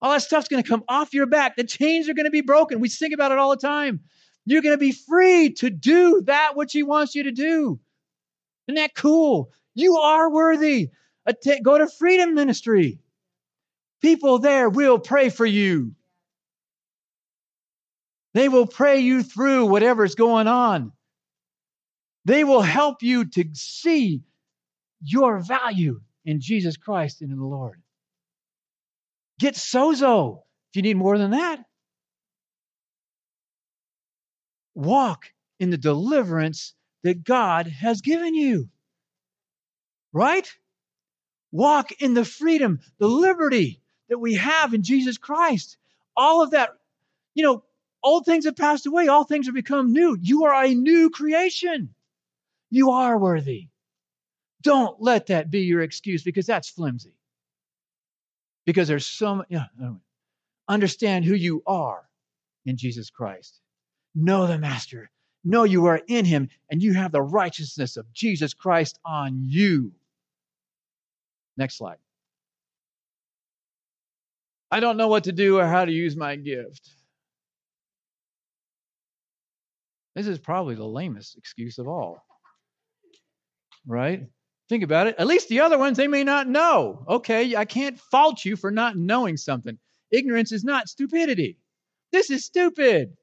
All 0.00 0.12
that 0.12 0.22
stuff's 0.22 0.46
going 0.46 0.62
to 0.62 0.68
come 0.68 0.84
off 0.88 1.12
your 1.12 1.26
back. 1.26 1.56
The 1.56 1.64
chains 1.64 2.08
are 2.08 2.14
going 2.14 2.26
to 2.26 2.30
be 2.30 2.42
broken. 2.42 2.78
We 2.78 2.88
sing 2.88 3.12
about 3.12 3.32
it 3.32 3.38
all 3.38 3.50
the 3.50 3.56
time. 3.56 4.00
You're 4.46 4.62
going 4.62 4.74
to 4.74 4.78
be 4.78 4.92
free 4.92 5.52
to 5.54 5.68
do 5.68 6.22
that 6.26 6.52
which 6.54 6.72
He 6.72 6.84
wants 6.84 7.16
you 7.16 7.24
to 7.24 7.32
do. 7.32 7.80
Isn't 8.68 8.76
that 8.76 8.94
cool? 8.94 9.50
You 9.74 9.96
are 9.96 10.30
worthy. 10.30 10.90
Go 11.64 11.78
to 11.78 11.88
Freedom 11.88 12.34
Ministry. 12.34 13.00
People 14.00 14.38
there 14.38 14.70
will 14.70 15.00
pray 15.00 15.28
for 15.28 15.46
you. 15.46 15.96
They 18.34 18.48
will 18.48 18.66
pray 18.68 19.00
you 19.00 19.24
through 19.24 19.66
whatever's 19.66 20.14
going 20.14 20.46
on. 20.46 20.92
They 22.26 22.44
will 22.44 22.62
help 22.62 23.02
you 23.02 23.24
to 23.24 23.44
see 23.54 24.22
your 25.00 25.40
value 25.40 26.00
in 26.24 26.40
Jesus 26.40 26.76
Christ 26.76 27.22
and 27.22 27.30
in 27.32 27.38
the 27.38 27.44
Lord. 27.44 27.80
Get 29.38 29.54
sozo 29.54 30.42
if 30.70 30.76
you 30.76 30.82
need 30.82 30.96
more 30.96 31.18
than 31.18 31.32
that. 31.32 31.64
Walk 34.74 35.26
in 35.58 35.70
the 35.70 35.76
deliverance 35.76 36.74
that 37.02 37.24
God 37.24 37.66
has 37.66 38.00
given 38.00 38.34
you. 38.34 38.68
Right? 40.12 40.50
Walk 41.50 41.92
in 42.00 42.14
the 42.14 42.24
freedom, 42.24 42.80
the 42.98 43.08
liberty 43.08 43.80
that 44.08 44.18
we 44.18 44.34
have 44.34 44.74
in 44.74 44.82
Jesus 44.82 45.18
Christ. 45.18 45.76
All 46.16 46.42
of 46.42 46.52
that, 46.52 46.70
you 47.34 47.44
know, 47.44 47.64
old 48.02 48.24
things 48.24 48.44
have 48.44 48.56
passed 48.56 48.86
away, 48.86 49.08
all 49.08 49.24
things 49.24 49.46
have 49.46 49.54
become 49.54 49.92
new. 49.92 50.16
You 50.20 50.44
are 50.44 50.64
a 50.64 50.74
new 50.74 51.10
creation. 51.10 51.94
You 52.70 52.92
are 52.92 53.18
worthy. 53.18 53.68
Don't 54.62 55.00
let 55.00 55.26
that 55.26 55.50
be 55.50 55.60
your 55.60 55.82
excuse 55.82 56.22
because 56.22 56.46
that's 56.46 56.68
flimsy. 56.68 57.14
Because 58.64 58.88
there's 58.88 59.06
so 59.06 59.44
yeah, 59.48 59.66
understand 60.68 61.24
who 61.24 61.34
you 61.34 61.62
are 61.66 62.08
in 62.64 62.76
Jesus 62.76 63.10
Christ. 63.10 63.60
Know 64.14 64.46
the 64.46 64.58
Master. 64.58 65.10
Know 65.44 65.64
you 65.64 65.86
are 65.86 66.00
in 66.06 66.24
Him 66.24 66.48
and 66.70 66.82
you 66.82 66.94
have 66.94 67.12
the 67.12 67.22
righteousness 67.22 67.96
of 67.96 68.12
Jesus 68.12 68.54
Christ 68.54 68.98
on 69.04 69.42
you. 69.44 69.92
Next 71.56 71.76
slide. 71.76 71.98
I 74.70 74.80
don't 74.80 74.96
know 74.96 75.08
what 75.08 75.24
to 75.24 75.32
do 75.32 75.58
or 75.58 75.66
how 75.66 75.84
to 75.84 75.92
use 75.92 76.16
my 76.16 76.36
gift. 76.36 76.88
This 80.14 80.26
is 80.26 80.38
probably 80.38 80.74
the 80.74 80.86
lamest 80.86 81.36
excuse 81.36 81.78
of 81.78 81.88
all. 81.88 82.24
Right? 83.86 84.28
Think 84.68 84.84
about 84.84 85.06
it. 85.06 85.16
At 85.18 85.26
least 85.26 85.48
the 85.48 85.60
other 85.60 85.78
ones, 85.78 85.96
they 85.96 86.08
may 86.08 86.24
not 86.24 86.48
know. 86.48 87.04
Okay, 87.08 87.56
I 87.56 87.64
can't 87.64 87.98
fault 87.98 88.44
you 88.44 88.56
for 88.56 88.70
not 88.70 88.96
knowing 88.96 89.36
something. 89.36 89.78
Ignorance 90.10 90.52
is 90.52 90.64
not 90.64 90.88
stupidity. 90.88 91.58
This 92.10 92.30
is 92.30 92.44
stupid. 92.44 93.16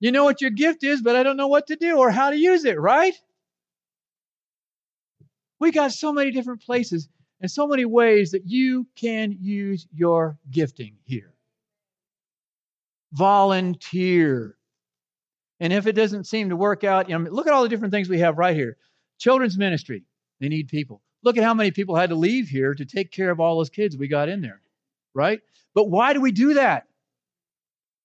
You 0.00 0.12
know 0.12 0.24
what 0.24 0.40
your 0.40 0.50
gift 0.50 0.84
is, 0.84 1.02
but 1.02 1.16
I 1.16 1.22
don't 1.22 1.36
know 1.36 1.48
what 1.48 1.68
to 1.68 1.76
do 1.76 1.98
or 1.98 2.10
how 2.10 2.30
to 2.30 2.36
use 2.36 2.64
it, 2.64 2.78
right? 2.78 3.14
We 5.60 5.70
got 5.70 5.92
so 5.92 6.12
many 6.12 6.30
different 6.30 6.62
places 6.62 7.08
and 7.40 7.50
so 7.50 7.66
many 7.66 7.84
ways 7.84 8.32
that 8.32 8.42
you 8.46 8.86
can 8.96 9.36
use 9.40 9.86
your 9.94 10.38
gifting 10.50 10.96
here. 11.04 11.32
Volunteer. 13.12 14.56
And 15.60 15.72
if 15.72 15.86
it 15.86 15.92
doesn't 15.92 16.24
seem 16.24 16.50
to 16.50 16.56
work 16.56 16.84
out, 16.84 17.08
you 17.08 17.18
know, 17.18 17.30
look 17.30 17.46
at 17.46 17.52
all 17.52 17.62
the 17.62 17.68
different 17.68 17.92
things 17.92 18.08
we 18.08 18.18
have 18.18 18.38
right 18.38 18.56
here. 18.56 18.76
Children's 19.18 19.56
ministry, 19.56 20.02
they 20.40 20.48
need 20.48 20.68
people. 20.68 21.00
Look 21.22 21.38
at 21.38 21.44
how 21.44 21.54
many 21.54 21.70
people 21.70 21.96
had 21.96 22.10
to 22.10 22.16
leave 22.16 22.48
here 22.48 22.74
to 22.74 22.84
take 22.84 23.10
care 23.10 23.30
of 23.30 23.40
all 23.40 23.56
those 23.56 23.70
kids 23.70 23.96
we 23.96 24.08
got 24.08 24.28
in 24.28 24.42
there, 24.42 24.60
right? 25.14 25.40
But 25.74 25.88
why 25.88 26.12
do 26.12 26.20
we 26.20 26.32
do 26.32 26.54
that? 26.54 26.86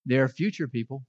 They're 0.06 0.28
future 0.28 0.68
people. 0.68 1.04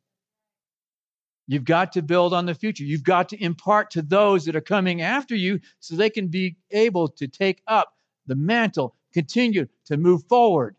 You've 1.46 1.64
got 1.64 1.92
to 1.94 2.02
build 2.02 2.32
on 2.32 2.46
the 2.46 2.54
future. 2.54 2.84
You've 2.84 3.02
got 3.02 3.28
to 3.30 3.42
impart 3.42 3.90
to 3.92 4.02
those 4.02 4.44
that 4.44 4.54
are 4.54 4.60
coming 4.60 5.02
after 5.02 5.34
you 5.34 5.60
so 5.80 5.96
they 5.96 6.10
can 6.10 6.28
be 6.28 6.56
able 6.70 7.08
to 7.08 7.26
take 7.26 7.62
up 7.66 7.94
the 8.26 8.36
mantle, 8.36 8.94
continue 9.12 9.66
to 9.86 9.96
move 9.96 10.22
forward, 10.28 10.76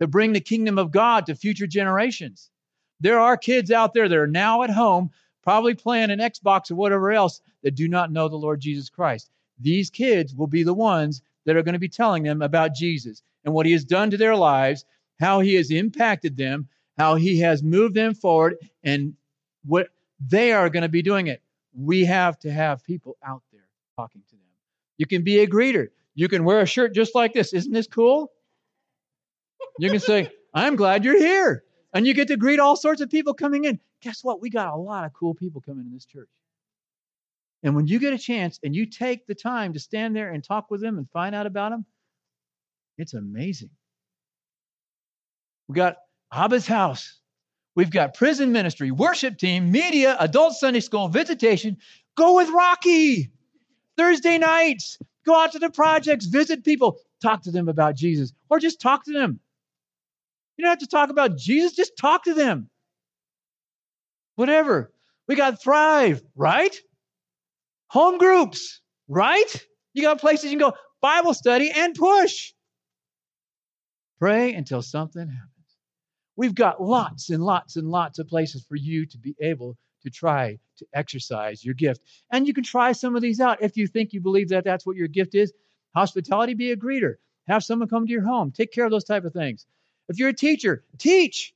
to 0.00 0.06
bring 0.06 0.32
the 0.32 0.40
kingdom 0.40 0.78
of 0.78 0.90
God 0.90 1.26
to 1.26 1.34
future 1.34 1.66
generations. 1.66 2.50
There 3.00 3.20
are 3.20 3.36
kids 3.36 3.70
out 3.70 3.92
there 3.92 4.08
that 4.08 4.18
are 4.18 4.26
now 4.26 4.62
at 4.62 4.70
home, 4.70 5.10
probably 5.42 5.74
playing 5.74 6.10
an 6.10 6.20
Xbox 6.20 6.70
or 6.70 6.76
whatever 6.76 7.12
else, 7.12 7.42
that 7.62 7.74
do 7.74 7.88
not 7.88 8.12
know 8.12 8.28
the 8.28 8.36
Lord 8.36 8.60
Jesus 8.60 8.88
Christ. 8.88 9.30
These 9.60 9.90
kids 9.90 10.34
will 10.34 10.46
be 10.46 10.62
the 10.62 10.74
ones 10.74 11.22
that 11.44 11.56
are 11.56 11.62
going 11.62 11.74
to 11.74 11.78
be 11.78 11.88
telling 11.88 12.22
them 12.22 12.42
about 12.42 12.74
Jesus 12.74 13.22
and 13.44 13.54
what 13.54 13.66
he 13.66 13.72
has 13.72 13.84
done 13.84 14.10
to 14.10 14.16
their 14.16 14.36
lives, 14.36 14.84
how 15.18 15.40
he 15.40 15.54
has 15.54 15.70
impacted 15.70 16.36
them, 16.36 16.68
how 16.96 17.14
he 17.14 17.40
has 17.40 17.62
moved 17.62 17.94
them 17.94 18.14
forward, 18.14 18.56
and 18.82 19.14
what 19.64 19.88
they 20.20 20.52
are 20.52 20.68
going 20.68 20.82
to 20.82 20.88
be 20.88 21.02
doing 21.02 21.28
it. 21.28 21.42
We 21.74 22.04
have 22.04 22.38
to 22.40 22.50
have 22.50 22.84
people 22.84 23.16
out 23.24 23.42
there 23.52 23.68
talking 23.96 24.22
to 24.28 24.36
them. 24.36 24.44
You 24.96 25.06
can 25.06 25.22
be 25.22 25.38
a 25.40 25.46
greeter. 25.46 25.88
You 26.14 26.28
can 26.28 26.44
wear 26.44 26.60
a 26.60 26.66
shirt 26.66 26.94
just 26.94 27.14
like 27.14 27.32
this. 27.32 27.52
Isn't 27.52 27.72
this 27.72 27.86
cool? 27.86 28.32
You 29.78 29.90
can 29.90 30.00
say, 30.00 30.30
I'm 30.52 30.76
glad 30.76 31.04
you're 31.04 31.18
here. 31.18 31.62
And 31.94 32.06
you 32.06 32.14
get 32.14 32.28
to 32.28 32.36
greet 32.36 32.58
all 32.58 32.76
sorts 32.76 33.00
of 33.00 33.10
people 33.10 33.32
coming 33.34 33.64
in. 33.64 33.78
Guess 34.02 34.24
what? 34.24 34.40
We 34.40 34.50
got 34.50 34.72
a 34.72 34.76
lot 34.76 35.04
of 35.04 35.12
cool 35.12 35.34
people 35.34 35.60
coming 35.60 35.86
in 35.86 35.92
this 35.92 36.04
church. 36.04 36.28
And 37.62 37.74
when 37.74 37.86
you 37.86 37.98
get 37.98 38.12
a 38.12 38.18
chance 38.18 38.58
and 38.62 38.74
you 38.74 38.86
take 38.86 39.26
the 39.26 39.34
time 39.34 39.72
to 39.72 39.80
stand 39.80 40.14
there 40.14 40.30
and 40.30 40.44
talk 40.44 40.70
with 40.70 40.80
them 40.80 40.98
and 40.98 41.10
find 41.10 41.34
out 41.34 41.46
about 41.46 41.70
them, 41.70 41.84
it's 42.96 43.14
amazing. 43.14 43.70
We 45.68 45.74
got 45.74 45.96
Abba's 46.32 46.66
house. 46.66 47.18
We've 47.74 47.90
got 47.90 48.14
prison 48.14 48.52
ministry, 48.52 48.90
worship 48.90 49.38
team, 49.38 49.70
media, 49.70 50.16
adult 50.18 50.54
Sunday 50.54 50.80
school, 50.80 51.08
visitation. 51.08 51.76
Go 52.16 52.36
with 52.36 52.48
Rocky. 52.50 53.30
Thursday 53.96 54.38
nights, 54.38 54.98
go 55.26 55.38
out 55.38 55.52
to 55.52 55.58
the 55.58 55.70
projects, 55.70 56.26
visit 56.26 56.64
people, 56.64 57.00
talk 57.20 57.42
to 57.42 57.50
them 57.50 57.68
about 57.68 57.96
Jesus, 57.96 58.32
or 58.48 58.60
just 58.60 58.80
talk 58.80 59.04
to 59.04 59.12
them. 59.12 59.40
You 60.56 60.64
don't 60.64 60.70
have 60.70 60.78
to 60.78 60.86
talk 60.86 61.10
about 61.10 61.36
Jesus, 61.36 61.72
just 61.74 61.96
talk 61.98 62.24
to 62.24 62.34
them. 62.34 62.70
Whatever. 64.36 64.92
We 65.26 65.34
got 65.34 65.60
Thrive, 65.60 66.22
right? 66.36 66.74
Home 67.88 68.18
groups, 68.18 68.80
right? 69.08 69.66
You 69.94 70.02
got 70.02 70.20
places 70.20 70.52
you 70.52 70.58
can 70.58 70.70
go 70.70 70.76
Bible 71.00 71.34
study 71.34 71.70
and 71.74 71.94
push. 71.94 72.52
Pray 74.18 74.52
until 74.54 74.82
something 74.82 75.28
happens. 75.28 75.48
We've 76.36 76.54
got 76.54 76.82
lots 76.82 77.30
and 77.30 77.42
lots 77.42 77.76
and 77.76 77.88
lots 77.88 78.18
of 78.18 78.28
places 78.28 78.64
for 78.68 78.76
you 78.76 79.06
to 79.06 79.18
be 79.18 79.34
able 79.40 79.76
to 80.02 80.10
try 80.10 80.58
to 80.76 80.86
exercise 80.92 81.64
your 81.64 81.74
gift. 81.74 82.00
And 82.30 82.46
you 82.46 82.54
can 82.54 82.64
try 82.64 82.92
some 82.92 83.16
of 83.16 83.22
these 83.22 83.40
out 83.40 83.62
if 83.62 83.76
you 83.76 83.86
think 83.86 84.12
you 84.12 84.20
believe 84.20 84.50
that 84.50 84.64
that's 84.64 84.86
what 84.86 84.96
your 84.96 85.08
gift 85.08 85.34
is. 85.34 85.52
Hospitality, 85.94 86.54
be 86.54 86.70
a 86.70 86.76
greeter. 86.76 87.14
Have 87.48 87.64
someone 87.64 87.88
come 87.88 88.06
to 88.06 88.12
your 88.12 88.22
home. 88.22 88.52
Take 88.52 88.72
care 88.72 88.84
of 88.84 88.90
those 88.90 89.04
type 89.04 89.24
of 89.24 89.32
things. 89.32 89.66
If 90.08 90.18
you're 90.18 90.28
a 90.28 90.34
teacher, 90.34 90.84
teach. 90.98 91.54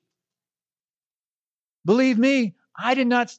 Believe 1.85 2.19
me, 2.19 2.55
I 2.77 2.95
did 2.95 3.07
not 3.07 3.37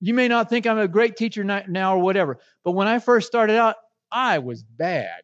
you 0.00 0.14
may 0.14 0.28
not 0.28 0.48
think 0.48 0.66
I'm 0.66 0.78
a 0.78 0.88
great 0.88 1.16
teacher 1.16 1.44
now 1.44 1.96
or 1.96 2.02
whatever, 2.02 2.38
but 2.64 2.72
when 2.72 2.88
I 2.88 2.98
first 2.98 3.26
started 3.26 3.56
out, 3.56 3.76
I 4.10 4.38
was 4.38 4.62
bad. 4.62 5.22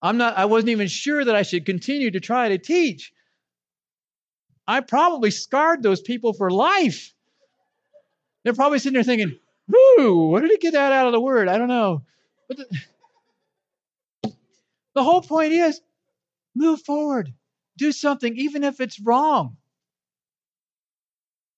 I'm 0.00 0.16
not 0.16 0.36
I 0.36 0.46
wasn't 0.46 0.70
even 0.70 0.88
sure 0.88 1.24
that 1.24 1.34
I 1.34 1.42
should 1.42 1.66
continue 1.66 2.10
to 2.10 2.20
try 2.20 2.50
to 2.50 2.58
teach. 2.58 3.12
I 4.66 4.80
probably 4.80 5.30
scarred 5.30 5.82
those 5.82 6.00
people 6.00 6.32
for 6.32 6.50
life. 6.50 7.12
They're 8.44 8.54
probably 8.54 8.78
sitting 8.78 8.94
there 8.94 9.02
thinking, 9.02 9.38
"Whoo, 9.66 10.28
where 10.28 10.40
did 10.40 10.50
he 10.50 10.58
get 10.58 10.72
that 10.72 10.92
out 10.92 11.06
of 11.06 11.12
the 11.12 11.20
word? 11.20 11.48
I 11.48 11.58
don't 11.58 11.68
know." 11.68 12.02
But 12.46 12.58
the, 12.58 14.32
the 14.94 15.02
whole 15.02 15.22
point 15.22 15.52
is 15.52 15.80
move 16.54 16.80
forward. 16.82 17.34
Do 17.76 17.92
something 17.92 18.36
even 18.36 18.64
if 18.64 18.80
it's 18.80 19.00
wrong. 19.00 19.56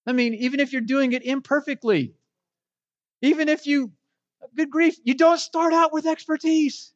I 0.07 0.13
mean, 0.13 0.35
even 0.35 0.61
if 0.61 0.73
you're 0.73 0.81
doing 0.81 1.13
it 1.13 1.23
imperfectly, 1.23 2.15
even 3.23 3.49
if 3.49 3.67
you, 3.67 3.93
good 4.57 4.71
grief, 4.71 4.97
you 5.05 5.15
don't 5.15 5.39
start 5.39 5.73
out 5.73 5.93
with 5.93 6.07
expertise. 6.07 6.93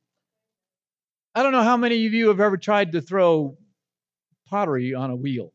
I 1.35 1.43
don't 1.43 1.53
know 1.53 1.63
how 1.63 1.77
many 1.77 2.07
of 2.07 2.13
you 2.13 2.29
have 2.29 2.41
ever 2.41 2.57
tried 2.57 2.93
to 2.93 3.01
throw 3.01 3.57
pottery 4.49 4.95
on 4.95 5.11
a 5.11 5.17
wheel. 5.17 5.53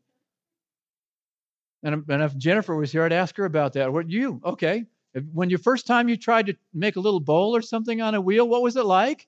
And, 1.82 2.04
and 2.08 2.22
if 2.22 2.36
Jennifer 2.36 2.76
was 2.76 2.92
here, 2.92 3.04
I'd 3.04 3.12
ask 3.12 3.36
her 3.36 3.46
about 3.46 3.72
that. 3.72 3.92
What 3.92 4.10
you? 4.10 4.40
Okay. 4.44 4.84
When 5.32 5.50
your 5.50 5.58
first 5.58 5.86
time 5.86 6.08
you 6.08 6.16
tried 6.16 6.46
to 6.46 6.56
make 6.74 6.96
a 6.96 7.00
little 7.00 7.20
bowl 7.20 7.56
or 7.56 7.62
something 7.62 8.00
on 8.00 8.14
a 8.14 8.20
wheel, 8.20 8.46
what 8.46 8.62
was 8.62 8.76
it 8.76 8.84
like? 8.84 9.26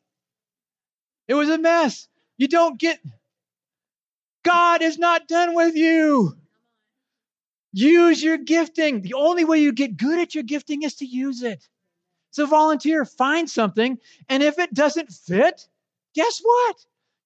It 1.27 1.35
was 1.35 1.49
a 1.49 1.59
mess. 1.59 2.09
You 2.37 2.49
don't 2.49 2.79
get. 2.79 3.01
God 4.45 4.83
is 4.83 4.99
not 4.99 5.29
done 5.29 5.55
with 5.55 5.75
you. 5.75 6.37
Use 7.73 8.23
your 8.23 8.37
gifting. 8.37 9.03
The 9.03 9.15
only 9.15 9.45
way 9.45 9.59
you 9.59 9.73
get 9.73 9.97
good 9.97 10.19
at 10.19 10.35
your 10.35 10.45
gifting 10.45 10.83
is 10.83 10.95
to 10.97 11.07
use 11.07 11.43
it. 11.43 11.67
So 12.31 12.47
volunteer, 12.47 13.05
find 13.05 13.49
something, 13.49 13.99
and 14.29 14.43
if 14.43 14.59
it 14.59 14.73
doesn't 14.73 15.13
fit, 15.13 15.69
guess 16.15 16.41
what? 16.43 16.77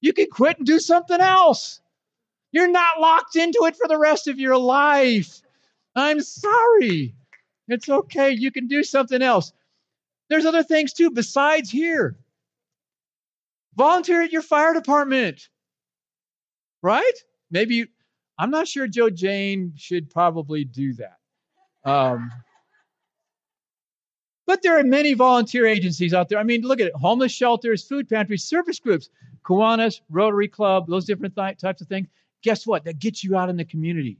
You 0.01 0.13
can 0.13 0.27
quit 0.31 0.59
and 0.59 0.67
do 0.67 0.81
something 0.81 1.21
else. 1.21 1.81
You're 2.53 2.71
not 2.71 3.01
locked 3.01 3.37
into 3.37 3.65
it 3.67 3.77
for 3.77 3.89
the 3.89 3.99
rest 3.99 4.29
of 4.29 4.39
your 4.39 4.57
life. 4.57 5.43
I'm 5.95 6.21
sorry. 6.21 7.15
It's 7.69 7.89
okay. 7.89 8.31
You 8.31 8.51
can 8.51 8.67
do 8.67 8.83
something 8.83 9.23
else. 9.23 9.53
There's 10.29 10.47
other 10.47 10.63
things 10.63 10.93
too 10.93 11.11
besides 11.11 11.71
here. 11.71 12.17
Volunteer 13.77 14.23
at 14.23 14.33
your 14.33 14.43
fire 14.43 14.75
department. 14.75 15.49
Right? 16.83 17.15
Maybe 17.51 17.87
I'm 18.39 18.51
not 18.51 18.68
sure 18.68 18.87
Joe 18.87 19.11
Jane 19.11 19.72
should 19.76 20.11
probably 20.11 20.64
do 20.64 20.95
that. 20.95 21.18
Um, 21.84 22.30
but 24.47 24.62
there 24.62 24.78
are 24.78 24.84
many 24.84 25.14
volunteer 25.14 25.66
agencies 25.66 26.14
out 26.14 26.28
there. 26.28 26.39
I 26.39 26.45
mean, 26.45 26.62
look 26.62 26.80
at 26.80 26.89
it 26.89 26.95
homeless 26.95 27.32
shelters, 27.32 27.82
food 27.82 28.09
pantries, 28.09 28.45
service 28.45 28.78
groups, 28.78 29.09
Kiwanis, 29.45 30.01
Rotary 30.09 30.49
Club, 30.49 30.87
those 30.87 31.05
different 31.05 31.34
th- 31.34 31.59
types 31.59 31.80
of 31.80 31.89
things. 31.89 32.09
Guess 32.43 32.66
what? 32.66 32.84
That 32.84 32.99
gets 32.99 33.24
you 33.24 33.37
out 33.37 33.49
in 33.49 33.57
the 33.57 33.64
community. 33.64 34.18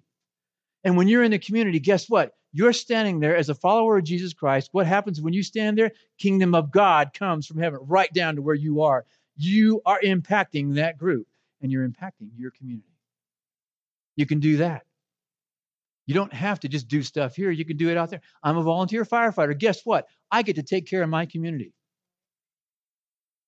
And 0.85 0.97
when 0.97 1.09
you're 1.09 1.23
in 1.23 1.31
the 1.31 1.39
community, 1.39 1.79
guess 1.79 2.09
what? 2.09 2.33
You're 2.53 2.73
standing 2.73 3.21
there 3.21 3.37
as 3.37 3.49
a 3.51 3.55
follower 3.55 3.99
of 3.99 4.05
Jesus 4.05 4.33
Christ. 4.33 4.71
What 4.73 4.87
happens 4.87 5.21
when 5.21 5.33
you 5.33 5.43
stand 5.43 5.77
there? 5.77 5.93
Kingdom 6.19 6.55
of 6.55 6.71
God 6.71 7.13
comes 7.13 7.47
from 7.47 7.59
heaven 7.59 7.81
right 7.83 8.13
down 8.13 8.37
to 8.37 8.43
where 8.43 8.55
you 8.55 8.83
are. 8.83 9.05
You 9.37 9.83
are 9.85 10.01
impacting 10.03 10.75
that 10.75 10.97
group 10.97 11.27
and 11.61 11.71
you're 11.71 11.87
impacting 11.87 12.31
your 12.37 12.51
community. 12.51 12.96
You 14.17 14.27
can 14.27 14.41
do 14.41 14.59
that. 14.59 14.83
You 16.07 16.15
don't 16.15 16.33
have 16.33 16.61
to 16.61 16.69
just 16.69 16.89
do 16.89 17.03
stuff 17.03 17.35
here. 17.35 17.51
You 17.51 17.65
can 17.65 17.77
do 17.77 17.91
it 17.91 17.97
out 17.97 18.11
there. 18.11 18.21
I'm 18.43 18.57
a 18.57 18.63
volunteer 18.63 19.05
firefighter. 19.05 19.59
Guess 19.59 19.83
what? 19.85 20.07
I 20.31 20.43
get 20.43 20.57
to 20.57 20.63
take 20.63 20.87
care 20.87 21.03
of 21.03 21.09
my 21.09 21.27
community. 21.27 21.73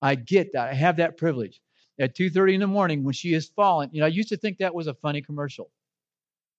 I 0.03 0.15
get 0.17 0.53
that. 0.53 0.69
I 0.69 0.75
have 0.75 0.97
that 0.97 1.17
privilege. 1.17 1.61
At 2.01 2.15
2:30 2.15 2.55
in 2.55 2.61
the 2.61 2.67
morning 2.67 3.03
when 3.05 3.15
she 3.15 3.33
has 3.33 3.49
fallen, 3.49 3.91
you 3.93 4.01
know, 4.01 4.07
I 4.07 4.11
used 4.11 4.29
to 4.29 4.37
think 4.37 4.59
that 4.59 4.75
was 4.75 4.87
a 4.87 4.95
funny 4.95 5.23
commercial. 5.23 5.71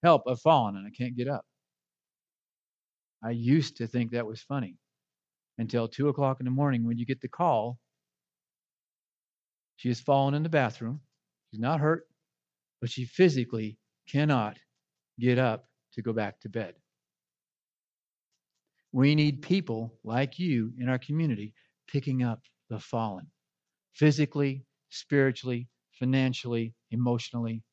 Help, 0.03 0.23
I've 0.27 0.41
fallen 0.41 0.75
and 0.75 0.87
I 0.87 0.89
can't 0.89 1.15
get 1.15 1.27
up. 1.27 1.45
I 3.23 3.31
used 3.31 3.77
to 3.77 3.87
think 3.87 4.11
that 4.11 4.25
was 4.25 4.41
funny 4.41 4.77
until 5.57 5.87
two 5.87 6.07
o'clock 6.09 6.39
in 6.39 6.45
the 6.45 6.51
morning 6.51 6.85
when 6.85 6.97
you 6.97 7.05
get 7.05 7.21
the 7.21 7.27
call. 7.27 7.77
She 9.75 9.89
has 9.89 9.99
fallen 9.99 10.33
in 10.33 10.43
the 10.43 10.49
bathroom. 10.49 11.01
She's 11.51 11.59
not 11.59 11.79
hurt, 11.79 12.07
but 12.81 12.89
she 12.89 13.05
physically 13.05 13.77
cannot 14.11 14.57
get 15.19 15.37
up 15.37 15.65
to 15.93 16.01
go 16.01 16.13
back 16.13 16.39
to 16.41 16.49
bed. 16.49 16.75
We 18.91 19.15
need 19.15 19.41
people 19.41 19.93
like 20.03 20.39
you 20.39 20.73
in 20.79 20.89
our 20.89 20.97
community 20.97 21.53
picking 21.87 22.23
up 22.23 22.41
the 22.69 22.79
fallen 22.79 23.27
physically, 23.93 24.63
spiritually, 24.89 25.67
financially, 25.91 26.73
emotionally. 26.91 27.63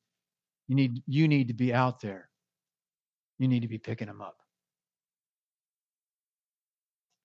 You 0.68 0.74
need, 0.74 1.02
you 1.06 1.28
need 1.28 1.48
to 1.48 1.54
be 1.54 1.72
out 1.72 2.00
there. 2.00 2.28
You 3.38 3.48
need 3.48 3.60
to 3.60 3.68
be 3.68 3.78
picking 3.78 4.08
them 4.08 4.20
up. 4.20 4.36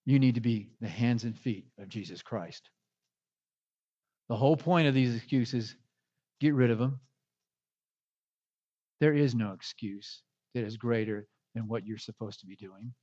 You 0.04 0.18
need 0.18 0.34
to 0.34 0.40
be 0.40 0.70
the 0.80 0.88
hands 0.88 1.24
and 1.24 1.36
feet 1.36 1.66
of 1.78 1.88
Jesus 1.88 2.22
Christ. 2.22 2.70
The 4.28 4.36
whole 4.36 4.56
point 4.56 4.88
of 4.88 4.94
these 4.94 5.14
excuses 5.14 5.76
get 6.40 6.54
rid 6.54 6.70
of 6.70 6.78
them. 6.78 7.00
There 9.02 9.12
is 9.12 9.34
no 9.34 9.50
excuse 9.50 10.22
that 10.54 10.62
is 10.62 10.76
greater 10.76 11.26
than 11.56 11.66
what 11.66 11.84
you're 11.84 11.98
supposed 11.98 12.38
to 12.38 12.46
be 12.46 12.54
doing. 12.54 12.94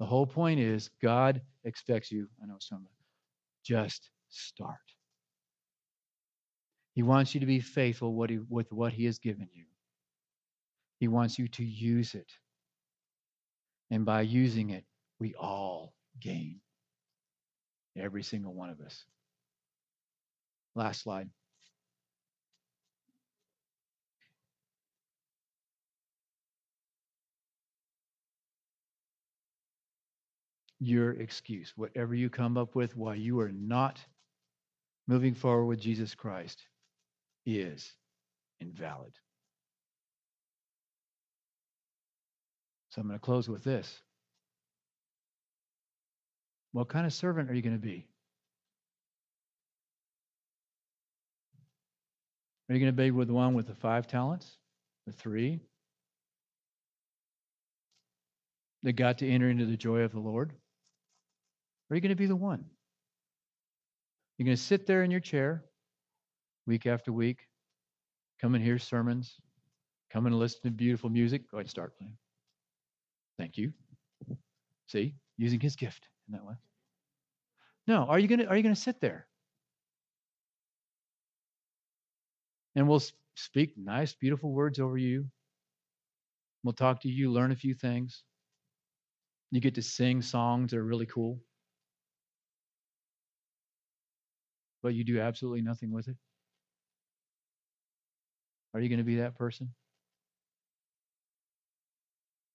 The 0.00 0.04
whole 0.04 0.26
point 0.26 0.58
is 0.58 0.90
God 1.00 1.40
expects 1.62 2.10
you, 2.10 2.26
I 2.42 2.46
know 2.46 2.56
some, 2.58 2.88
just 3.64 4.10
start. 4.30 4.74
He 6.96 7.04
wants 7.04 7.34
you 7.34 7.40
to 7.40 7.46
be 7.46 7.60
faithful 7.60 8.12
what 8.14 8.30
he, 8.30 8.40
with 8.48 8.72
what 8.72 8.92
He 8.92 9.04
has 9.04 9.20
given 9.20 9.46
you. 9.52 9.66
He 10.98 11.06
wants 11.06 11.38
you 11.38 11.46
to 11.46 11.64
use 11.64 12.16
it. 12.16 12.32
And 13.92 14.04
by 14.04 14.22
using 14.22 14.70
it, 14.70 14.82
we 15.20 15.36
all 15.36 15.94
gain. 16.18 16.58
Every 17.96 18.24
single 18.24 18.54
one 18.54 18.70
of 18.70 18.80
us. 18.80 19.04
Last 20.74 21.02
slide. 21.02 21.30
Your 30.82 31.12
excuse. 31.12 31.72
Whatever 31.76 32.12
you 32.14 32.28
come 32.28 32.58
up 32.58 32.74
with 32.74 32.96
why 32.96 33.14
you 33.14 33.38
are 33.38 33.52
not 33.52 34.00
moving 35.06 35.32
forward 35.32 35.66
with 35.66 35.80
Jesus 35.80 36.14
Christ 36.14 36.60
is 37.46 37.92
invalid. 38.60 39.12
So 42.90 43.00
I'm 43.00 43.06
going 43.06 43.18
to 43.18 43.24
close 43.24 43.48
with 43.48 43.62
this. 43.62 44.02
What 46.72 46.88
kind 46.88 47.06
of 47.06 47.12
servant 47.12 47.48
are 47.48 47.54
you 47.54 47.62
going 47.62 47.76
to 47.76 47.80
be? 47.80 48.08
Are 52.68 52.74
you 52.74 52.80
going 52.80 52.92
to 52.92 53.02
be 53.02 53.12
with 53.12 53.28
the 53.28 53.34
one 53.34 53.54
with 53.54 53.68
the 53.68 53.74
five 53.74 54.08
talents, 54.08 54.56
the 55.06 55.12
three, 55.12 55.60
that 58.82 58.94
got 58.94 59.18
to 59.18 59.28
enter 59.28 59.48
into 59.48 59.66
the 59.66 59.76
joy 59.76 60.00
of 60.00 60.12
the 60.12 60.18
Lord? 60.18 60.52
Are 61.92 61.94
you 61.94 62.00
going 62.00 62.08
to 62.08 62.16
be 62.16 62.24
the 62.24 62.34
one? 62.34 62.64
You're 64.38 64.46
going 64.46 64.56
to 64.56 64.62
sit 64.62 64.86
there 64.86 65.02
in 65.02 65.10
your 65.10 65.20
chair 65.20 65.62
week 66.66 66.86
after 66.86 67.12
week, 67.12 67.40
come 68.40 68.54
and 68.54 68.64
hear 68.64 68.78
sermons, 68.78 69.36
come 70.10 70.24
and 70.24 70.38
listen 70.38 70.62
to 70.62 70.70
beautiful 70.70 71.10
music. 71.10 71.50
Go 71.50 71.58
ahead 71.58 71.66
and 71.66 71.70
start 71.70 71.98
playing. 71.98 72.16
Thank 73.38 73.58
you. 73.58 73.74
See, 74.86 75.16
using 75.36 75.60
his 75.60 75.76
gift 75.76 76.08
in 76.28 76.32
that 76.32 76.46
way. 76.46 76.54
No, 77.86 78.04
are 78.04 78.18
you 78.18 78.26
going 78.26 78.38
to 78.38 78.46
are 78.46 78.56
you 78.56 78.62
going 78.62 78.74
to 78.74 78.80
sit 78.80 79.00
there? 79.02 79.26
And 82.74 82.88
we'll 82.88 83.02
speak 83.34 83.74
nice, 83.76 84.14
beautiful 84.14 84.50
words 84.50 84.80
over 84.80 84.96
you. 84.96 85.26
We'll 86.64 86.72
talk 86.72 87.02
to 87.02 87.08
you, 87.10 87.30
learn 87.30 87.52
a 87.52 87.56
few 87.56 87.74
things. 87.74 88.22
You 89.50 89.60
get 89.60 89.74
to 89.74 89.82
sing 89.82 90.22
songs 90.22 90.70
that 90.70 90.78
are 90.78 90.84
really 90.84 91.04
cool. 91.04 91.38
But 94.82 94.94
you 94.94 95.04
do 95.04 95.20
absolutely 95.20 95.62
nothing 95.62 95.90
with 95.92 96.08
it? 96.08 96.16
Are 98.74 98.80
you 98.80 98.88
going 98.88 98.98
to 98.98 99.04
be 99.04 99.16
that 99.16 99.36
person? 99.36 99.70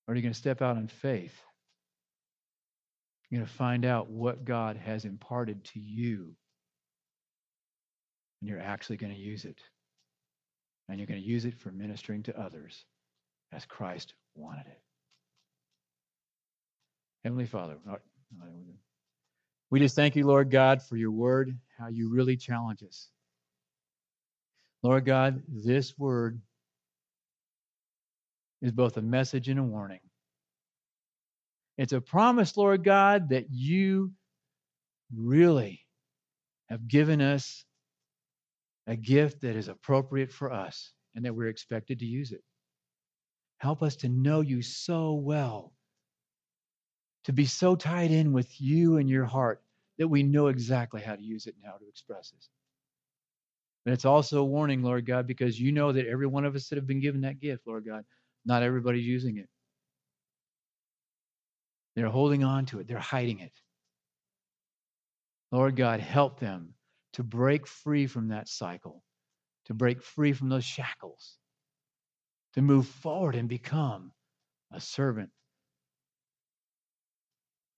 Are 0.07 0.15
you 0.15 0.21
going 0.21 0.33
to 0.33 0.37
step 0.37 0.61
out 0.61 0.77
in 0.77 0.87
faith? 0.87 1.35
You're 3.29 3.39
going 3.39 3.47
to 3.47 3.53
find 3.53 3.85
out 3.85 4.09
what 4.09 4.45
God 4.45 4.77
has 4.77 5.03
imparted 5.03 5.65
to 5.65 5.79
you, 5.79 6.35
and 8.41 8.49
you're 8.49 8.61
actually 8.61 8.97
going 8.97 9.13
to 9.13 9.19
use 9.19 9.43
it. 9.45 9.61
And 10.89 10.97
you're 10.97 11.07
going 11.07 11.21
to 11.21 11.27
use 11.27 11.43
it 11.43 11.59
for 11.59 11.69
ministering 11.69 12.23
to 12.23 12.39
others 12.39 12.85
as 13.51 13.65
Christ 13.65 14.13
wanted 14.35 14.67
it. 14.67 14.81
Heavenly 17.25 17.45
Father, 17.45 17.75
we 19.69 19.81
just 19.81 19.97
thank 19.97 20.15
you, 20.15 20.25
Lord 20.25 20.49
God, 20.49 20.81
for 20.81 20.95
your 20.95 21.11
word, 21.11 21.57
how 21.77 21.87
you 21.87 22.09
really 22.09 22.37
challenge 22.37 22.83
us. 22.83 23.09
Lord 24.83 25.05
God, 25.05 25.43
this 25.47 25.97
word 25.97 26.41
is 28.61 28.71
both 28.71 28.97
a 28.97 29.01
message 29.01 29.49
and 29.49 29.59
a 29.59 29.63
warning. 29.63 29.99
It's 31.77 31.93
a 31.93 32.01
promise, 32.01 32.57
Lord 32.57 32.83
God, 32.83 33.29
that 33.29 33.45
you 33.51 34.11
really 35.15 35.81
have 36.69 36.87
given 36.87 37.21
us 37.21 37.63
a 38.87 38.95
gift 38.95 39.41
that 39.41 39.55
is 39.55 39.67
appropriate 39.67 40.31
for 40.31 40.51
us 40.51 40.91
and 41.15 41.25
that 41.25 41.35
we're 41.35 41.49
expected 41.49 41.99
to 41.99 42.05
use 42.05 42.31
it. 42.31 42.43
Help 43.59 43.83
us 43.83 43.97
to 43.97 44.09
know 44.09 44.41
you 44.41 44.61
so 44.61 45.13
well 45.13 45.73
to 47.27 47.33
be 47.33 47.45
so 47.45 47.75
tied 47.75 48.09
in 48.09 48.31
with 48.31 48.49
you 48.61 48.95
and 48.97 49.09
your 49.09 49.25
heart 49.25 49.61
that 49.97 50.07
we 50.07 50.23
know 50.23 50.47
exactly 50.47 51.01
how 51.01 51.15
to 51.15 51.23
use 51.23 51.47
it 51.47 51.55
and 51.55 51.65
how 51.71 51.77
to 51.77 51.87
express 51.87 52.31
it. 52.35 52.45
But 53.85 53.93
it's 53.93 54.05
also 54.05 54.41
a 54.41 54.45
warning, 54.45 54.83
Lord 54.83 55.05
God, 55.05 55.27
because 55.27 55.59
you 55.59 55.71
know 55.71 55.91
that 55.91 56.07
every 56.07 56.27
one 56.27 56.45
of 56.45 56.55
us 56.55 56.67
that 56.67 56.75
have 56.75 56.87
been 56.87 56.99
given 56.99 57.21
that 57.21 57.39
gift, 57.39 57.65
Lord 57.65 57.85
God, 57.85 58.03
not 58.45 58.63
everybody's 58.63 59.07
using 59.07 59.37
it. 59.37 59.47
They're 61.95 62.09
holding 62.09 62.43
on 62.43 62.65
to 62.67 62.79
it, 62.79 62.87
they're 62.87 62.99
hiding 62.99 63.39
it. 63.39 63.53
Lord 65.51 65.75
God, 65.75 65.99
help 65.99 66.39
them 66.39 66.73
to 67.13 67.23
break 67.23 67.65
free 67.65 68.07
from 68.07 68.27
that 68.27 68.49
cycle, 68.49 69.03
to 69.65 69.73
break 69.73 70.03
free 70.03 70.33
from 70.33 70.49
those 70.49 70.65
shackles, 70.65 71.37
to 72.53 72.61
move 72.61 72.87
forward 72.87 73.35
and 73.35 73.47
become 73.47 74.11
a 74.71 74.79
servant 74.81 75.29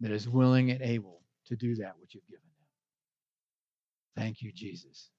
that 0.01 0.11
is 0.11 0.28
willing 0.28 0.72
and 0.72 0.82
able 0.82 1.18
to 1.50 1.56
do 1.56 1.76
that 1.76 1.95
which 2.00 2.16
you've 2.16 2.28
given 2.28 2.41
them. 4.16 4.24
Thank 4.24 4.41
you, 4.41 4.52
Jesus. 4.52 5.10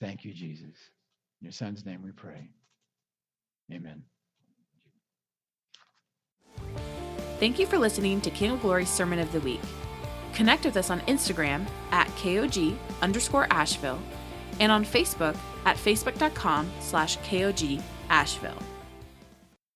Thank 0.00 0.24
you, 0.24 0.32
Jesus. 0.32 0.76
In 1.40 1.46
your 1.46 1.52
son's 1.52 1.84
name 1.84 2.02
we 2.02 2.12
pray. 2.12 2.48
Amen. 3.72 4.02
Thank 7.38 7.58
you 7.58 7.66
for 7.66 7.78
listening 7.78 8.20
to 8.22 8.30
King 8.30 8.52
of 8.52 8.62
Glory's 8.62 8.88
Sermon 8.88 9.18
of 9.18 9.30
the 9.32 9.40
Week. 9.40 9.60
Connect 10.32 10.64
with 10.64 10.76
us 10.76 10.90
on 10.90 11.00
Instagram 11.02 11.66
at 11.90 12.08
KOG 12.08 12.76
underscore 13.02 13.46
Asheville 13.50 14.00
and 14.60 14.72
on 14.72 14.84
Facebook 14.84 15.36
at 15.64 15.76
facebook.com 15.76 16.70
slash 16.80 17.18
KOG 17.18 17.82
Asheville. 18.08 18.58